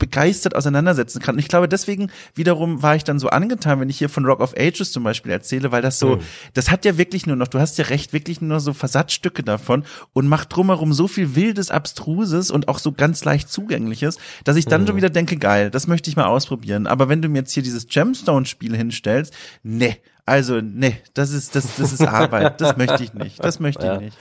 [0.01, 1.37] begeistert auseinandersetzen kann.
[1.37, 4.41] Und ich glaube, deswegen wiederum war ich dann so angetan, wenn ich hier von Rock
[4.41, 6.21] of Ages zum Beispiel erzähle, weil das so, mhm.
[6.55, 9.85] das hat ja wirklich nur noch, du hast ja recht, wirklich nur so Versatzstücke davon
[10.13, 14.65] und macht drumherum so viel wildes, abstruses und auch so ganz leicht zugängliches, dass ich
[14.65, 14.89] dann mhm.
[14.89, 16.89] schon wieder denke, geil, das möchte ich mal ausprobieren.
[16.89, 19.33] Aber wenn du mir jetzt hier dieses Gemstone-Spiel hinstellst,
[19.63, 23.87] ne, also ne, das ist, das, das ist Arbeit, das möchte ich nicht, das möchte
[23.87, 24.19] ich nicht.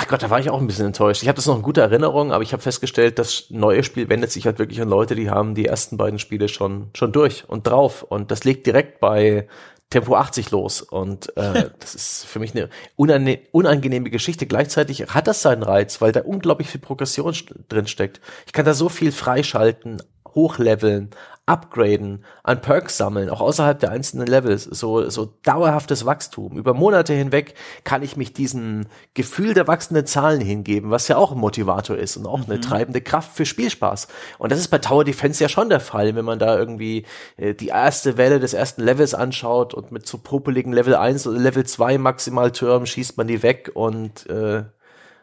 [0.00, 1.24] Ach Gott, da war ich auch ein bisschen enttäuscht.
[1.24, 4.30] Ich habe das noch in guter Erinnerung, aber ich habe festgestellt, das neue Spiel wendet
[4.30, 7.66] sich halt wirklich an Leute, die haben die ersten beiden Spiele schon schon durch und
[7.66, 9.48] drauf und das legt direkt bei
[9.90, 14.46] Tempo 80 los und äh, das ist für mich eine unangenehme Geschichte.
[14.46, 17.34] Gleichzeitig hat das seinen Reiz, weil da unglaublich viel Progression
[17.68, 18.20] drin steckt.
[18.46, 20.00] Ich kann da so viel freischalten,
[20.32, 21.10] hochleveln,
[21.48, 26.56] upgraden, an Perks sammeln, auch außerhalb der einzelnen Levels, so, so dauerhaftes Wachstum.
[26.56, 31.32] Über Monate hinweg kann ich mich diesem Gefühl der wachsenden Zahlen hingeben, was ja auch
[31.32, 32.52] ein Motivator ist und auch mhm.
[32.52, 34.08] eine treibende Kraft für Spielspaß.
[34.38, 37.04] Und das ist bei Tower Defense ja schon der Fall, wenn man da irgendwie
[37.36, 41.38] äh, die erste Welle des ersten Levels anschaut und mit so popeligen Level 1 oder
[41.38, 44.64] Level 2 maximal Türmen schießt man die weg und äh,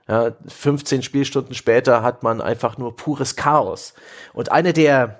[0.07, 3.95] ja, 15 Spielstunden später hat man einfach nur pures Chaos.
[4.33, 5.19] Und eine der,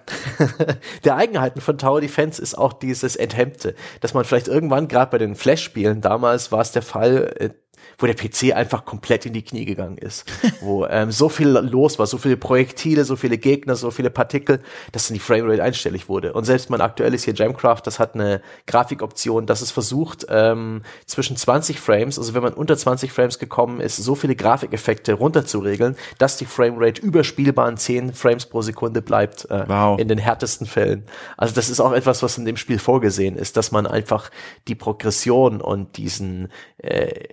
[1.03, 5.17] der Eigenheiten von Tower Defense ist auch dieses Enthemmte, dass man vielleicht irgendwann, gerade bei
[5.17, 7.49] den Flash-Spielen damals war es der Fall, äh,
[7.97, 10.25] wo der PC einfach komplett in die Knie gegangen ist,
[10.61, 14.61] wo ähm, so viel los war, so viele Projektile, so viele Gegner, so viele Partikel,
[14.91, 16.33] dass dann die Framerate einstellig wurde.
[16.33, 21.37] Und selbst mein aktuelles hier Jamcraft, das hat eine Grafikoption, dass es versucht, ähm, zwischen
[21.37, 26.37] 20 Frames, also wenn man unter 20 Frames gekommen ist, so viele Grafikeffekte runterzuregeln, dass
[26.37, 29.99] die Framerate überspielbaren 10 Frames pro Sekunde bleibt äh, wow.
[29.99, 31.05] in den härtesten Fällen.
[31.37, 34.29] Also das ist auch etwas, was in dem Spiel vorgesehen ist, dass man einfach
[34.67, 37.29] die Progression und diesen äh,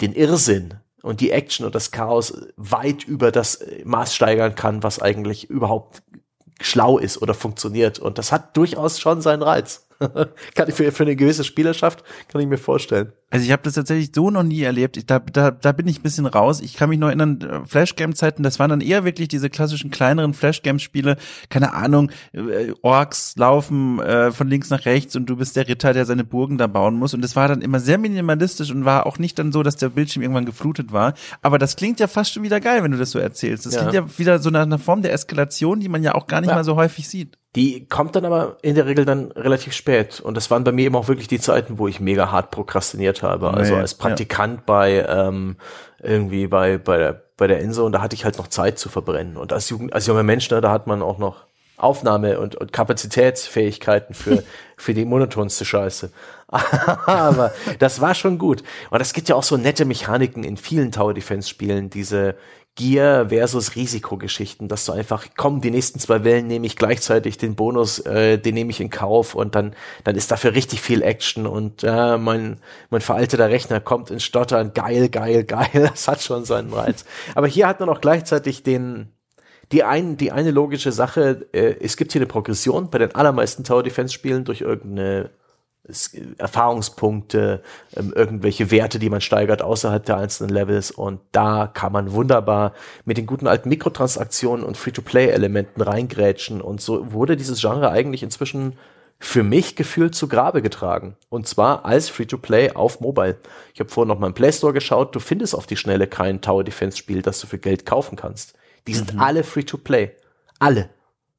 [0.00, 5.00] den Irrsinn und die Action und das Chaos weit über das Maß steigern kann, was
[5.00, 6.02] eigentlich überhaupt
[6.60, 7.98] schlau ist oder funktioniert.
[7.98, 9.86] Und das hat durchaus schon seinen Reiz.
[10.54, 13.12] kann ich für, für eine gewisse Spielerschaft, kann ich mir vorstellen.
[13.32, 14.98] Also ich habe das tatsächlich so noch nie erlebt.
[14.98, 16.60] Ich, da, da, da bin ich ein bisschen raus.
[16.60, 20.34] Ich kann mich noch erinnern, äh, Flashgame-Zeiten, das waren dann eher wirklich diese klassischen kleineren
[20.34, 21.16] Flashgame-Spiele.
[21.48, 25.94] Keine Ahnung, äh, Orks laufen äh, von links nach rechts und du bist der Ritter,
[25.94, 27.14] der seine Burgen da bauen muss.
[27.14, 29.88] Und das war dann immer sehr minimalistisch und war auch nicht dann so, dass der
[29.88, 31.14] Bildschirm irgendwann geflutet war.
[31.40, 33.64] Aber das klingt ja fast schon wieder geil, wenn du das so erzählst.
[33.64, 33.80] Das ja.
[33.80, 36.50] klingt ja wieder so nach einer Form der Eskalation, die man ja auch gar nicht
[36.50, 36.56] ja.
[36.56, 37.38] mal so häufig sieht.
[37.54, 40.20] Die kommt dann aber in der Regel dann relativ spät.
[40.20, 43.22] Und das waren bei mir eben auch wirklich die Zeiten, wo ich mega hart prokrastiniert
[43.22, 43.50] habe.
[43.50, 44.62] Nee, also als Praktikant ja.
[44.64, 45.56] bei ähm,
[46.02, 48.88] irgendwie bei, bei der bei der Enso und da hatte ich halt noch Zeit zu
[48.88, 49.36] verbrennen.
[49.36, 51.46] Und als, Jugend, als junger Mensch, ne, da hat man auch noch
[51.76, 54.44] Aufnahme und, und Kapazitätsfähigkeiten für,
[54.76, 56.12] für die monotonste Scheiße.
[56.48, 58.62] Aber das war schon gut.
[58.90, 62.36] Und es gibt ja auch so nette Mechaniken in vielen Tower Defense Spielen, diese,
[62.74, 67.54] Gier versus Risikogeschichten, dass du einfach, komm, die nächsten zwei Wellen nehme ich gleichzeitig den
[67.54, 69.74] Bonus, äh, den nehme ich in Kauf und dann,
[70.04, 74.72] dann ist dafür richtig viel Action und äh, mein, mein veralteter Rechner kommt ins Stottern,
[74.72, 77.04] geil, geil, geil, das hat schon seinen Reiz.
[77.34, 79.12] Aber hier hat man auch gleichzeitig den,
[79.70, 83.64] die, ein, die eine logische Sache, äh, es gibt hier eine Progression bei den allermeisten
[83.64, 85.30] Tower Defense Spielen durch irgendeine
[86.38, 87.62] Erfahrungspunkte,
[87.96, 92.72] ähm, irgendwelche Werte, die man steigert außerhalb der einzelnen Levels und da kann man wunderbar
[93.04, 98.78] mit den guten alten Mikrotransaktionen und Free-to-Play-Elementen reingrätschen und so wurde dieses Genre eigentlich inzwischen
[99.18, 101.16] für mich gefühlt zu Grabe getragen.
[101.28, 103.38] Und zwar als Free-to-Play auf Mobile.
[103.72, 106.40] Ich habe vorhin noch mal im Play Store geschaut, du findest auf die Schnelle kein
[106.40, 108.54] Tower Defense Spiel, das du für Geld kaufen kannst.
[108.88, 109.20] Die sind mhm.
[109.20, 110.12] alle Free-to-Play.
[110.58, 110.90] Alle.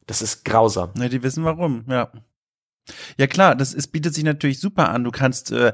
[0.08, 0.92] Das ist grausam.
[0.98, 2.10] Ja, die wissen warum, ja.
[3.18, 5.04] Ja klar, das ist, bietet sich natürlich super an.
[5.04, 5.74] Du kannst äh,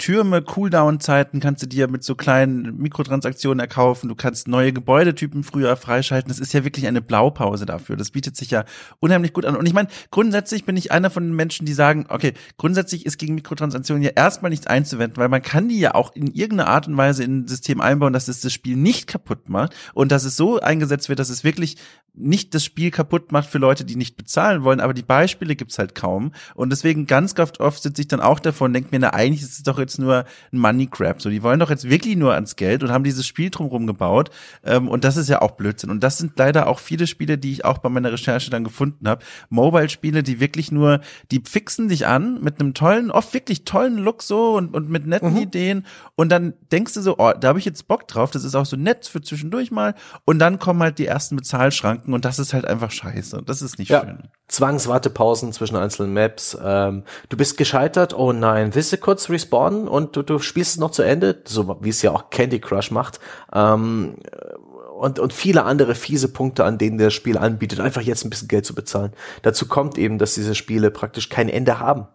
[0.00, 4.08] Türme, Cooldown-Zeiten kannst du dir mit so kleinen Mikrotransaktionen erkaufen.
[4.08, 6.30] Du kannst neue Gebäudetypen früher freischalten.
[6.30, 7.98] Das ist ja wirklich eine Blaupause dafür.
[7.98, 8.64] Das bietet sich ja
[8.98, 9.56] unheimlich gut an.
[9.56, 13.18] Und ich meine, grundsätzlich bin ich einer von den Menschen, die sagen, okay, grundsätzlich ist
[13.18, 16.88] gegen Mikrotransaktionen ja erstmal nichts einzuwenden, weil man kann die ja auch in irgendeiner Art
[16.88, 20.24] und Weise in ein System einbauen, dass es das Spiel nicht kaputt macht und dass
[20.24, 21.76] es so eingesetzt wird, dass es wirklich
[22.14, 25.78] nicht das Spiel kaputt macht für Leute, die nicht bezahlen wollen, aber die Beispiele gibt's
[25.78, 26.32] halt kaum.
[26.54, 29.58] Und deswegen ganz oft sitze ich dann auch davor und denke mir, na, eigentlich ist
[29.58, 31.20] es doch jetzt nur ein Money Grab.
[31.20, 34.30] So, die wollen doch jetzt wirklich nur ans Geld und haben dieses Spiel drumherum gebaut.
[34.64, 35.90] Ähm, und das ist ja auch Blödsinn.
[35.90, 39.08] Und das sind leider auch viele Spiele, die ich auch bei meiner Recherche dann gefunden
[39.08, 39.24] habe.
[39.48, 41.00] Mobile-Spiele, die wirklich nur,
[41.30, 45.06] die fixen dich an mit einem tollen, oft wirklich tollen Look so und, und mit
[45.06, 45.38] netten mhm.
[45.38, 45.86] Ideen.
[46.16, 48.30] Und dann denkst du so, oh, da habe ich jetzt Bock drauf.
[48.30, 49.94] Das ist auch so nett für zwischendurch mal.
[50.24, 53.42] Und dann kommen halt die ersten Bezahlschranken und das ist halt einfach scheiße.
[53.44, 54.00] Das ist nicht ja.
[54.00, 54.28] schön.
[54.48, 56.58] Zwangswartepausen zwischen einzelnen Maps.
[56.62, 60.78] Ähm, du bist gescheitert, oh nein, willst du kurz respawnen und du, du spielst es
[60.78, 63.20] noch zu Ende, so wie es ja auch Candy Crush macht.
[63.52, 64.16] Ähm,
[64.98, 68.48] und, und viele andere fiese Punkte, an denen das Spiel anbietet, einfach jetzt ein bisschen
[68.48, 69.12] Geld zu bezahlen.
[69.42, 72.06] Dazu kommt eben, dass diese Spiele praktisch kein Ende haben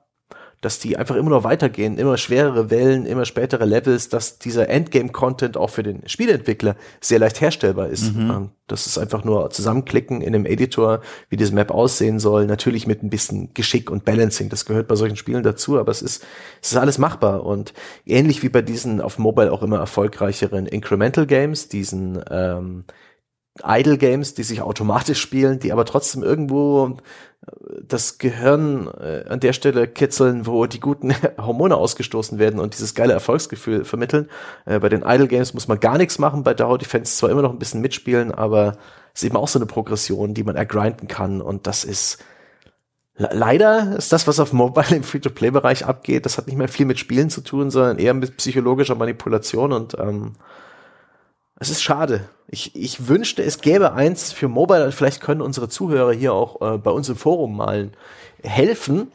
[0.61, 5.57] dass die einfach immer noch weitergehen, immer schwerere Wellen, immer spätere Levels, dass dieser Endgame-Content
[5.57, 8.15] auch für den Spieleentwickler sehr leicht herstellbar ist.
[8.15, 8.30] Mhm.
[8.30, 12.88] Ähm, das ist einfach nur zusammenklicken in einem Editor, wie diese Map aussehen soll, natürlich
[12.88, 14.49] mit ein bisschen Geschick und Balancing.
[14.49, 16.26] Das gehört bei solchen Spielen dazu, aber es ist,
[16.61, 17.73] es ist alles machbar und
[18.06, 22.86] ähnlich wie bei diesen auf Mobile auch immer erfolgreicheren Incremental Games, diesen ähm,
[23.64, 26.98] Idle Games, die sich automatisch spielen, die aber trotzdem irgendwo
[27.82, 32.95] das Gehirn äh, an der Stelle kitzeln, wo die guten Hormone ausgestoßen werden und dieses
[32.95, 34.30] geile Erfolgsgefühl vermitteln.
[34.65, 37.41] Äh, bei den Idle Games muss man gar nichts machen, bei Tower Defense zwar immer
[37.41, 38.77] noch ein bisschen mitspielen, aber
[39.14, 42.23] ist eben auch so eine Progression, die man ergrinden kann und das ist
[43.18, 46.99] leider ist das, was auf Mobile im Free-to-Play-Bereich abgeht, das hat nicht mehr viel mit
[46.99, 50.34] Spielen zu tun, sondern eher mit psychologischer Manipulation und ähm,
[51.57, 52.30] es ist schade.
[52.48, 54.91] Ich, ich wünschte, es gäbe eins für Mobile.
[54.91, 57.91] Vielleicht können unsere Zuhörer hier auch äh, bei uns im Forum mal
[58.44, 59.11] helfen,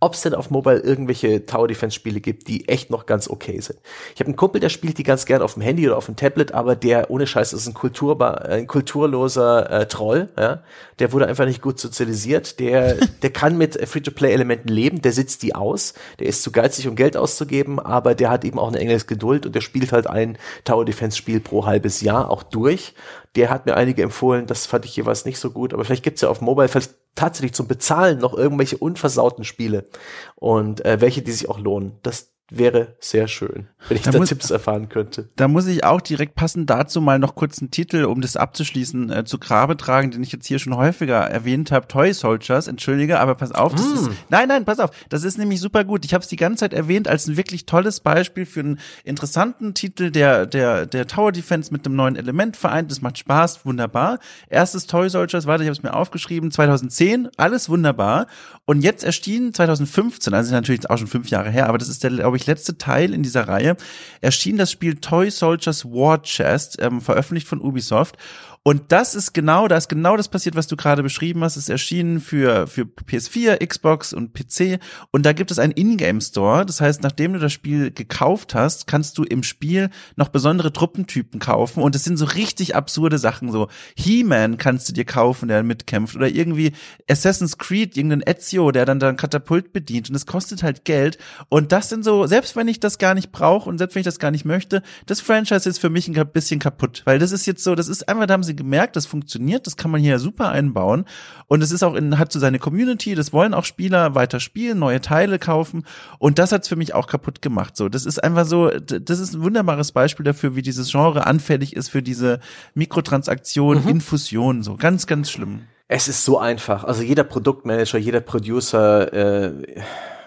[0.00, 3.60] ob es denn auf Mobile irgendwelche Tower Defense Spiele gibt, die echt noch ganz okay
[3.60, 3.78] sind.
[4.14, 6.16] Ich habe einen Kumpel, der spielt die ganz gern auf dem Handy oder auf dem
[6.16, 10.30] Tablet, aber der ohne Scheiß ist ein, Kulturba ein kulturloser äh, Troll.
[10.38, 10.62] Ja?
[10.98, 12.58] Der wurde einfach nicht gut sozialisiert.
[12.60, 15.02] Der, der kann mit Free-to-Play-Elementen leben.
[15.02, 15.92] Der sitzt die aus.
[16.18, 19.44] Der ist zu geizig, um Geld auszugeben, aber der hat eben auch eine englische Geduld
[19.44, 22.94] und der spielt halt ein Tower Defense Spiel pro halbes Jahr auch durch.
[23.36, 24.46] Der hat mir einige empfohlen.
[24.46, 27.54] Das fand ich jeweils nicht so gut, aber vielleicht gibt's ja auf Mobile vielleicht tatsächlich
[27.54, 29.88] zum Bezahlen noch irgendwelche unversauten Spiele
[30.36, 31.98] und äh, welche, die sich auch lohnen.
[32.02, 35.28] Das wäre sehr schön, wenn ich da, da muss, Tipps erfahren könnte.
[35.36, 39.10] Da muss ich auch direkt passend dazu mal noch kurz einen Titel, um das abzuschließen,
[39.10, 41.88] äh, zu Grabe tragen, den ich jetzt hier schon häufiger erwähnt habe.
[41.88, 43.94] Toy Soldiers, entschuldige, aber pass auf, das mm.
[43.94, 46.04] ist, nein, nein, pass auf, das ist nämlich super gut.
[46.04, 49.74] Ich habe es die ganze Zeit erwähnt als ein wirklich tolles Beispiel für einen interessanten
[49.74, 52.90] Titel, der der der Tower Defense mit einem neuen Element vereint.
[52.90, 54.18] Das macht Spaß, wunderbar.
[54.48, 58.26] Erstes Toy Soldiers, warte, ich habe es mir aufgeschrieben, 2010, alles wunderbar.
[58.66, 62.10] Und jetzt erschien 2015, also natürlich auch schon fünf Jahre her, aber das ist der,
[62.10, 63.76] glaube ich, letzte Teil in dieser Reihe,
[64.20, 68.16] erschien das Spiel Toy Soldiers War Chest, ähm, veröffentlicht von Ubisoft.
[68.62, 71.56] Und das ist genau, da ist genau das passiert, was du gerade beschrieben hast.
[71.56, 74.78] Es ist erschienen für, für PS4, Xbox und PC.
[75.10, 76.66] Und da gibt es einen Ingame Store.
[76.66, 81.40] Das heißt, nachdem du das Spiel gekauft hast, kannst du im Spiel noch besondere Truppentypen
[81.40, 81.82] kaufen.
[81.82, 83.50] Und es sind so richtig absurde Sachen.
[83.50, 86.14] So He-Man kannst du dir kaufen, der mitkämpft.
[86.14, 86.72] Oder irgendwie
[87.08, 90.10] Assassin's Creed, irgendein Ezio, der dann dann Katapult bedient.
[90.10, 91.16] Und es kostet halt Geld.
[91.48, 94.04] Und das sind so, selbst wenn ich das gar nicht brauche und selbst wenn ich
[94.04, 97.00] das gar nicht möchte, das Franchise ist für mich ein bisschen kaputt.
[97.06, 99.76] Weil das ist jetzt so, das ist einfach, da haben sie gemerkt, das funktioniert, das
[99.76, 101.04] kann man hier super einbauen.
[101.46, 104.78] Und es ist auch in, hat so seine Community, das wollen auch Spieler weiter spielen,
[104.78, 105.84] neue Teile kaufen.
[106.18, 107.76] Und das hat's für mich auch kaputt gemacht.
[107.76, 111.74] So, das ist einfach so, das ist ein wunderbares Beispiel dafür, wie dieses Genre anfällig
[111.76, 112.40] ist für diese
[112.74, 113.90] Mikrotransaktionen, mhm.
[113.90, 115.62] Infusionen, so ganz, ganz schlimm.
[115.88, 116.84] Es ist so einfach.
[116.84, 119.82] Also jeder Produktmanager, jeder Producer, äh,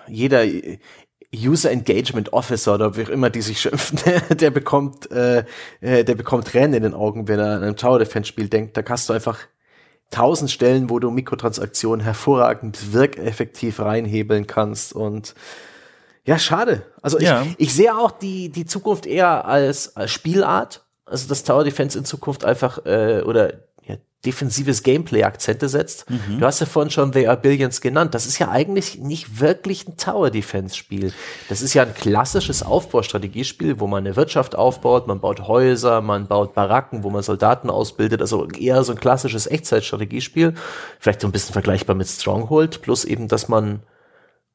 [0.08, 0.44] jeder
[1.36, 4.00] User Engagement Officer oder wie auch immer die sich schimpfen,
[4.38, 5.44] der bekommt, äh,
[5.82, 8.78] äh, der bekommt Tränen in den Augen, wenn er an einem Tower Defense Spiel denkt.
[8.78, 9.40] Da hast du einfach
[10.12, 15.34] tausend Stellen, wo du Mikrotransaktionen hervorragend wirkeffektiv reinhebeln kannst und
[16.26, 16.84] ja, schade.
[17.02, 17.46] Also ich, ja.
[17.58, 20.86] ich sehe auch die, die Zukunft eher als, als Spielart.
[21.06, 23.56] Also dass Tower Defense in Zukunft einfach äh, oder
[24.26, 26.10] defensives Gameplay-Akzente setzt.
[26.10, 26.40] Mhm.
[26.40, 28.16] Du hast ja vorhin schon The Are Billions genannt.
[28.16, 31.14] Das ist ja eigentlich nicht wirklich ein Tower-Defense-Spiel.
[31.50, 36.28] Das ist ja ein klassisches Aufbaustrategiespiel, wo man eine Wirtschaft aufbaut, man baut Häuser, man
[36.28, 38.22] baut Baracken, wo man Soldaten ausbildet.
[38.22, 40.54] Also eher so ein klassisches Echtzeitstrategiespiel.
[41.00, 43.82] Vielleicht so ein bisschen vergleichbar mit Stronghold, plus eben, dass man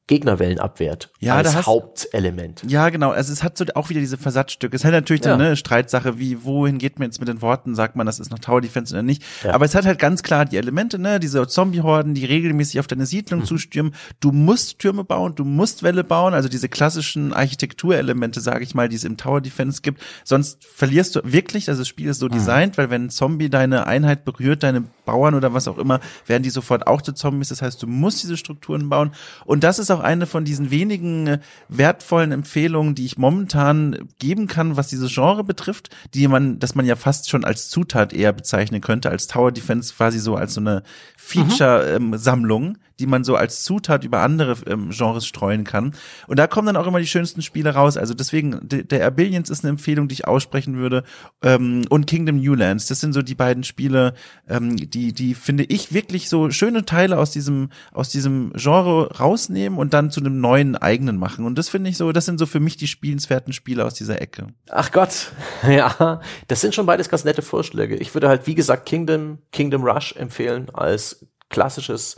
[0.09, 1.11] Gegnerwellen abwehrt.
[1.19, 2.63] Ja, als hast, Hauptelement.
[2.67, 3.11] Ja, genau.
[3.11, 4.75] Also es hat so auch wieder diese Versatzstücke.
[4.75, 5.35] Es hat natürlich ja.
[5.35, 7.75] eine Streitsache, wie, wohin geht man jetzt mit den Worten?
[7.75, 9.21] Sagt man, das ist noch Tower Defense oder nicht?
[9.43, 9.53] Ja.
[9.53, 11.19] Aber es hat halt ganz klar die Elemente, ne?
[11.19, 13.45] Diese Zombie-Horden, die regelmäßig auf deine Siedlung mhm.
[13.45, 13.93] zustürmen.
[14.19, 16.33] Du musst Türme bauen, du musst Wälle bauen.
[16.33, 20.01] Also diese klassischen Architekturelemente, sage ich mal, die es im Tower Defense gibt.
[20.23, 22.31] Sonst verlierst du wirklich, also das Spiel ist so mhm.
[22.31, 26.43] designt, weil wenn ein Zombie deine Einheit berührt, deine Bauern oder was auch immer, werden
[26.43, 27.49] die sofort auch zu Zombies.
[27.49, 29.11] Das heißt, du musst diese Strukturen bauen.
[29.45, 34.45] Und das ist auch eine von diesen wenigen äh, wertvollen Empfehlungen, die ich momentan geben
[34.45, 38.33] kann, was dieses Genre betrifft, die man, dass man ja fast schon als Zutat eher
[38.33, 40.83] bezeichnen könnte, als Tower Defense quasi so als so eine
[41.29, 45.93] Feature-Sammlung, ähm, die man so als Zutat über andere ähm, Genres streuen kann.
[46.27, 47.97] Und da kommen dann auch immer die schönsten Spiele raus.
[47.97, 51.03] Also deswegen, der Abillions ist eine Empfehlung, die ich aussprechen würde.
[51.41, 54.13] Ähm, und Kingdom Newlands, das sind so die beiden Spiele,
[54.47, 59.79] ähm, die, die finde ich wirklich so schöne Teile aus diesem, aus diesem Genre rausnehmen
[59.79, 61.45] und dann zu einem neuen eigenen machen.
[61.45, 64.21] Und das finde ich so, das sind so für mich die spielenswerten Spiele aus dieser
[64.21, 64.47] Ecke.
[64.69, 65.31] Ach Gott,
[65.67, 67.95] ja, das sind schon beides ganz nette Vorschläge.
[67.95, 71.18] Ich würde halt, wie gesagt, Kingdom, Kingdom Rush empfehlen als
[71.49, 72.15] klassisches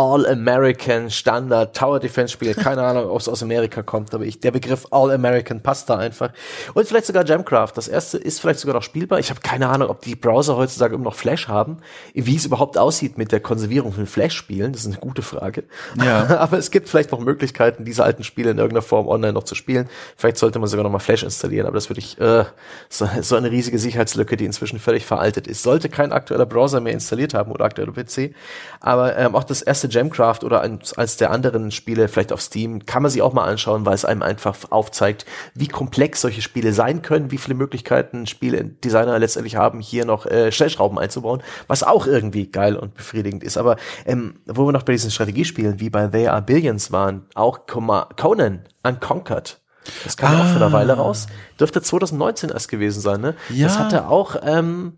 [0.00, 2.54] All-American Standard Tower Defense Spiel.
[2.54, 6.32] Keine Ahnung, ob es aus Amerika kommt, aber ich, der Begriff All-American passt da einfach.
[6.72, 7.72] Und vielleicht sogar Gemcraft.
[7.74, 9.18] Das erste ist vielleicht sogar noch spielbar.
[9.18, 11.82] Ich habe keine Ahnung, ob die Browser heutzutage immer noch Flash haben.
[12.14, 15.64] Wie es überhaupt aussieht mit der Konservierung von Flash-Spielen, das ist eine gute Frage.
[16.02, 16.26] Ja.
[16.38, 19.54] aber es gibt vielleicht noch Möglichkeiten, diese alten Spiele in irgendeiner Form online noch zu
[19.54, 19.86] spielen.
[20.16, 22.44] Vielleicht sollte man sogar noch mal Flash installieren, aber das würde ich, äh,
[22.88, 25.62] so, so eine riesige Sicherheitslücke, die inzwischen völlig veraltet ist.
[25.62, 28.34] Sollte kein aktueller Browser mehr installiert haben oder aktueller PC.
[28.80, 32.86] Aber ähm, auch das erste Gemcraft oder als, als der anderen Spiele, vielleicht auf Steam,
[32.86, 36.72] kann man sich auch mal anschauen, weil es einem einfach aufzeigt, wie komplex solche Spiele
[36.72, 42.06] sein können, wie viele Möglichkeiten Spieledesigner letztendlich haben, hier noch äh, Stellschrauben einzubauen, was auch
[42.06, 43.58] irgendwie geil und befriedigend ist.
[43.58, 43.76] Aber
[44.06, 48.64] ähm, wo wir noch bei diesen Strategiespielen wie bei They Are Billions waren, auch Conan
[48.82, 49.60] Unconquered.
[50.04, 50.42] Das kam ah.
[50.42, 51.26] auch für eine Weile raus.
[51.58, 53.34] Dürfte 2019 erst gewesen sein, ne?
[53.48, 53.66] Ja.
[53.66, 54.94] Das hatte auch ähm,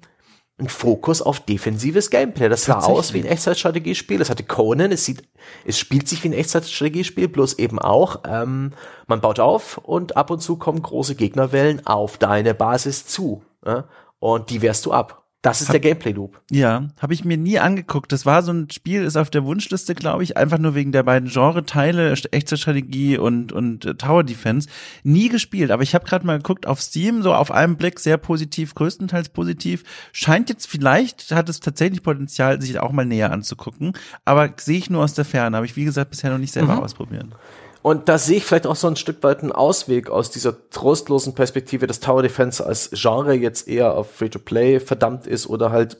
[0.58, 2.48] ein Fokus auf defensives Gameplay.
[2.48, 4.20] Das sah aus wie ein Echtzeitstrategiespiel.
[4.20, 5.22] Es hatte Conan, es sieht,
[5.64, 8.72] es spielt sich wie ein Echtzeitstrategiespiel, bloß eben auch, ähm,
[9.06, 13.42] man baut auf und ab und zu kommen große Gegnerwellen auf deine Basis zu.
[13.64, 13.88] Ja?
[14.18, 15.21] Und die wehrst du ab.
[15.42, 16.40] Das ist hab, der Gameplay-Loop.
[16.52, 18.12] Ja, habe ich mir nie angeguckt.
[18.12, 21.02] Das war so ein Spiel, ist auf der Wunschliste, glaube ich, einfach nur wegen der
[21.02, 24.68] beiden Genre-Teile, Echtzeitstrategie und, und äh, Tower Defense.
[25.02, 28.18] Nie gespielt, aber ich habe gerade mal geguckt auf Steam, so auf einen Blick sehr
[28.18, 29.82] positiv, größtenteils positiv.
[30.12, 33.94] Scheint jetzt vielleicht, hat es tatsächlich Potenzial, sich auch mal näher anzugucken,
[34.24, 35.56] aber sehe ich nur aus der Ferne.
[35.56, 36.82] Habe ich, wie gesagt, bisher noch nicht selber mhm.
[36.82, 37.34] ausprobieren.
[37.82, 41.34] Und da sehe ich vielleicht auch so ein Stück weit einen Ausweg aus dieser trostlosen
[41.34, 45.98] Perspektive, dass Tower Defense als Genre jetzt eher auf Free-to-Play verdammt ist oder halt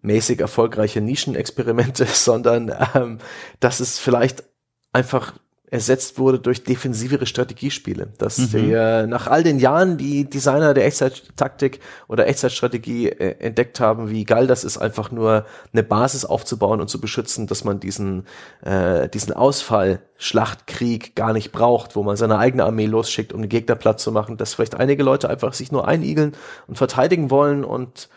[0.00, 3.18] mäßig erfolgreiche Nischenexperimente, sondern ähm,
[3.60, 4.44] dass es vielleicht
[4.92, 5.34] einfach
[5.70, 8.08] ersetzt wurde durch defensivere Strategiespiele.
[8.18, 8.52] Dass mhm.
[8.52, 14.24] wir nach all den Jahren die Designer der Echtzeittaktik oder Echtzeitstrategie äh, entdeckt haben, wie
[14.24, 18.26] geil das ist, einfach nur eine Basis aufzubauen und zu beschützen, dass man diesen,
[18.62, 23.48] äh, diesen Ausfall Schlachtkrieg gar nicht braucht, wo man seine eigene Armee losschickt, um den
[23.48, 26.32] Gegner platt zu machen, dass vielleicht einige Leute einfach sich nur einigeln
[26.66, 28.08] und verteidigen wollen und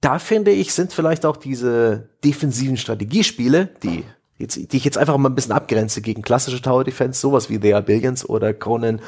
[0.00, 4.04] da finde ich, sind vielleicht auch diese defensiven Strategiespiele, die
[4.38, 7.58] jetzt, die ich jetzt einfach mal ein bisschen abgrenze gegen klassische Tower Defense, sowas wie
[7.58, 9.00] They Are Billions oder Conan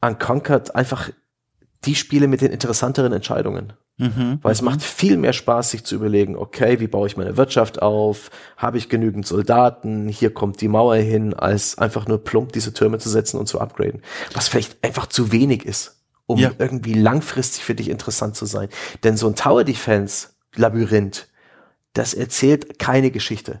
[0.00, 1.10] Unconquered, einfach
[1.84, 3.72] die Spiele mit den interessanteren Entscheidungen.
[3.96, 4.66] Mhm, Weil es mhm.
[4.66, 8.30] macht viel mehr Spaß, sich zu überlegen, okay, wie baue ich meine Wirtschaft auf?
[8.56, 10.06] Habe ich genügend Soldaten?
[10.08, 13.60] Hier kommt die Mauer hin, als einfach nur plump diese Türme zu setzen und zu
[13.60, 14.02] upgraden.
[14.34, 16.52] Was vielleicht einfach zu wenig ist, um ja.
[16.58, 18.68] irgendwie langfristig für dich interessant zu sein.
[19.02, 21.26] Denn so ein Tower Defense Labyrinth,
[21.92, 23.60] das erzählt keine Geschichte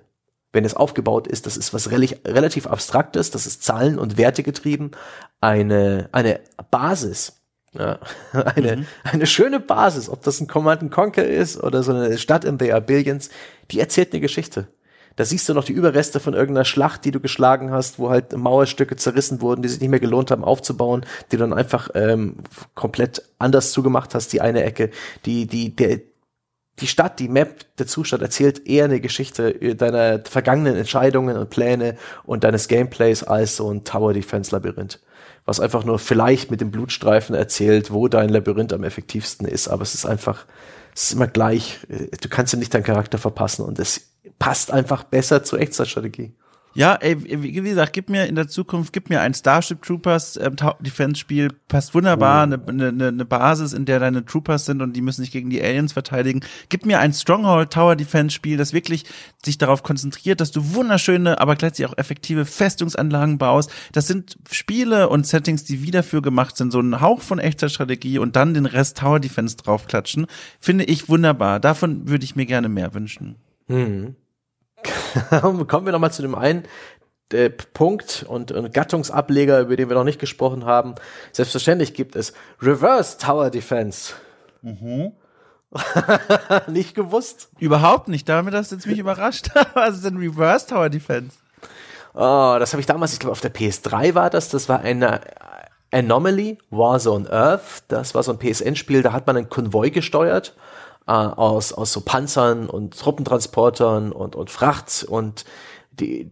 [0.52, 4.92] wenn es aufgebaut ist, das ist was relativ abstraktes, das ist Zahlen und Werte getrieben,
[5.40, 7.40] eine, eine Basis,
[7.72, 7.98] ja,
[8.32, 8.86] eine, mhm.
[9.04, 12.72] eine schöne Basis, ob das ein Command Conquer ist oder so eine Stadt in The
[12.84, 13.30] Billions,
[13.70, 14.68] die erzählt eine Geschichte.
[15.16, 18.36] Da siehst du noch die Überreste von irgendeiner Schlacht, die du geschlagen hast, wo halt
[18.36, 22.36] Mauerstücke zerrissen wurden, die sich nicht mehr gelohnt haben aufzubauen, die du dann einfach ähm,
[22.76, 24.90] komplett anders zugemacht hast, die eine Ecke.
[25.26, 26.02] Die, die, der,
[26.80, 31.96] die Stadt, die Map, der Zustand erzählt eher eine Geschichte deiner vergangenen Entscheidungen und Pläne
[32.24, 35.00] und deines Gameplays als so ein Tower Defense Labyrinth.
[35.44, 39.82] Was einfach nur vielleicht mit dem Blutstreifen erzählt, wo dein Labyrinth am effektivsten ist, aber
[39.82, 40.44] es ist einfach,
[40.94, 41.78] es ist immer gleich.
[42.20, 46.34] Du kannst dir nicht deinen Charakter verpassen und es passt einfach besser zur Echtzeitstrategie.
[46.74, 50.54] Ja, ey, wie gesagt, gib mir in der Zukunft, gib mir ein Starship Troopers ähm,
[50.80, 52.70] Defense-Spiel, passt wunderbar, eine oh.
[52.70, 55.62] ne, ne, ne Basis, in der deine Troopers sind und die müssen sich gegen die
[55.62, 56.40] Aliens verteidigen.
[56.68, 59.04] Gib mir ein Stronghold Tower Defense-Spiel, das wirklich
[59.44, 63.72] sich darauf konzentriert, dass du wunderschöne, aber gleichzeitig auch effektive Festungsanlagen baust.
[63.92, 67.68] Das sind Spiele und Settings, die wieder für gemacht sind, so ein Hauch von echter
[67.68, 70.26] Strategie und dann den Rest Tower Defense draufklatschen.
[70.60, 71.60] Finde ich wunderbar.
[71.60, 73.36] Davon würde ich mir gerne mehr wünschen.
[73.68, 74.16] Mhm.
[75.30, 76.64] Kommen wir nochmal zu dem einen
[77.32, 80.94] äh, Punkt und, und Gattungsableger, über den wir noch nicht gesprochen haben.
[81.32, 82.32] Selbstverständlich gibt es
[82.62, 84.14] Reverse Tower Defense.
[84.62, 85.12] Mhm.
[86.68, 87.50] nicht gewusst?
[87.58, 88.28] Überhaupt nicht.
[88.28, 89.50] Damit hast du jetzt mich überrascht.
[89.74, 91.36] Was ist denn Reverse Tower Defense?
[92.14, 94.48] Oh, das habe ich damals, ich glaube, auf der PS3 war das.
[94.48, 95.20] Das war eine
[95.90, 97.84] Anomaly, Warzone Earth.
[97.88, 100.54] Das war so ein PSN-Spiel, da hat man einen Konvoi gesteuert
[101.08, 105.44] äh, aus, aus so Panzern und Truppentransportern und, und Fracht und
[105.90, 106.30] die,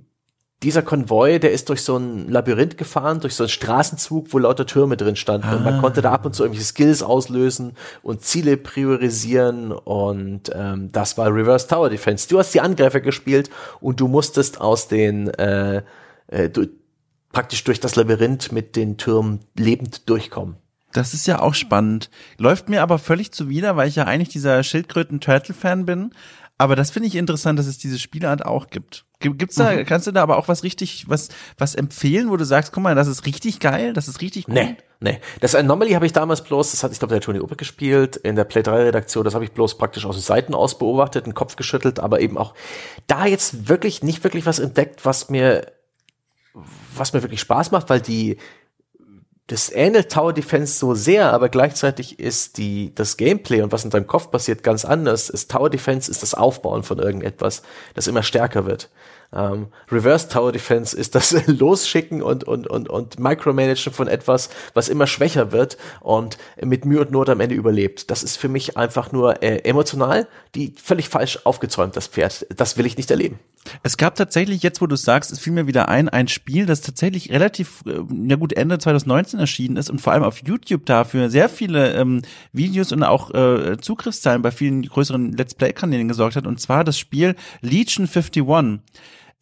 [0.62, 4.66] dieser Konvoi, der ist durch so ein Labyrinth gefahren, durch so einen Straßenzug, wo lauter
[4.66, 5.48] Türme drin standen.
[5.48, 5.56] Ah.
[5.56, 7.72] Und man konnte da ab und zu irgendwelche Skills auslösen
[8.02, 9.72] und Ziele priorisieren.
[9.72, 12.28] Und ähm, das war Reverse Tower Defense.
[12.28, 13.50] Du hast die Angreifer gespielt
[13.80, 15.82] und du musstest aus den äh,
[16.28, 16.66] äh, du,
[17.32, 20.56] praktisch durch das Labyrinth mit den Türmen lebend durchkommen.
[20.96, 22.10] Das ist ja auch spannend.
[22.38, 26.12] Läuft mir aber völlig zuwider, weil ich ja eigentlich dieser Schildkröten-Turtle-Fan bin.
[26.58, 29.04] Aber das finde ich interessant, dass es diese Spielart auch gibt.
[29.20, 29.84] Gibt's da, mhm.
[29.84, 31.28] kannst du da aber auch was richtig, was,
[31.58, 34.54] was empfehlen, wo du sagst, guck mal, das ist richtig geil, das ist richtig gut?
[34.54, 35.20] Nee, nee.
[35.40, 38.36] Das Anomaly habe ich damals bloß, das hat, ich glaube, der Tony Uppe gespielt, in
[38.36, 41.34] der Play 3 Redaktion, das habe ich bloß praktisch aus den Seiten aus beobachtet, den
[41.34, 42.54] Kopf geschüttelt, aber eben auch
[43.06, 45.72] da jetzt wirklich, nicht wirklich was entdeckt, was mir,
[46.94, 48.36] was mir wirklich Spaß macht, weil die,
[49.48, 53.90] das ähnelt Tower Defense so sehr, aber gleichzeitig ist die, das Gameplay und was in
[53.90, 55.28] deinem Kopf passiert ganz anders.
[55.30, 57.62] Ist Tower Defense ist das Aufbauen von irgendetwas,
[57.94, 58.90] das immer stärker wird.
[59.32, 64.88] Ähm, Reverse Tower Defense ist das Losschicken und, und, und, und Micromanagen von etwas, was
[64.88, 68.10] immer schwächer wird und mit Mühe und Not am Ende überlebt.
[68.10, 72.46] Das ist für mich einfach nur äh, emotional, die völlig falsch aufgezäumt, das Pferd.
[72.56, 73.38] Das will ich nicht erleben.
[73.82, 76.80] Es gab tatsächlich, jetzt wo du sagst, es fiel mir wieder ein, ein Spiel, das
[76.80, 81.30] tatsächlich relativ, äh, ja gut, Ende 2019 erschienen ist und vor allem auf YouTube dafür
[81.30, 82.22] sehr viele ähm,
[82.52, 86.46] Videos und auch äh, Zugriffszahlen bei vielen größeren Let's Play-Kanälen gesorgt hat.
[86.46, 88.80] Und zwar das Spiel Legion 51.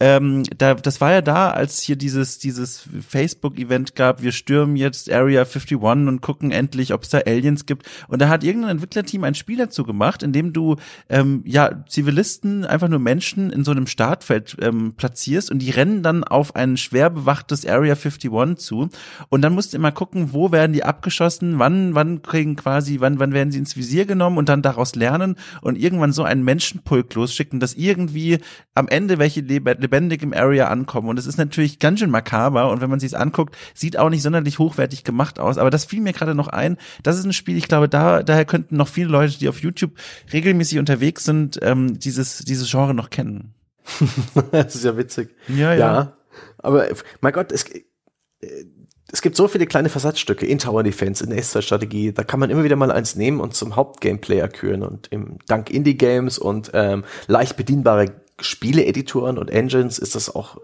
[0.00, 5.10] Ähm, da, das war ja da, als hier dieses, dieses Facebook-Event gab, wir stürmen jetzt
[5.10, 7.86] Area 51 und gucken endlich, ob es da Aliens gibt.
[8.08, 10.76] Und da hat irgendein Entwicklerteam ein Spiel dazu gemacht, in dem du
[11.08, 16.02] ähm, ja Zivilisten, einfach nur Menschen in so einem Startfeld ähm, platzierst und die rennen
[16.02, 18.88] dann auf ein schwer bewachtes Area 51 zu.
[19.28, 23.20] Und dann musst du immer gucken, wo werden die abgeschossen, wann, wann kriegen quasi, wann,
[23.20, 27.14] wann werden sie ins Visier genommen und dann daraus lernen und irgendwann so einen Menschenpulk
[27.14, 28.38] losschicken, dass irgendwie
[28.74, 29.44] am Ende welche
[29.84, 31.08] lebendig im Area ankommen.
[31.08, 32.70] Und es ist natürlich ganz schön makaber.
[32.70, 35.58] Und wenn man sich anguckt, sieht auch nicht sonderlich hochwertig gemacht aus.
[35.58, 36.76] Aber das fiel mir gerade noch ein.
[37.02, 39.92] Das ist ein Spiel, ich glaube, da, daher könnten noch viele Leute, die auf YouTube
[40.32, 43.54] regelmäßig unterwegs sind, ähm, dieses, dieses Genre noch kennen.
[44.50, 45.34] das ist ja witzig.
[45.48, 45.78] Ja, ja.
[45.78, 46.16] ja
[46.58, 46.88] aber
[47.20, 48.64] mein Gott, es, äh,
[49.12, 52.64] es gibt so viele kleine Versatzstücke in Tower Defense, in Echtzeit-Strategie, da kann man immer
[52.64, 57.56] wieder mal eins nehmen und zum Hauptgameplay erküren und im, dank Indie-Games und ähm, leicht
[57.56, 60.58] bedienbare Spieleeditoren und Engines ist das auch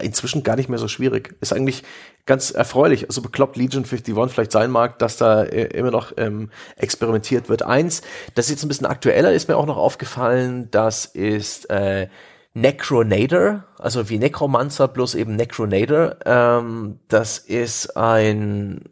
[0.00, 1.34] inzwischen gar nicht mehr so schwierig.
[1.40, 1.82] Ist eigentlich
[2.24, 3.08] ganz erfreulich.
[3.08, 7.62] Also bekloppt Legion 51 vielleicht sein mag, dass da äh, immer noch ähm, experimentiert wird.
[7.62, 8.02] Eins,
[8.34, 12.08] das jetzt ein bisschen aktueller, ist mir auch noch aufgefallen, das ist äh,
[12.54, 16.16] Necronator, also wie Necromancer, bloß eben Necronator.
[16.24, 18.82] Ähm, das ist ein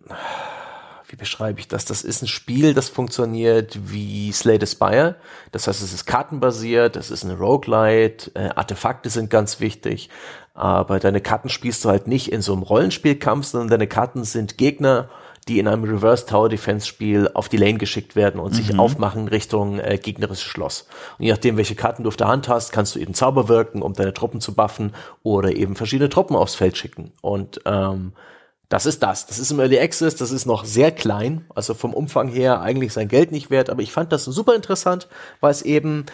[1.11, 1.85] wie beschreibe ich das?
[1.85, 5.17] Das ist ein Spiel, das funktioniert wie Slay the Spire.
[5.53, 10.09] Das heißt, es ist kartenbasiert, es ist eine Roguelite, äh, Artefakte sind ganz wichtig,
[10.55, 14.59] aber deine Karten spielst du halt nicht in so einem Rollenspielkampf, sondern deine Karten sind
[14.59, 15.09] Gegner,
[15.49, 18.57] die in einem Reverse Tower Defense Spiel auf die Lane geschickt werden und mhm.
[18.57, 20.87] sich aufmachen Richtung äh, gegnerisches Schloss.
[21.19, 23.83] Und je nachdem, welche Karten du auf der Hand hast, kannst du eben Zauber wirken,
[23.83, 27.13] um deine Truppen zu buffen oder eben verschiedene Truppen aufs Feld schicken.
[27.21, 28.13] Und ähm,
[28.71, 29.27] das ist das.
[29.27, 32.93] Das ist im Early Access, das ist noch sehr klein, also vom Umfang her eigentlich
[32.93, 35.09] sein Geld nicht wert, aber ich fand das super interessant,
[35.41, 36.07] weil es eben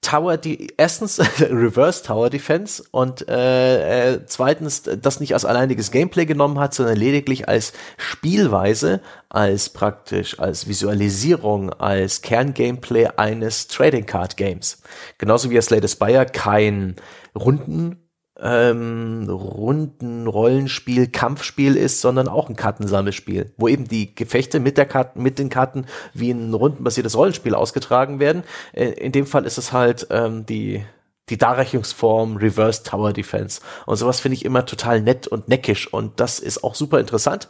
[0.00, 6.26] Tower, die erstens Reverse Tower Defense und äh, äh, zweitens das nicht als alleiniges Gameplay
[6.26, 14.36] genommen hat, sondern lediglich als Spielweise, als praktisch als Visualisierung, als Kerngameplay eines Trading Card
[14.36, 14.82] Games.
[15.18, 16.96] Genauso wie Slay the Spire kein
[17.36, 18.01] Runden
[18.42, 24.86] ähm, runden Rollenspiel, Kampfspiel ist, sondern auch ein Kartensammelspiel, wo eben die Gefechte mit der
[24.86, 28.42] Karten, mit den Karten wie ein rundenbasiertes Rollenspiel ausgetragen werden.
[28.72, 30.84] Äh, in dem Fall ist es halt ähm, die
[31.28, 33.60] die Darreichungsform Reverse Tower Defense.
[33.86, 37.48] Und sowas finde ich immer total nett und neckisch und das ist auch super interessant.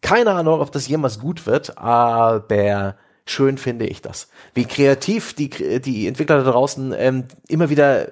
[0.00, 2.94] Keine Ahnung, ob das jemals gut wird, aber
[3.26, 4.28] schön finde ich das.
[4.54, 5.50] Wie kreativ die,
[5.80, 8.08] die Entwickler da draußen ähm, immer wieder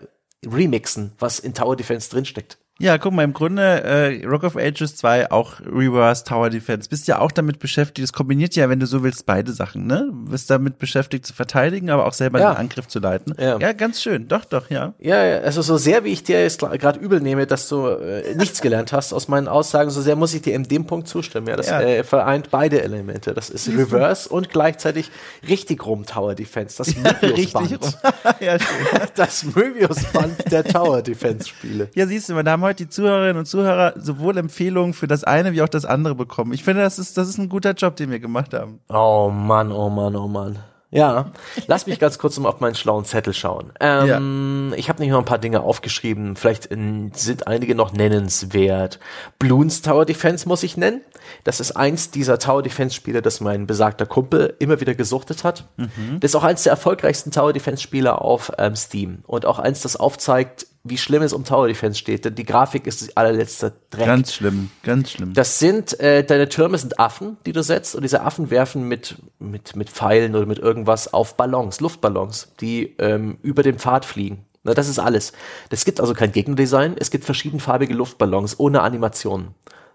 [0.47, 2.57] remixen, was in Tower Defense drinsteckt.
[2.79, 6.91] Ja, guck mal, im Grunde äh, Rock of Ages 2 auch Reverse Tower Defense.
[6.91, 10.11] Bist ja auch damit beschäftigt, das kombiniert ja, wenn du so willst, beide Sachen, ne?
[10.13, 12.53] Bist damit beschäftigt zu verteidigen, aber auch selber ja.
[12.53, 13.35] den Angriff zu leiten.
[13.39, 13.59] Ja.
[13.59, 14.29] ja, ganz schön.
[14.29, 14.93] Doch, doch, ja.
[14.99, 18.61] Ja, also so sehr wie ich dir jetzt gerade übel nehme, dass du äh, nichts
[18.61, 21.47] gelernt hast aus meinen Aussagen, so sehr muss ich dir in dem Punkt zustimmen.
[21.47, 21.81] Ja, das ja.
[21.81, 23.33] Äh, vereint beide Elemente.
[23.33, 25.11] Das ist Reverse und gleichzeitig
[25.49, 26.77] richtig rum Tower Defense.
[26.77, 27.99] Das Möbius-Band.
[28.41, 28.59] ja,
[29.15, 31.89] das Möbius-Band der Tower Defense Spiele.
[31.95, 35.53] Ja, siehst du, wir haben heute die Zuhörerinnen und Zuhörer sowohl Empfehlungen für das eine
[35.53, 36.53] wie auch das andere bekommen.
[36.53, 38.81] Ich finde, das ist, das ist ein guter Job, den wir gemacht haben.
[38.89, 40.59] Oh Mann, oh Mann, oh Mann.
[40.91, 41.33] Ja,
[41.67, 43.73] lass mich ganz kurz mal auf meinen schlauen Zettel schauen.
[43.81, 44.77] Ähm, ja.
[44.77, 46.37] Ich habe nicht noch ein paar Dinge aufgeschrieben.
[46.37, 49.01] Vielleicht sind einige noch nennenswert.
[49.39, 51.01] Bloons Tower Defense muss ich nennen.
[51.43, 55.65] Das ist eins dieser Tower Defense Spiele, das mein besagter Kumpel immer wieder gesuchtet hat.
[55.77, 56.21] Mhm.
[56.21, 59.83] Das ist auch eins der erfolgreichsten Tower Defense Spiele auf ähm, Steam und auch eins,
[59.83, 63.73] das aufzeigt, wie schlimm es um Tower Defense steht, denn die Grafik ist das allerletzte
[63.91, 64.07] Dreck.
[64.07, 65.33] Ganz schlimm, ganz schlimm.
[65.35, 69.17] Das sind, äh, deine Türme sind Affen, die du setzt und diese Affen werfen mit,
[69.39, 74.45] mit, mit Pfeilen oder mit irgendwas auf Ballons, Luftballons, die ähm, über den Pfad fliegen.
[74.67, 75.33] Na, das ist alles.
[75.71, 79.55] Es gibt also kein Gegnerdesign, es gibt verschiedenfarbige Luftballons ohne Animationen,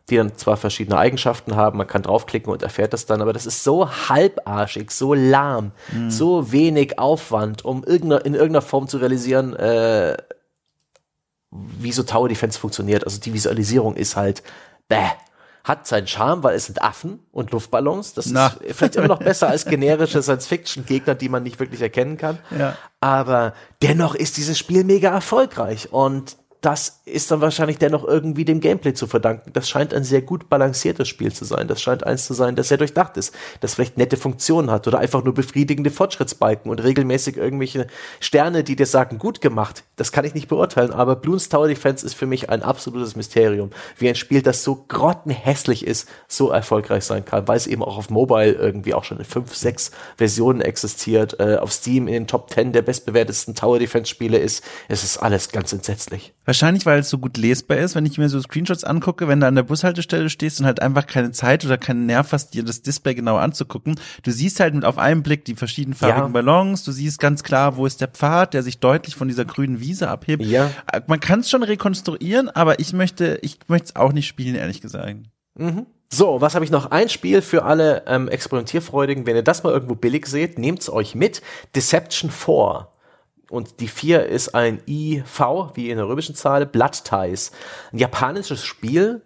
[0.09, 3.45] die dann zwar verschiedene Eigenschaften haben, man kann draufklicken und erfährt das dann, aber das
[3.45, 6.09] ist so halbarschig, so lahm, mhm.
[6.09, 10.15] so wenig Aufwand, um irgendeine, in irgendeiner Form zu realisieren, äh,
[11.51, 13.03] wie so Tower Defense funktioniert.
[13.03, 14.41] Also die Visualisierung ist halt
[14.87, 15.09] bäh.
[15.63, 18.13] hat seinen Charme, weil es sind Affen und Luftballons.
[18.13, 18.47] Das Na.
[18.47, 22.39] ist vielleicht immer noch besser als generische Science-Fiction-Gegner, die man nicht wirklich erkennen kann.
[22.57, 22.77] Ja.
[22.99, 28.59] Aber dennoch ist dieses Spiel mega erfolgreich und das ist dann wahrscheinlich dennoch irgendwie dem
[28.59, 29.51] Gameplay zu verdanken.
[29.53, 31.67] Das scheint ein sehr gut balanciertes Spiel zu sein.
[31.67, 34.99] Das scheint eins zu sein, das sehr durchdacht ist, das vielleicht nette Funktionen hat oder
[34.99, 37.87] einfach nur befriedigende Fortschrittsbalken und regelmäßig irgendwelche
[38.19, 39.83] Sterne, die dir sagen, gut gemacht.
[39.95, 43.71] Das kann ich nicht beurteilen, aber Bloons Tower Defense ist für mich ein absolutes Mysterium.
[43.97, 47.97] Wie ein Spiel, das so grottenhässlich ist, so erfolgreich sein kann, weil es eben auch
[47.97, 52.27] auf Mobile irgendwie auch schon in fünf, sechs Versionen existiert, äh, auf Steam in den
[52.27, 54.63] Top 10 der bestbewertesten Tower Defense Spiele ist.
[54.87, 56.33] Es ist alles ganz entsetzlich.
[56.51, 59.47] Wahrscheinlich, weil es so gut lesbar ist, wenn ich mir so Screenshots angucke, wenn du
[59.47, 62.81] an der Bushaltestelle stehst und halt einfach keine Zeit oder keinen Nerv hast, dir das
[62.81, 63.97] Display genau anzugucken.
[64.23, 66.27] Du siehst halt mit auf einen Blick die verschiedenfarbigen Ja.
[66.27, 69.79] Ballons, du siehst ganz klar, wo ist der Pfad, der sich deutlich von dieser grünen
[69.79, 70.43] Wiese abhebt.
[70.43, 70.69] Ja.
[70.91, 74.55] Äh, Man kann es schon rekonstruieren, aber ich möchte, ich möchte es auch nicht spielen,
[74.55, 75.15] ehrlich gesagt.
[76.09, 76.91] So, was habe ich noch?
[76.91, 79.25] Ein Spiel für alle ähm, Experimentierfreudigen.
[79.25, 81.41] Wenn ihr das mal irgendwo billig seht, nehmt's euch mit.
[81.75, 82.89] Deception 4.
[83.51, 85.25] Und die 4 ist ein IV,
[85.73, 87.51] wie in der römischen Zahl, Blood Ties.
[87.91, 89.21] Ein japanisches Spiel,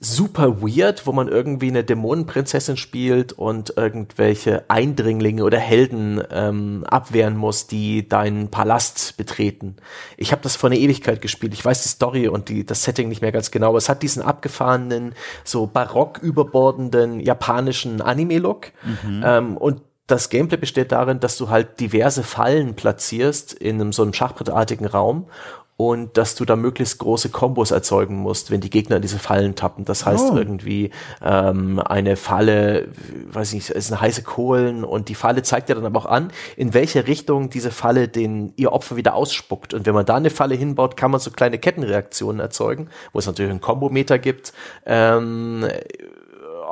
[0.00, 7.36] super weird, wo man irgendwie eine Dämonenprinzessin spielt und irgendwelche Eindringlinge oder Helden ähm, abwehren
[7.36, 9.76] muss, die deinen Palast betreten.
[10.16, 11.52] Ich habe das vor einer Ewigkeit gespielt.
[11.52, 14.02] Ich weiß die Story und die, das Setting nicht mehr ganz genau, aber es hat
[14.02, 15.14] diesen abgefahrenen,
[15.44, 18.72] so barock überbordenden japanischen Anime-Look.
[19.22, 24.02] Ähm, und das Gameplay besteht darin, dass du halt diverse Fallen platzierst in einem so
[24.02, 25.26] einem Schachbrettartigen Raum
[25.76, 29.56] und dass du da möglichst große Kombos erzeugen musst, wenn die Gegner in diese Fallen
[29.56, 29.84] tappen.
[29.84, 30.36] Das heißt Oh.
[30.36, 30.90] irgendwie
[31.20, 32.88] ähm, eine Falle,
[33.32, 36.06] weiß ich nicht, es sind heiße Kohlen und die Falle zeigt dir dann aber auch
[36.06, 39.74] an, in welche Richtung diese Falle den ihr Opfer wieder ausspuckt.
[39.74, 43.26] Und wenn man da eine Falle hinbaut, kann man so kleine Kettenreaktionen erzeugen, wo es
[43.26, 44.52] natürlich einen Kombometer gibt.
[44.86, 45.66] Ähm,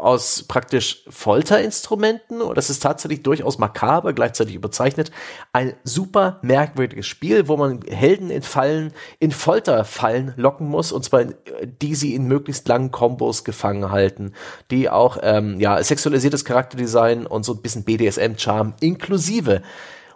[0.02, 5.10] aus praktisch Folterinstrumenten und das ist tatsächlich durchaus makaber, gleichzeitig überzeichnet.
[5.52, 11.22] Ein super merkwürdiges Spiel, wo man Helden in Fallen, in Folterfallen locken muss und zwar
[11.22, 11.34] in,
[11.80, 14.32] die sie in möglichst langen Kombos gefangen halten,
[14.70, 19.62] die auch ähm, ja sexualisiertes Charakterdesign und so ein bisschen BDSM-Charme inklusive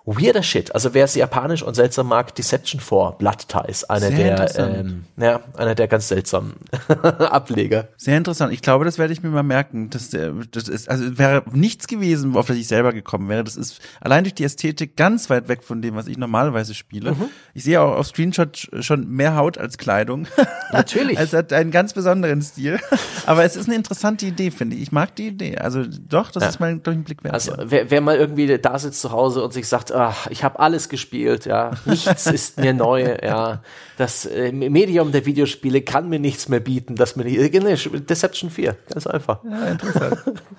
[0.07, 0.73] Weirder Shit.
[0.75, 5.41] Also wer es japanisch und seltsam mag, Deception 4, Blood Ties, einer der, ähm, ja,
[5.57, 6.55] einer der ganz seltsamen
[7.19, 7.89] Ableger.
[7.97, 8.53] Sehr interessant.
[8.53, 9.91] Ich glaube, das werde ich mir mal merken.
[9.91, 13.43] Das, äh, das ist, also wäre nichts gewesen, auf das ich selber gekommen wäre.
[13.43, 17.13] Das ist allein durch die Ästhetik ganz weit weg von dem, was ich normalerweise spiele.
[17.13, 17.25] Mhm.
[17.55, 20.29] Ich sehe auch auf Screenshot schon mehr Haut als Kleidung.
[20.73, 21.19] Natürlich.
[21.19, 22.79] es hat einen ganz besonderen Stil.
[23.27, 24.83] Aber es ist eine interessante Idee, finde ich.
[24.83, 25.59] Ich mag die Idee.
[25.59, 26.49] Also doch, das Ja.
[26.51, 27.35] ist mal durch den Blick wert.
[27.35, 30.59] Also wer, wer mal irgendwie da sitzt zu Hause und sich sagt, ach, ich habe
[30.59, 33.63] alles gespielt, ja, nichts ist mir neu, ja,
[33.97, 38.01] das äh, Medium der Videospiele kann mir nichts mehr bieten, das mir nicht, äh, nee,
[38.01, 39.41] Deception 4, ganz einfach.
[39.45, 40.19] ja, interessant.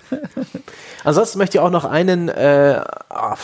[1.04, 3.38] Ansonsten möchte ich auch noch einen, äh, ah,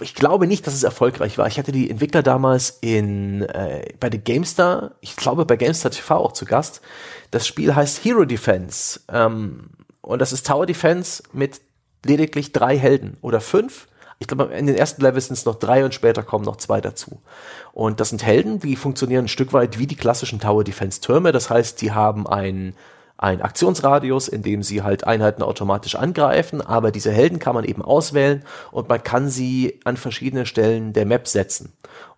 [0.00, 1.46] ich glaube nicht, dass es erfolgreich war.
[1.46, 6.16] Ich hatte die Entwickler damals in äh, bei der GameStar, ich glaube bei GameStar TV
[6.16, 6.80] auch zu Gast.
[7.30, 9.70] Das Spiel heißt Hero Defense ähm,
[10.00, 11.60] und das ist Tower Defense mit
[12.04, 13.86] lediglich drei Helden oder fünf.
[14.24, 16.80] Ich glaube, in den ersten Levels sind es noch drei und später kommen noch zwei
[16.80, 17.20] dazu.
[17.74, 21.30] Und das sind Helden, die funktionieren ein Stück weit wie die klassischen Tower Defense Türme.
[21.30, 22.74] Das heißt, die haben ein
[23.18, 27.80] ein Aktionsradius, in dem sie halt Einheiten automatisch angreifen, aber diese Helden kann man eben
[27.82, 28.42] auswählen
[28.72, 31.72] und man kann sie an verschiedene Stellen der Map setzen.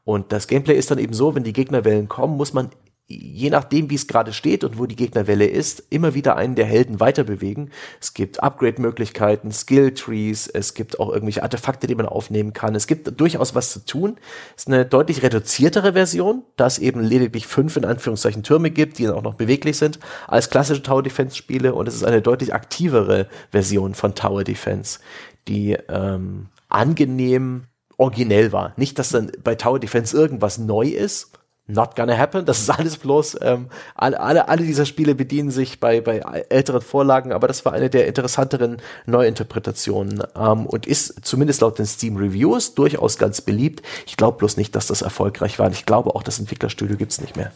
[0.04, 2.70] Und das Gameplay ist dann eben so, wenn die Gegnerwellen kommen, muss man
[3.08, 6.64] je nachdem, wie es gerade steht und wo die Gegnerwelle ist, immer wieder einen der
[6.64, 7.70] Helden weiter bewegen.
[8.00, 12.74] Es gibt Upgrade-Möglichkeiten, Skill-Trees, es gibt auch irgendwelche Artefakte, die man aufnehmen kann.
[12.74, 14.16] Es gibt durchaus was zu tun.
[14.56, 18.98] Es ist eine deutlich reduziertere Version, da es eben lediglich fünf in Anführungszeichen Türme gibt,
[18.98, 22.22] die dann auch noch beweglich sind, als klassische Tower Defense Spiele und es ist eine
[22.22, 24.98] deutlich aktivere Version von Tower Defense,
[25.46, 27.66] die ähm, angenehm
[27.98, 28.72] originell war.
[28.76, 31.30] Nicht, dass dann bei Tower Defense irgendwas neu ist.
[31.68, 32.44] Not gonna happen.
[32.44, 36.18] Das ist alles bloß, ähm, alle, alle, alle dieser Spiele bedienen sich bei, bei
[36.48, 38.76] älteren Vorlagen, aber das war eine der interessanteren
[39.06, 43.82] Neuinterpretationen ähm, und ist zumindest laut den Steam Reviews durchaus ganz beliebt.
[44.06, 45.66] Ich glaube bloß nicht, dass das erfolgreich war.
[45.66, 47.52] Und ich glaube auch, das Entwicklerstudio gibt's nicht mehr.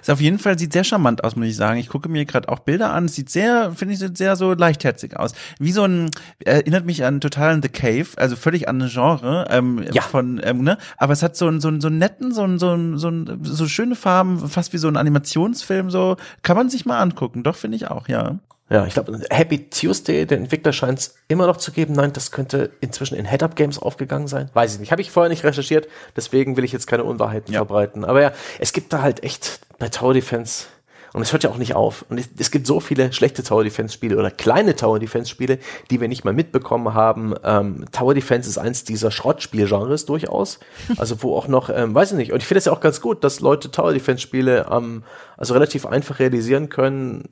[0.00, 1.78] Ist auf jeden Fall, sieht sehr charmant aus, muss ich sagen.
[1.78, 3.08] Ich gucke mir gerade auch Bilder an.
[3.08, 5.32] Sieht sehr, finde ich, sieht sehr so leichtherzig aus.
[5.58, 6.10] Wie so ein,
[6.44, 10.02] erinnert mich an total an The Cave, also völlig an ein Genre, ähm, Ja.
[10.02, 10.78] von, ähm, ne?
[10.98, 13.08] Aber es hat so einen, so einen, so einen netten, so einen, so einen, so
[13.08, 16.16] einen, so schöne Farben, fast wie so ein Animationsfilm, so.
[16.42, 17.42] Kann man sich mal angucken.
[17.42, 18.38] Doch, finde ich auch, ja.
[18.70, 21.92] Ja, ich glaube, Happy Tuesday, der Entwickler scheint es immer noch zu geben.
[21.92, 24.48] Nein, das könnte inzwischen in Head-Up Games aufgegangen sein.
[24.54, 24.92] Weiß ich nicht.
[24.92, 27.58] Habe ich vorher nicht recherchiert, deswegen will ich jetzt keine Unwahrheiten Ja.
[27.60, 28.04] verbreiten.
[28.04, 30.64] Aber ja, es gibt da halt echt bei Tower Defense
[31.12, 32.04] Und es hört ja auch nicht auf.
[32.08, 35.58] Und es, es gibt so viele schlechte Tower Defense Spiele oder kleine Tower Defense Spiele,
[35.90, 37.34] die wir nicht mal mitbekommen haben.
[37.44, 40.58] Ähm, Tower Defense ist eins dieser Schrottspielgenres durchaus.
[40.96, 42.32] Also wo auch noch, ähm, weiß ich nicht.
[42.32, 45.02] Und ich finde es ja auch ganz gut, dass Leute Tower Defense Spiele ähm,
[45.36, 47.28] also relativ einfach realisieren können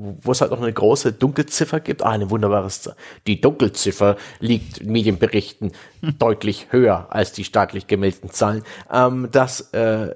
[0.00, 2.02] wo es halt noch eine große Dunkelziffer gibt.
[2.02, 2.68] Ah, eine wunderbare
[3.26, 5.72] Die Dunkelziffer liegt in Medienberichten
[6.18, 8.62] deutlich höher als die staatlich gemeldeten Zahlen.
[8.90, 10.14] Ähm, das äh,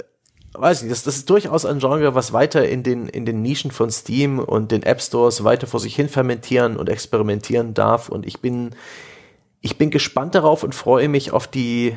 [0.54, 3.70] weiß ich, das, das ist durchaus ein Genre, was weiter in den, in den Nischen
[3.70, 8.08] von Steam und den App Stores weiter vor sich hin fermentieren und experimentieren darf.
[8.08, 8.70] Und ich bin,
[9.60, 11.96] ich bin gespannt darauf und freue mich auf die,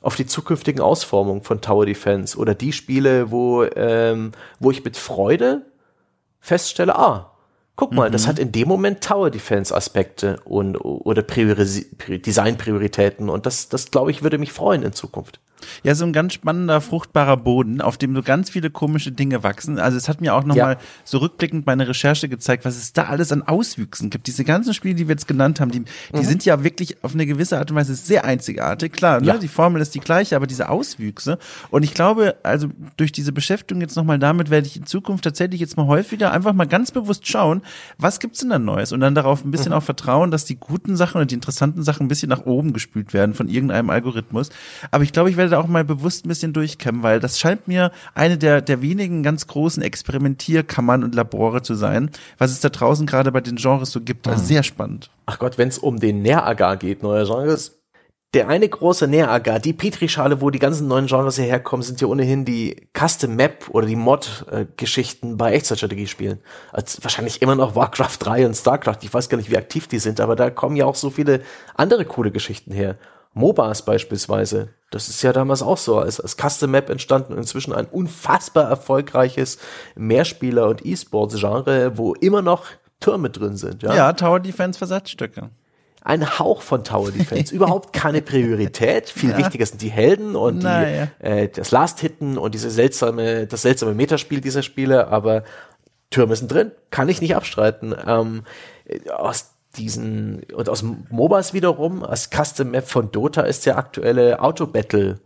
[0.00, 4.96] auf die zukünftigen Ausformungen von Tower Defense oder die Spiele, wo, ähm, wo ich mit
[4.96, 5.66] Freude
[6.40, 7.32] feststelle, ah,
[7.74, 8.12] guck mal, mhm.
[8.12, 13.90] das hat in dem Moment Tower Defense Aspekte und oder Priorisi Design-Prioritäten und das, das
[13.90, 15.40] glaube ich, würde mich freuen in Zukunft.
[15.82, 19.78] Ja, so ein ganz spannender, fruchtbarer Boden, auf dem so ganz viele komische Dinge wachsen.
[19.78, 20.80] Also es hat mir auch nochmal ja.
[21.04, 24.26] so rückblickend meine Recherche gezeigt, was es da alles an Auswüchsen gibt.
[24.26, 26.24] Diese ganzen Spiele, die wir jetzt genannt haben, die, die mhm.
[26.24, 28.92] sind ja wirklich auf eine gewisse Art und Weise sehr einzigartig.
[28.92, 29.26] Klar, ne?
[29.26, 29.38] Ja.
[29.38, 31.38] die Formel ist die gleiche, aber diese Auswüchse.
[31.70, 35.60] Und ich glaube, also durch diese Beschäftigung jetzt nochmal damit, werde ich in Zukunft tatsächlich
[35.60, 37.62] jetzt mal häufiger einfach mal ganz bewusst schauen,
[37.98, 38.92] was gibt's denn da Neues?
[38.92, 39.78] Und dann darauf ein bisschen mhm.
[39.78, 43.12] auch vertrauen, dass die guten Sachen und die interessanten Sachen ein bisschen nach oben gespült
[43.12, 44.50] werden von irgendeinem Algorithmus.
[44.90, 47.68] Aber ich glaube, ich werde da auch mal bewusst ein bisschen durchkämmen, weil das scheint
[47.68, 52.68] mir eine der, der wenigen ganz großen Experimentierkammern und Labore zu sein, was es da
[52.68, 54.26] draußen gerade bei den Genres so gibt.
[54.28, 54.46] Also mhm.
[54.46, 55.10] sehr spannend.
[55.26, 57.78] Ach Gott, wenn es um den Nähragar geht, neue Genres,
[58.34, 62.08] der eine große Nähragar, die Petrischale, wo die ganzen neuen Genres hierher kommen, sind ja
[62.08, 66.40] ohnehin die Custom Map oder die Mod-Geschichten bei Echtzeitstrategiespielen.
[66.70, 68.98] Also wahrscheinlich immer noch Warcraft 3 und StarCraft.
[69.00, 71.40] Ich weiß gar nicht, wie aktiv die sind, aber da kommen ja auch so viele
[71.74, 72.98] andere coole Geschichten her.
[73.38, 77.72] MOBAs beispielsweise, das ist ja damals auch so als, als Custom Map entstanden und inzwischen
[77.72, 79.58] ein unfassbar erfolgreiches
[79.94, 82.64] Mehrspieler- und E-Sports-Genre, wo immer noch
[83.00, 83.82] Türme drin sind.
[83.82, 85.50] Ja, ja Tower Defense Versatzstücke.
[86.02, 89.08] Ein Hauch von Tower Defense, überhaupt keine Priorität.
[89.08, 89.38] Viel ja.
[89.38, 94.40] wichtiger sind die Helden und die, äh, das Last-Hitten und diese seltsame, das seltsame Metaspiel
[94.40, 95.44] dieser Spiele, aber
[96.10, 97.94] Türme sind drin, kann ich nicht abstreiten.
[98.06, 98.42] Ähm,
[99.14, 105.20] aus diesen, und aus MOBAs wiederum, als Custom Map von Dota ist der aktuelle Auto-Battle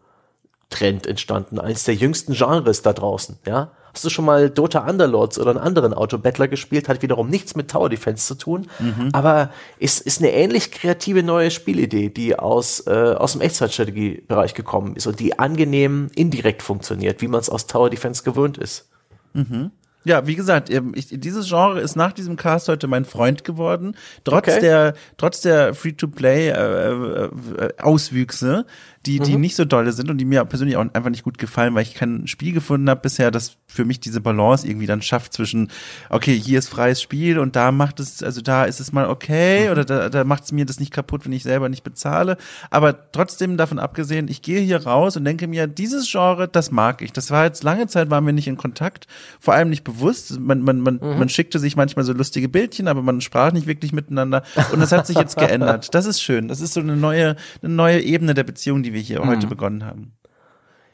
[0.70, 3.70] Trend entstanden, eines der jüngsten Genres da draußen, ja.
[3.92, 6.88] Hast du schon mal Dota Underlords oder einen anderen Auto-Battler gespielt?
[6.88, 9.10] Hat wiederum nichts mit Tower Defense zu tun, mhm.
[9.12, 14.96] aber ist, ist eine ähnlich kreative neue Spielidee, die aus, äh, aus dem Echtzeitstrategie-Bereich gekommen
[14.96, 18.88] ist und die angenehm indirekt funktioniert, wie man es aus Tower Defense gewöhnt ist.
[19.34, 19.72] Mhm.
[20.04, 23.96] Ja, wie gesagt, ich, dieses Genre ist nach diesem Cast heute mein Freund geworden.
[24.24, 24.60] Trotz okay.
[24.60, 28.66] der, trotz der Free-to-Play äh, äh, äh Auswüchse
[29.06, 29.40] die, die mhm.
[29.40, 31.94] nicht so dolle sind und die mir persönlich auch einfach nicht gut gefallen, weil ich
[31.94, 35.70] kein Spiel gefunden habe bisher, das für mich diese Balance irgendwie dann schafft zwischen,
[36.10, 39.66] okay, hier ist freies Spiel und da macht es, also da ist es mal okay
[39.66, 39.72] mhm.
[39.72, 42.36] oder da, da macht es mir das nicht kaputt, wenn ich selber nicht bezahle.
[42.70, 47.02] Aber trotzdem davon abgesehen, ich gehe hier raus und denke mir, dieses Genre, das mag
[47.02, 47.12] ich.
[47.12, 49.06] Das war jetzt lange Zeit, waren wir nicht in Kontakt,
[49.40, 50.38] vor allem nicht bewusst.
[50.38, 51.18] Man, man, man, mhm.
[51.18, 54.42] man schickte sich manchmal so lustige Bildchen, aber man sprach nicht wirklich miteinander.
[54.72, 55.94] Und das hat sich jetzt geändert.
[55.94, 56.48] Das ist schön.
[56.48, 59.28] Das ist so eine neue, eine neue Ebene der Beziehung, die wir hier mhm.
[59.28, 60.12] heute begonnen haben.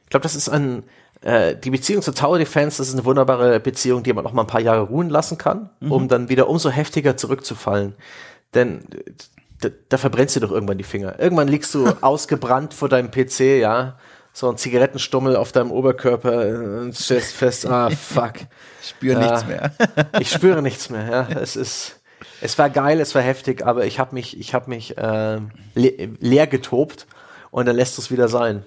[0.04, 0.84] Ich glaube, das ist ein,
[1.20, 4.42] äh, die Beziehung zu Tower Defense, das ist eine wunderbare Beziehung, die man noch mal
[4.42, 5.92] ein paar Jahre ruhen lassen kann, mhm.
[5.92, 7.94] um dann wieder umso heftiger zurückzufallen.
[8.54, 8.84] Denn
[9.60, 11.18] da, da verbrennst du doch irgendwann die Finger.
[11.18, 13.98] Irgendwann liegst du ausgebrannt vor deinem PC, ja,
[14.32, 18.34] so ein Zigarettenstummel auf deinem Oberkörper und stellst fest, ah, fuck.
[18.80, 19.72] Ich spüre nichts mehr.
[20.18, 21.28] ich spüre nichts mehr, ja.
[21.40, 22.00] Es ist,
[22.40, 25.40] es war geil, es war heftig, aber ich habe mich, ich habe mich äh,
[25.74, 27.06] le leer getobt
[27.50, 28.64] und dann lässt es wieder sein.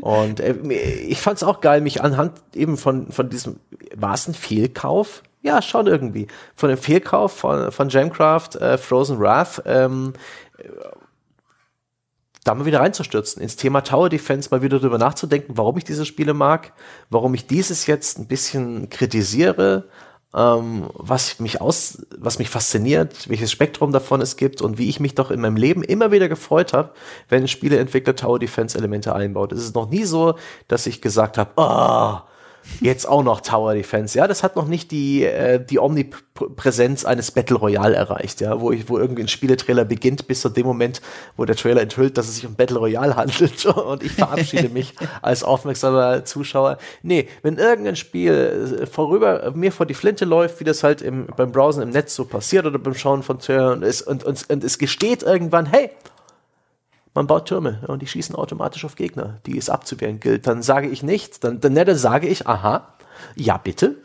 [0.00, 3.60] Und äh, ich fand es auch geil, mich anhand eben von, von diesem,
[3.94, 5.22] war es ein Fehlkauf?
[5.42, 6.26] Ja, schon irgendwie.
[6.54, 10.14] Von dem Fehlkauf von, von Jamcraft, äh, Frozen Wrath, ähm,
[12.44, 16.04] da mal wieder reinzustürzen, ins Thema Tower Defense, mal wieder drüber nachzudenken, warum ich diese
[16.04, 16.72] Spiele mag,
[17.08, 19.84] warum ich dieses jetzt ein bisschen kritisiere,
[20.34, 25.00] ähm, was mich aus, was mich fasziniert, welches Spektrum davon es gibt und wie ich
[25.00, 26.90] mich doch in meinem Leben immer wieder gefreut habe,
[27.28, 29.52] wenn ein Spieleentwickler Tower Defense Elemente einbaut.
[29.52, 30.36] Es ist noch nie so,
[30.66, 32.18] dass ich gesagt habe, oh,
[32.80, 34.16] Jetzt auch noch Tower Defense.
[34.18, 38.72] Ja, das hat noch nicht die, äh, die Omnipräsenz eines Battle Royale erreicht, ja, wo
[38.72, 41.00] ich, wo irgendwie ein Spieletrailer beginnt bis zu dem Moment,
[41.36, 44.94] wo der Trailer enthüllt, dass es sich um Battle Royale handelt und ich verabschiede mich
[45.22, 46.78] als aufmerksamer Zuschauer.
[47.02, 51.26] Nee, wenn irgendein Spiel äh, vorüber mir vor die Flinte läuft, wie das halt im,
[51.36, 54.64] beim Browsen im Netz so passiert oder beim Schauen von Trailern und, und, und, und
[54.64, 55.90] es gesteht irgendwann, hey,
[57.14, 60.46] man baut Türme und die schießen automatisch auf Gegner, die es abzuwehren gilt.
[60.46, 62.88] Dann sage ich nicht, dann, dann, dann sage ich, aha,
[63.36, 63.96] ja bitte,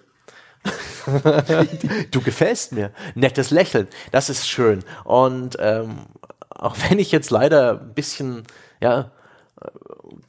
[2.12, 2.92] du gefällst mir.
[3.16, 3.88] Nettes Lächeln.
[4.12, 4.84] Das ist schön.
[5.04, 6.06] Und ähm,
[6.50, 8.44] auch wenn ich jetzt leider ein bisschen,
[8.82, 9.12] ja,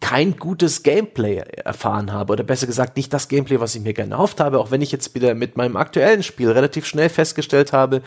[0.01, 4.15] kein gutes Gameplay erfahren habe oder besser gesagt nicht das Gameplay, was ich mir gerne
[4.15, 8.03] erhofft habe, auch wenn ich jetzt wieder mit meinem aktuellen Spiel relativ schnell festgestellt habe,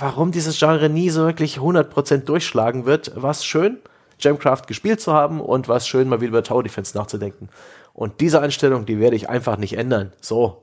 [0.00, 3.78] warum dieses Genre nie so wirklich 100% durchschlagen wird, war schön,
[4.18, 7.48] Gemcraft gespielt zu haben und war schön, mal wieder über Tower Defense nachzudenken.
[7.94, 10.12] Und diese Einstellung, die werde ich einfach nicht ändern.
[10.20, 10.61] So,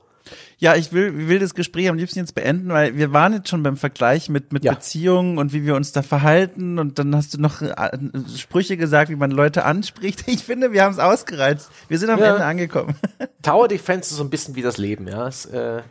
[0.58, 3.62] ja, ich will, will das Gespräch am liebsten jetzt beenden, weil wir waren jetzt schon
[3.62, 4.74] beim Vergleich mit, mit ja.
[4.74, 7.90] Beziehungen und wie wir uns da verhalten und dann hast du noch äh,
[8.36, 10.24] Sprüche gesagt, wie man Leute anspricht.
[10.30, 11.70] Ich finde, wir haben es ausgereizt.
[11.88, 12.32] Wir sind am ja.
[12.32, 12.94] Ende angekommen.
[13.42, 15.26] Tower Defense ist so ein bisschen wie das Leben, ja.
[15.26, 15.82] Es, äh,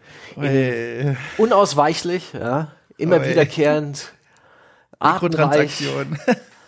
[1.37, 2.71] unausweichlich, ja.
[2.97, 3.29] Immer Oi.
[3.29, 4.13] wiederkehrend.
[5.01, 6.19] Mikrotransaktionen.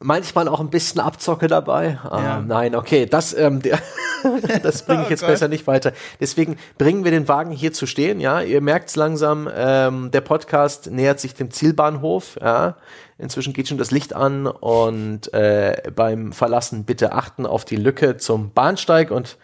[0.00, 1.98] manchmal auch ein bisschen Abzocke dabei.
[2.04, 2.38] Ja.
[2.38, 3.62] Ähm, nein, okay, das, ähm,
[4.62, 5.92] das bringe ich jetzt oh besser nicht weiter.
[6.20, 8.20] Deswegen bringen wir den Wagen hier zu stehen.
[8.20, 9.48] Ja, ihr merkt's langsam.
[9.54, 12.38] Ähm, der Podcast nähert sich dem Zielbahnhof.
[12.40, 12.76] Ja,
[13.18, 18.16] inzwischen geht schon das Licht an und äh, beim Verlassen bitte achten auf die Lücke
[18.18, 19.38] zum Bahnsteig und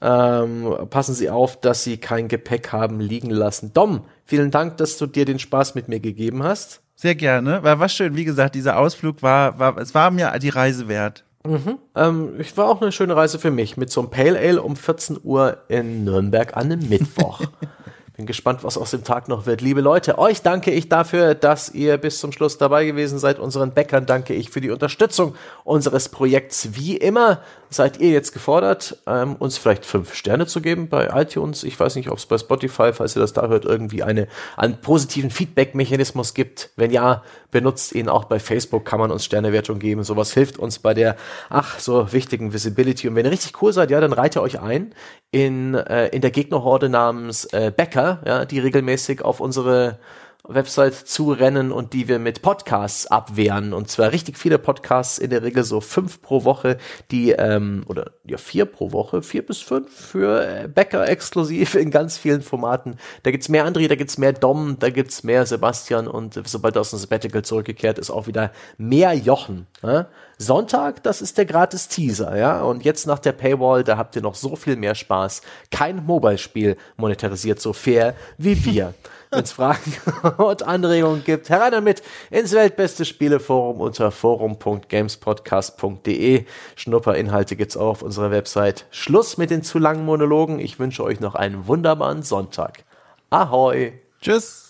[0.00, 3.72] ähm, passen Sie auf, dass Sie kein Gepäck haben liegen lassen.
[3.72, 6.82] Dom, vielen Dank, dass du dir den Spaß mit mir gegeben hast.
[6.96, 7.62] Sehr gerne.
[7.62, 8.16] War was schön.
[8.16, 11.24] Wie gesagt, dieser Ausflug war, war, es war mir die Reise wert.
[11.44, 11.78] Mhm.
[11.94, 14.76] Ähm, ich war auch eine schöne Reise für mich mit so einem Pale Ale um
[14.76, 17.42] 14 Uhr in Nürnberg an einem Mittwoch.
[18.16, 19.60] Bin gespannt, was aus dem Tag noch wird.
[19.60, 23.38] Liebe Leute, euch danke ich dafür, dass ihr bis zum Schluss dabei gewesen seid.
[23.38, 26.70] Unseren Bäckern danke ich für die Unterstützung unseres Projekts.
[26.72, 31.64] Wie immer seid ihr jetzt gefordert, ähm, uns vielleicht fünf Sterne zu geben bei iTunes.
[31.64, 34.80] Ich weiß nicht, ob es bei Spotify, falls ihr das da hört, irgendwie eine, einen
[34.80, 36.70] positiven Feedback-Mechanismus gibt.
[36.76, 40.04] Wenn ja, benutzt ihn auch bei Facebook, kann man uns Sternewertung geben.
[40.04, 41.16] Sowas hilft uns bei der,
[41.48, 43.08] ach, so wichtigen Visibility.
[43.08, 44.94] Und wenn ihr richtig cool seid, ja, dann reiht euch ein
[45.30, 49.98] in, äh, in der Gegnerhorde namens äh, Becker, ja, die regelmäßig auf unsere
[50.48, 53.72] Website zurennen und die wir mit Podcasts abwehren.
[53.72, 56.78] Und zwar richtig viele Podcasts, in der Regel so fünf pro Woche,
[57.10, 61.90] die, ähm, oder ja, vier pro Woche, vier bis fünf für äh, Bäcker exklusiv in
[61.90, 62.96] ganz vielen Formaten.
[63.22, 66.80] Da gibt's mehr André, da gibt's mehr Dom, da gibt's mehr Sebastian und sobald er
[66.80, 69.66] aus dem Sabbatical zurückgekehrt ist, auch wieder mehr Jochen.
[69.82, 70.06] Ja?
[70.38, 72.62] Sonntag, das ist der gratis Teaser, ja.
[72.62, 75.40] Und jetzt nach der Paywall, da habt ihr noch so viel mehr Spaß.
[75.70, 78.94] Kein Mobile-Spiel monetarisiert so fair wie wir.
[79.36, 79.94] Wenn es Fragen
[80.38, 86.46] und Anregungen gibt, herein damit ins Weltbeste Spieleforum unter forum.gamespodcast.de.
[86.74, 88.86] Schnupperinhalte gibt's auch auf unserer Website.
[88.90, 90.58] Schluss mit den zu langen Monologen.
[90.58, 92.84] Ich wünsche euch noch einen wunderbaren Sonntag.
[93.28, 93.92] Ahoi.
[94.22, 94.65] Tschüss.